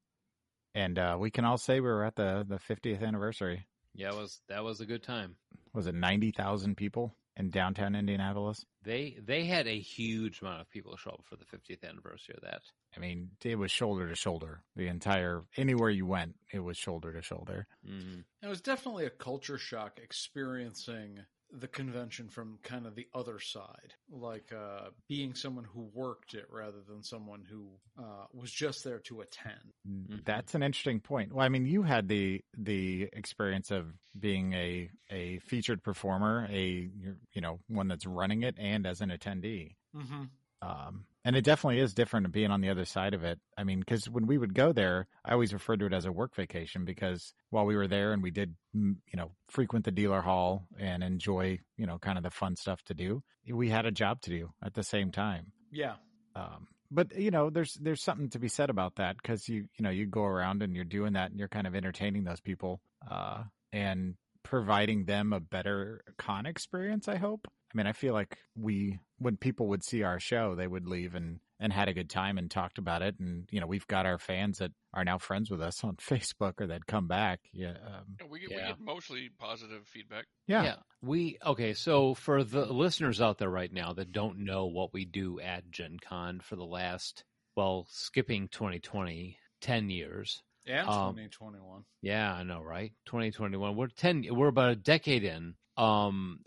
[0.74, 3.67] And, uh, we can all say we were at the, the 50th anniversary.
[3.94, 5.36] Yeah, it was that was a good time.
[5.74, 8.64] Was it 90,000 people in downtown Indianapolis?
[8.82, 12.42] They they had a huge amount of people show up for the 50th anniversary of
[12.42, 12.62] that.
[12.96, 14.62] I mean, it was shoulder to shoulder.
[14.76, 17.66] The entire, anywhere you went, it was shoulder to shoulder.
[17.86, 18.20] Mm-hmm.
[18.42, 21.20] It was definitely a culture shock experiencing
[21.52, 26.46] the convention from kind of the other side, like uh, being someone who worked it
[26.50, 27.68] rather than someone who
[27.98, 29.72] uh, was just there to attend.
[29.88, 31.32] Mm, That's an interesting point.
[31.32, 33.86] Well, I mean, you had the the experience of
[34.18, 39.00] being a a featured performer, a you're- you know one that's running it, and as
[39.00, 39.74] an attendee.
[39.94, 40.24] Mm-hmm.
[40.60, 43.38] Um, and it definitely is different being on the other side of it.
[43.58, 46.10] I mean, because when we would go there, I always referred to it as a
[46.10, 49.90] work vacation because while we were there and we did, mm, you know, frequent the
[49.90, 53.84] dealer hall and enjoy, you know, kind of the fun stuff to do, we had
[53.84, 55.52] a job to do at the same time.
[55.70, 55.96] Yeah.
[56.34, 59.82] Um, but you know, there's there's something to be said about that because you you
[59.82, 62.80] know you go around and you're doing that and you're kind of entertaining those people
[63.10, 64.14] uh, and
[64.44, 67.06] providing them a better con experience.
[67.06, 67.46] I hope.
[67.72, 71.14] I mean, I feel like we when people would see our show, they would leave
[71.14, 73.16] and and had a good time and talked about it.
[73.18, 76.60] And you know, we've got our fans that are now friends with us on Facebook
[76.60, 77.40] or that come back.
[77.52, 80.26] Yeah, um, we, get, we get mostly positive feedback.
[80.46, 80.62] Yeah.
[80.62, 84.94] yeah, We okay, so for the listeners out there right now that don't know what
[84.94, 87.24] we do at Gen Con for the last
[87.58, 90.44] well, skipping 2020, 10 years.
[90.64, 91.82] And Um, 2021.
[92.02, 92.92] Yeah, I know, right?
[93.06, 93.74] 2021.
[93.74, 95.54] We're 10 we're about a decade in.
[95.76, 96.40] Um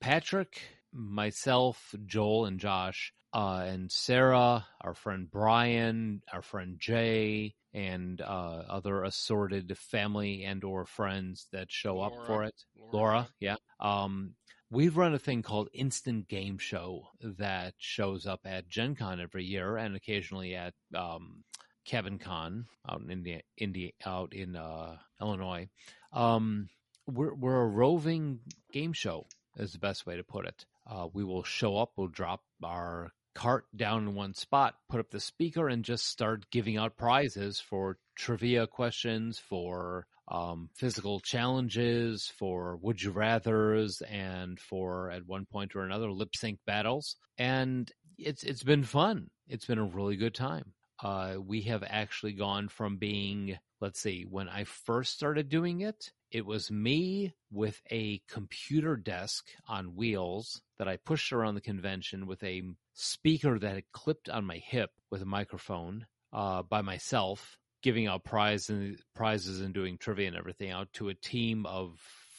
[0.00, 0.60] Patrick,
[0.92, 8.64] myself, Joel and Josh, uh and Sarah, our friend Brian, our friend Jay, and uh
[8.68, 12.48] other assorted family and or friends that show up for Laura.
[12.48, 12.64] it.
[12.92, 13.56] Laura, yeah.
[13.78, 14.34] Um,
[14.70, 19.44] we've run a thing called Instant Game Show that shows up at Gen Con every
[19.44, 21.44] year and occasionally at um,
[21.84, 25.68] Kevin Con out in India, India out in uh, Illinois.
[26.12, 26.68] Um,
[27.06, 28.40] we're we're a roving
[28.72, 30.66] game show is the best way to put it.
[30.88, 35.10] Uh, we will show up, we'll drop our cart down in one spot, put up
[35.10, 42.32] the speaker, and just start giving out prizes for trivia questions, for um, physical challenges,
[42.38, 47.16] for would you rather's, and for at one point or another lip sync battles.
[47.38, 49.28] And it's it's been fun.
[49.48, 50.72] It's been a really good time.
[51.02, 56.12] Uh, we have actually gone from being, let's see, when I first started doing it,
[56.30, 62.26] it was me with a computer desk on wheels that I pushed around the convention
[62.26, 62.62] with a
[62.94, 68.24] speaker that had clipped on my hip with a microphone uh, by myself, giving out
[68.24, 71.98] prize and prizes and doing trivia and everything out to a team of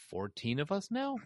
[0.10, 1.18] 14 of us now.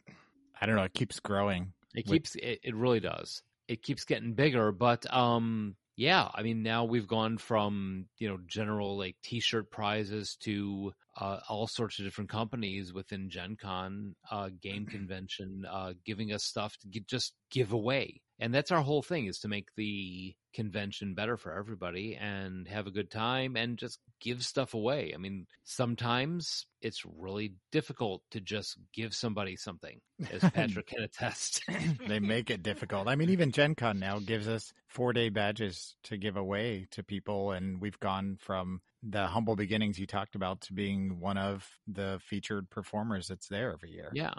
[0.59, 0.83] I don't know.
[0.83, 1.73] It keeps growing.
[1.93, 3.41] It With- keeps it, it really does.
[3.67, 8.37] It keeps getting bigger, but um yeah, I mean now we've gone from, you know,
[8.45, 14.49] general like t-shirt prizes to uh, all sorts of different companies within Gen Con uh
[14.61, 18.21] game convention uh giving us stuff to gi- just give away.
[18.39, 22.85] And that's our whole thing is to make the convention better for everybody and have
[22.87, 25.13] a good time and just give stuff away.
[25.13, 29.99] I mean, sometimes it's really difficult to just give somebody something,
[30.31, 31.63] as Patrick can attest.
[32.07, 33.07] they make it difficult.
[33.07, 37.03] I mean, even Gen Con now gives us four day badges to give away to
[37.03, 41.67] people, and we've gone from the humble beginnings you talked about to being one of
[41.87, 44.09] the featured performers that's there every year.
[44.13, 44.33] Yeah.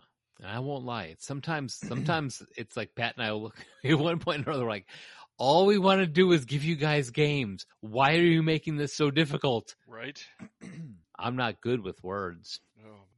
[0.45, 1.05] I won't lie.
[1.05, 4.67] It's sometimes sometimes it's like Pat and I will look at one point or another
[4.67, 4.87] like,
[5.39, 7.67] all we want to do is give you guys games.
[7.81, 9.75] Why are you making this so difficult?
[9.87, 10.23] Right?
[11.19, 12.61] I'm not good with words.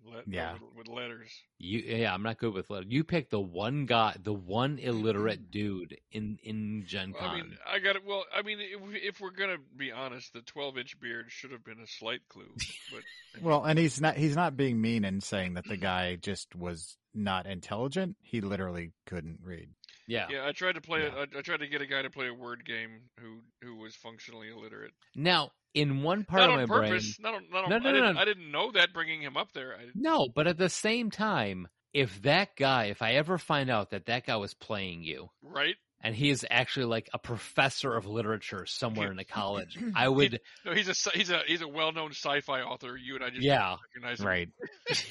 [0.09, 0.53] Let, uh, Yeah.
[0.55, 1.31] With, with letters.
[1.59, 2.87] You yeah, I'm not good with letters.
[2.91, 4.89] You picked the one guy, the one mm-hmm.
[4.89, 7.31] illiterate dude in in Gen Well, Con.
[7.31, 8.05] I mean, I got it.
[8.05, 11.81] Well, I mean, if, if we're gonna be honest, the 12-inch beard should have been
[11.81, 12.55] a slight clue.
[12.93, 13.03] But
[13.43, 15.83] Well, and he's not he's not being mean and saying that the mm-hmm.
[15.83, 18.17] guy just was not intelligent.
[18.21, 19.69] He literally couldn't read.
[20.09, 20.27] Yeah.
[20.31, 21.03] yeah, I tried to play.
[21.03, 21.15] Yeah.
[21.15, 23.77] A, I, I tried to get a guy to play a word game who who
[23.77, 24.93] was functionally illiterate.
[25.15, 27.19] Now, in one part not of my purpose.
[27.19, 28.21] brain, Not on, not on, No, I, no, no, didn't, no.
[28.21, 29.75] I didn't know that bringing him up there.
[29.75, 33.91] I, no, but at the same time, if that guy, if I ever find out
[33.91, 35.77] that that guy was playing you, right?
[36.01, 39.77] and he is actually like a professor of literature somewhere in a college.
[39.97, 42.97] I would, No, he's a he's a he's a well-known sci-fi author.
[42.97, 44.27] You and I just yeah, recognize him.
[44.27, 44.49] Right.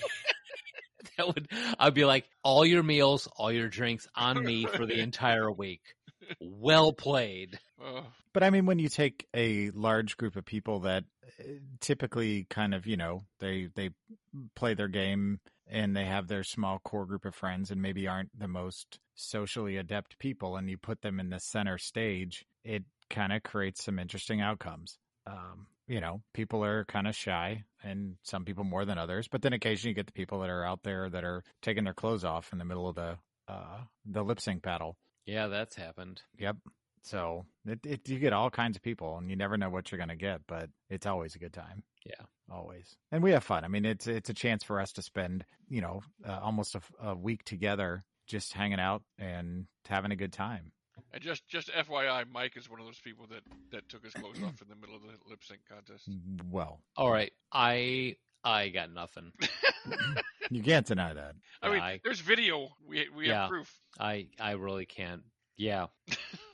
[1.17, 1.49] that would.
[1.79, 5.81] I'd be like, all your meals, all your drinks on me for the entire week.
[6.39, 7.59] Well played.
[7.83, 8.01] Uh,
[8.33, 11.05] But I mean, when you take a large group of people that
[11.39, 11.43] uh,
[11.79, 13.91] typically kind of, you know, they they
[14.55, 18.37] play their game and they have their small core group of friends and maybe aren't
[18.37, 23.33] the most socially adept people, and you put them in the center stage, it kind
[23.33, 24.97] of creates some interesting outcomes.
[25.25, 29.27] Um, you know, people are kind of shy, and some people more than others.
[29.27, 31.93] But then occasionally you get the people that are out there that are taking their
[31.93, 34.97] clothes off in the middle of the uh, the lip sync battle.
[35.25, 36.21] Yeah, that's happened.
[36.37, 36.57] Yep.
[37.03, 39.97] So it, it you get all kinds of people, and you never know what you're
[39.97, 41.83] going to get, but it's always a good time.
[42.05, 42.25] Yeah.
[42.51, 43.63] always, and we have fun.
[43.63, 46.81] I mean, it's it's a chance for us to spend you know uh, almost a,
[47.01, 50.71] a week together, just hanging out and having a good time.
[51.13, 53.41] And just just FYI, Mike is one of those people that
[53.71, 56.09] that took his clothes off in the middle of the lip sync contest.
[56.09, 59.31] Mm, well, All right, I I got nothing.
[60.51, 61.35] you can't deny that.
[61.61, 62.69] I mean, I- there's video.
[62.87, 63.41] We we Yeah.
[63.41, 63.79] have proof.
[63.99, 65.23] I I really can't.
[65.57, 65.87] Yeah,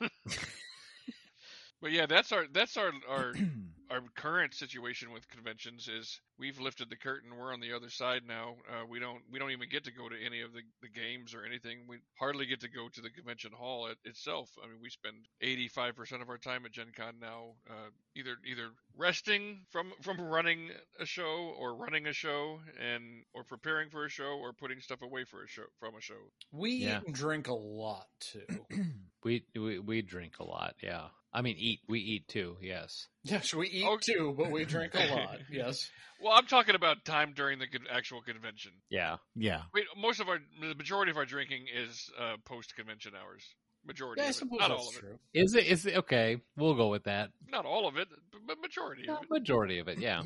[1.80, 3.34] But yeah, that's our that's our our
[3.90, 7.30] our current situation with conventions is we've lifted the curtain.
[7.36, 8.56] We're on the other side now.
[8.68, 11.34] Uh, we don't we don't even get to go to any of the, the games
[11.34, 11.80] or anything.
[11.88, 14.50] We hardly get to go to the convention hall it, itself.
[14.62, 18.70] I mean, we spend 85% of our time at Gen Con now, uh, either either
[18.96, 24.10] resting from from running a show or running a show and or preparing for a
[24.10, 26.14] show or putting stuff away for a show from a show.
[26.52, 27.00] We Yeah.
[27.12, 28.46] drink a lot too.
[29.24, 30.74] we we we drink a lot.
[30.82, 31.80] Yeah, I mean eat.
[31.88, 32.56] We eat too.
[32.62, 33.08] Yes.
[33.24, 33.98] yes, we eat Oh.
[34.00, 35.38] too, but we drink a lot.
[35.50, 35.90] Yes.
[36.22, 38.70] Well, I'm talking about time during the actual convention.
[38.88, 39.16] Yeah.
[39.34, 43.42] Yeah, Wait, most of our the majority of our drinking is uh, post convention hours.
[43.86, 44.50] Majority, Yeah, I of it.
[44.52, 45.18] not that's all of true.
[45.34, 45.66] Is it?
[45.66, 46.38] Is it okay?
[46.56, 47.30] We'll go with that.
[47.48, 49.30] Not all of it, but- but majority No, of it.
[49.30, 50.22] majority of it, yeah.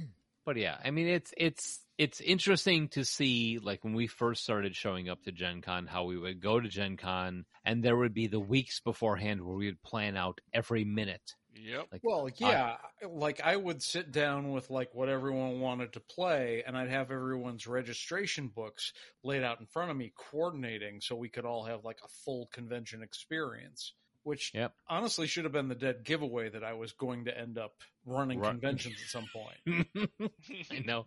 [0.48, 4.74] But yeah, I mean, it's it's it's interesting to see, like when we first started
[4.74, 8.14] showing up to Gen Con, how we would go to Gen Con, and there would
[8.14, 11.34] be the weeks beforehand where we would plan out every minute.
[11.54, 11.88] Yep.
[11.92, 12.76] Like, Well, yeah,
[13.06, 17.10] like I would sit down with like what everyone wanted to play, and I'd have
[17.10, 21.84] everyone's registration books laid out in front of me, coordinating so we could all have
[21.84, 23.92] like a full convention experience.
[24.24, 24.74] Which Yep.
[24.88, 27.72] honestly should have been the dead giveaway that I was going to end up
[28.04, 28.50] running Right.
[28.52, 29.58] conventions at some point.
[30.70, 31.06] I know.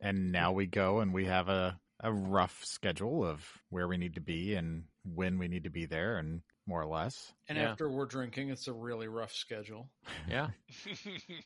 [0.00, 4.14] and now we go and we have a a rough schedule of where we need
[4.14, 7.32] to be and when we need to be there, and more or less.
[7.48, 7.70] And Yeah.
[7.72, 9.90] after we're drinking, it's a really rough schedule.
[10.28, 10.50] Yeah.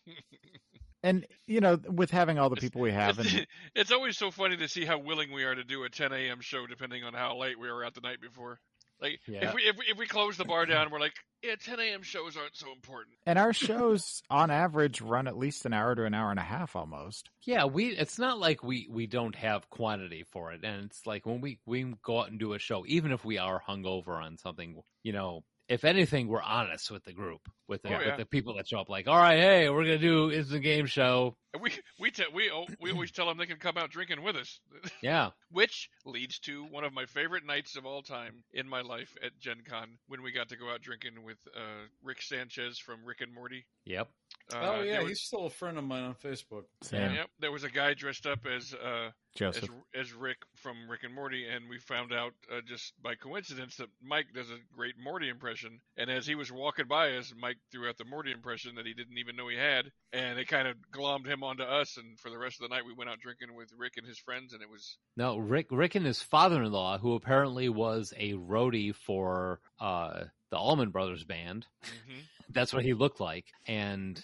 [1.04, 4.30] And you know, with having all the people we have, it's, and it's always so
[4.30, 6.40] funny to see how willing we are to do a 10 a.m.
[6.40, 8.60] show, depending on how late we were out the night before.
[9.02, 9.48] Like Yeah.
[9.48, 12.02] if we if we, if we close the bar down, we're like, yeah, 10 a.m.
[12.02, 13.16] shows aren't so important.
[13.26, 16.42] and our shows on average run at least an hour to an hour and a
[16.44, 17.28] half, almost.
[17.42, 20.60] Yeah, we it's not like we we don't have quantity for it.
[20.64, 23.38] And it's like when we we go out and do a show, even if we
[23.38, 27.89] are hungover on something, you know, if anything, we're honest with the group, with the
[27.89, 28.06] Oh, yeah.
[28.09, 30.48] with the people that show up like, "All right, hey, we're going to do is
[30.48, 31.70] the game show." And we
[32.01, 34.60] we te- we oh, we always tell them they can come out drinking with us.
[35.02, 35.30] Yeah.
[35.51, 39.39] Which leads to one of my favorite nights of all time in my life at
[39.39, 43.20] Gen Con when we got to go out drinking with uh, Rick Sanchez from Rick
[43.20, 43.66] and Morty.
[43.84, 44.09] Yep.
[44.52, 46.64] Uh, oh yeah, there was- he's still a friend of mine on Facebook.
[46.82, 49.70] Sam, Yep, there was a guy dressed up as uh, as, Joseph.
[49.94, 53.88] as Rick from Rick and Morty, and we found out uh, just by coincidence that
[54.02, 55.80] Mike does a great Morty impression.
[55.96, 58.94] And as he was walking by us, Mike threw out the Morty impression that he
[58.94, 61.96] didn't even know he had, and it kind of glommed him onto us.
[61.96, 64.18] And for the rest of the night, we went out drinking with Rick and his
[64.18, 68.94] friends, and it was No, Rick Rick and his father-in-law, who apparently was a roadie
[68.94, 71.66] for uh the Allman Brothers band.
[71.82, 72.20] mhm.
[72.50, 73.46] That's what he looked like.
[73.66, 74.22] And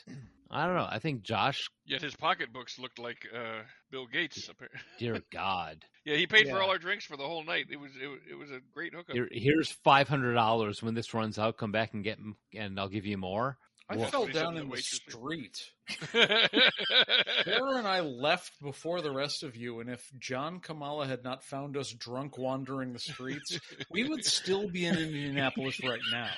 [0.51, 4.49] I don't know, I think Josh, yet his pocketbooks looked like uh, Bill Gates.
[4.49, 4.69] appa-
[4.99, 5.85] dear god.
[6.07, 7.66] Yeah, he paid for all our drinks for the whole night.
[7.70, 9.15] It was it, was- it was a great hookup.
[9.15, 13.05] Here, here's $500 when this runs out, come back and get m- and I'll give
[13.05, 13.59] you more.
[13.91, 15.57] I Well- fell Somebody said down the in the waitress- street.
[17.45, 21.43] Sarah and I left before the rest of you, and if John Kamala had not
[21.45, 23.59] found us drunk wandering the streets,
[23.91, 26.31] we would still be in Indianapolis right now.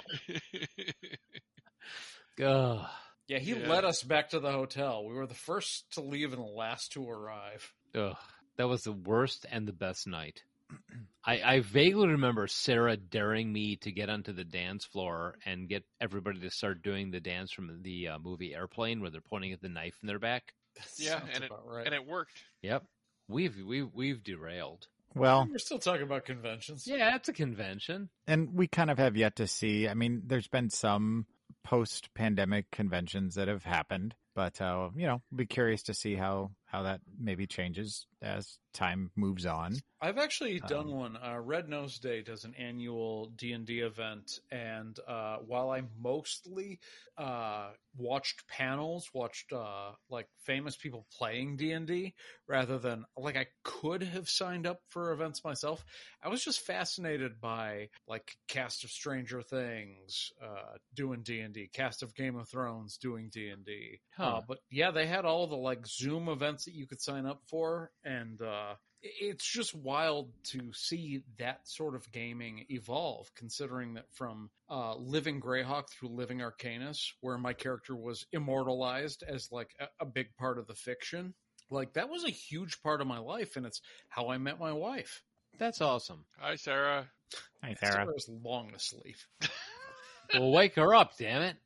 [2.45, 2.87] Ugh.
[3.31, 3.69] Yeah, he Yeah.
[3.69, 5.05] led us back to the hotel.
[5.07, 7.73] We were the first to leave and the last to arrive.
[7.95, 8.17] Ugh,
[8.57, 10.43] that was the worst and the best night.
[11.25, 15.85] I, I vaguely remember Sarah daring me to get onto the dance floor and get
[16.01, 19.61] everybody to start doing the dance from the uh, movie Airplane, where they're pointing at
[19.61, 20.53] the knife in their back.
[20.77, 21.87] That Yeah, and it- right.
[21.87, 22.33] and it worked.
[22.63, 22.85] Yep,
[23.29, 24.87] we've we've we've derailed.
[25.15, 26.85] Well, We're still talking about conventions.
[26.87, 28.09] Yeah, it's a convention.
[28.29, 29.89] and we kind of have yet to see.
[29.89, 31.27] I mean, there's been some
[31.65, 36.83] post-pandemic conventions that have happened, but uh, you know, be curious to see how how
[36.83, 39.77] that maybe changes as time moves on.
[40.01, 41.17] I've actually done Um, one.
[41.17, 45.83] Uh, Red Nose Day does an annual D and D event, and uh, while I
[45.99, 46.79] mostly
[47.19, 52.15] uh, watched panels, watched uh, like famous people playing D and D,
[52.47, 55.85] rather than like I could have signed up for events myself.
[56.23, 61.69] I was just fascinated by like cast of Stranger Things uh, doing D and D,
[61.73, 64.01] cast of Game of Thrones doing D and D.
[64.17, 64.25] Huh.
[64.37, 67.43] Uh, But yeah, they had all the like Zoom events that you could sign up
[67.47, 74.07] for, and uh, it's just wild to see that sort of gaming evolve, considering that
[74.13, 79.87] from uh, Living Greyhawk through Living Arcanis, where my character was immortalized as like a,
[80.01, 81.35] a big part of the fiction,
[81.71, 84.73] like that was a huge part of my life, and it's how I met my
[84.73, 85.23] wife.
[85.59, 86.25] That's awesome.
[86.39, 87.07] Hi, Sarah.
[87.63, 87.93] Hey, Sarah.
[87.93, 89.17] Sarah's long asleep.
[90.35, 91.57] well, wake her up, damn it.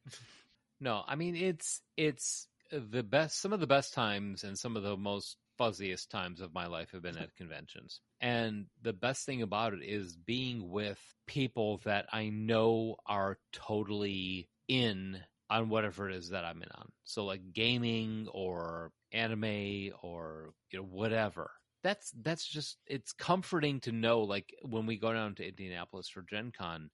[0.81, 2.47] No, I mean it's it's
[2.81, 3.41] the best.
[3.41, 6.91] Some of the best times and some of the most fuzziest times of my life
[6.93, 8.01] have been at conventions.
[8.21, 14.49] And the best thing about it is being with people that I know are totally
[14.69, 15.21] in
[15.51, 16.89] on whatever it is that I'm in on.
[17.05, 21.51] So like gaming or anime or you know whatever.
[21.83, 26.23] That's that's just it's comforting to know like when we go down to Indianapolis for
[26.23, 26.91] Gen Con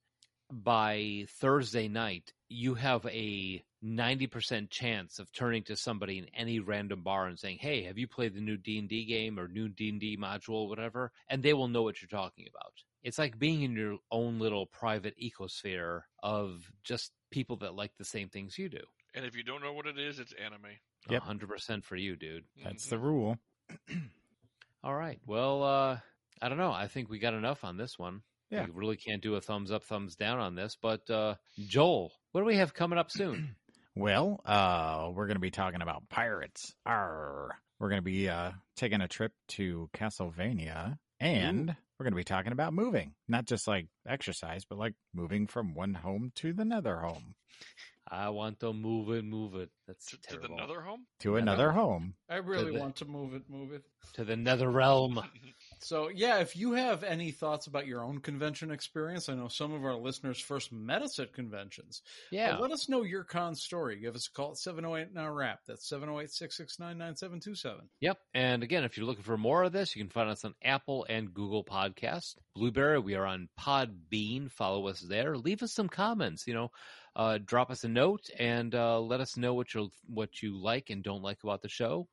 [0.51, 7.01] by Thursday night, you have a 90% chance of turning to somebody in any random
[7.01, 10.67] bar and saying, "Hey, have you played the new D&D game or new D&D module
[10.69, 12.73] whatever?" and they will know what you're talking about.
[13.03, 18.05] It's like being in your own little private ecosphere of just people that like the
[18.05, 18.83] same things you do.
[19.15, 20.77] And if you don't know what it is, it's anime.
[21.09, 21.23] Yep.
[21.23, 22.45] 100% for you, dude.
[22.63, 22.89] That's Mhm.
[22.89, 23.39] the rule.
[24.83, 25.19] All right.
[25.25, 25.99] Well, uh
[26.43, 26.71] I don't know.
[26.71, 28.23] I think we got enough on this one.
[28.51, 28.65] Yeah.
[28.65, 32.41] We really can't do a thumbs up, thumbs down on this, but uh Joel, what
[32.41, 33.55] do we have coming up soon?
[33.93, 36.73] Well, uh, we're going to be talking about pirates.
[36.85, 37.49] Arr.
[37.77, 42.23] We're going to be uh, taking a trip to Castlevania, and we're going to be
[42.23, 43.13] talking about moving.
[43.27, 47.35] Not just like exercise, but like moving from one home to the nether home,
[48.09, 49.69] I want to move it, move it.
[49.87, 50.55] That's To, to terrible.
[50.55, 51.05] the Nether home?
[51.19, 51.91] to another home.
[52.01, 52.13] home.
[52.29, 53.83] I really the- want to move it, move it.
[54.13, 55.19] to the nether realm.
[55.83, 59.73] So, yeah, if you have any thoughts about your own convention experience, I know some
[59.73, 62.01] of our listeners first met us at conventions.
[62.31, 62.51] Yeah.
[62.51, 63.97] But let us know your con story.
[63.97, 65.59] Give us a call at 708 Now Wrap.
[65.67, 67.89] That's 708 669 9727.
[67.99, 68.17] Yep.
[68.33, 71.05] And again, if you're looking for more of this, you can find us on Apple
[71.09, 72.35] and Google Podcast.
[72.55, 74.51] Blubrry, we are on Podbean.
[74.51, 75.37] Follow us there.
[75.37, 76.45] Leave us some comments.
[76.45, 76.71] You know,
[77.15, 80.89] uh, drop us a note and uh, let us know what you what you like
[80.89, 82.07] and don't like about the show.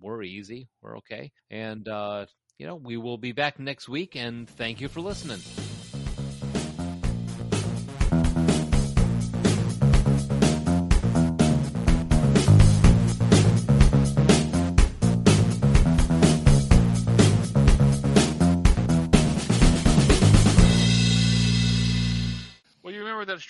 [0.00, 0.68] We're easy.
[0.80, 1.32] We're okay.
[1.50, 2.26] And uh,
[2.58, 4.16] you know, we will be back next week.
[4.16, 5.40] And thank you for listening.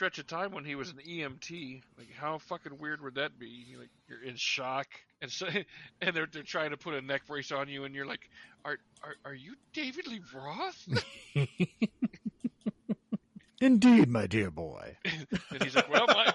[0.05, 1.83] Stretch of time when he was an EMT?
[1.97, 3.75] Like, how fucking weird would that be?
[3.79, 4.87] Like, you're in shock,
[5.23, 5.47] and so,
[6.03, 8.29] and they're they're trying to put a neck brace on you, and you're like,
[8.67, 10.89] "Are are are you David Lee Roth?"
[13.65, 14.95] Indeed, my dear boy.
[15.51, 16.35] and he's like, "Well, might,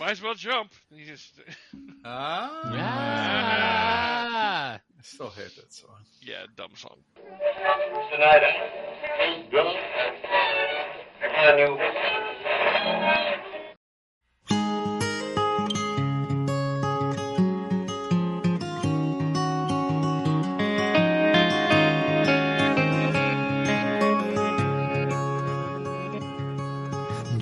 [0.00, 1.34] might as well jump." And he just,
[2.04, 2.60] Ah.
[2.74, 4.74] Ah.
[4.74, 6.00] I still hate that song.
[6.20, 6.96] yeah, dumb song.
[8.16, 8.50] Snyder.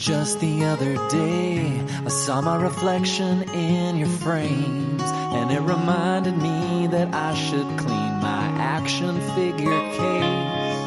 [0.00, 6.86] Just the other day, I saw my reflection in your frames, and it reminded me
[6.86, 10.78] that I should clean my action figure case.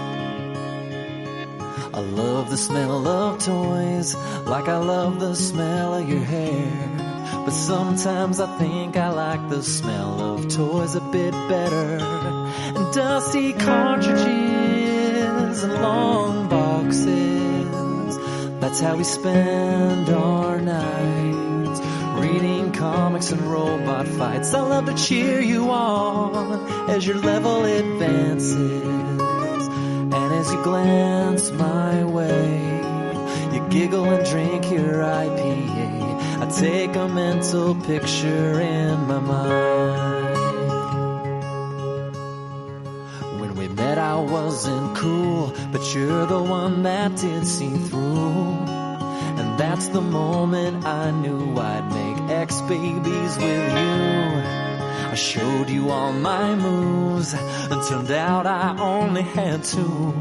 [1.94, 4.16] I love the smell of toys,
[4.48, 6.90] like I love the smell of your hair.
[7.46, 12.00] But sometimes I think I like the smell of toys a bit better.
[12.76, 14.24] And dusty cartridges
[15.62, 17.53] and long boxes.
[18.64, 21.82] That's how we spend our nights.
[22.16, 24.54] Reading comics and robot fights.
[24.54, 28.56] I love to cheer you on as your level advances.
[29.68, 32.80] And as you glance my way,
[33.54, 36.42] you giggle and drink your IPA.
[36.42, 40.23] I take a mental picture in my mind.
[44.24, 48.74] Wasn't cool, but you're the one that did see through.
[49.40, 54.64] And that's the moment I knew I'd make ex babies with you.
[55.14, 60.14] I showed you all my moves, and turned out I only had two.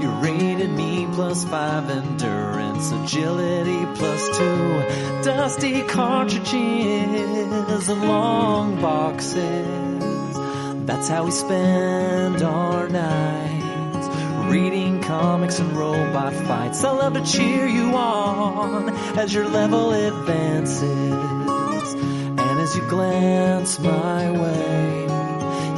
[0.00, 4.82] You rated me plus five endurance, agility plus two.
[5.22, 9.87] Dusty cartridges and long boxes.
[10.88, 14.08] That's how we spend our nights.
[14.50, 16.82] Reading comics and robot fights.
[16.82, 18.88] I love to cheer you on
[19.18, 21.92] as your level advances.
[21.92, 25.02] And as you glance my way,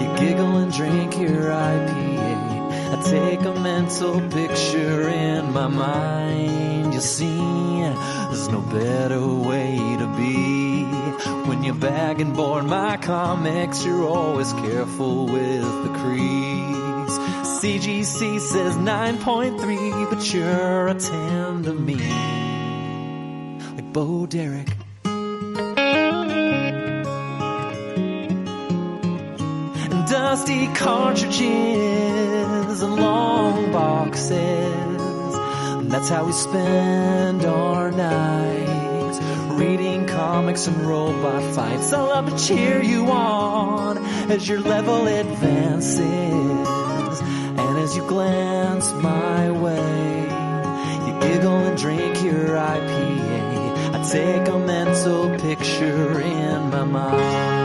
[0.01, 2.97] you giggle and drink your IPA.
[2.97, 6.95] I take a mental picture in my mind.
[6.95, 10.70] You see, there's no better way to be.
[11.51, 17.19] When you're bagging board my comics, you're always careful with the crease.
[17.61, 21.97] CGC says 9.3, but you're a 10 to me.
[23.75, 24.69] Like Bo Derek.
[29.91, 31.43] and dusty cartridges
[32.81, 34.31] and long boxes.
[35.91, 38.90] That's how we spend our nights,
[39.51, 41.93] reading comics and robot fights.
[41.93, 43.99] I love to cheer you on
[44.31, 50.23] as your level advances, and as you glance my way,
[51.07, 53.95] you giggle and drink your IPA.
[53.95, 57.60] I take a mental picture in my mind.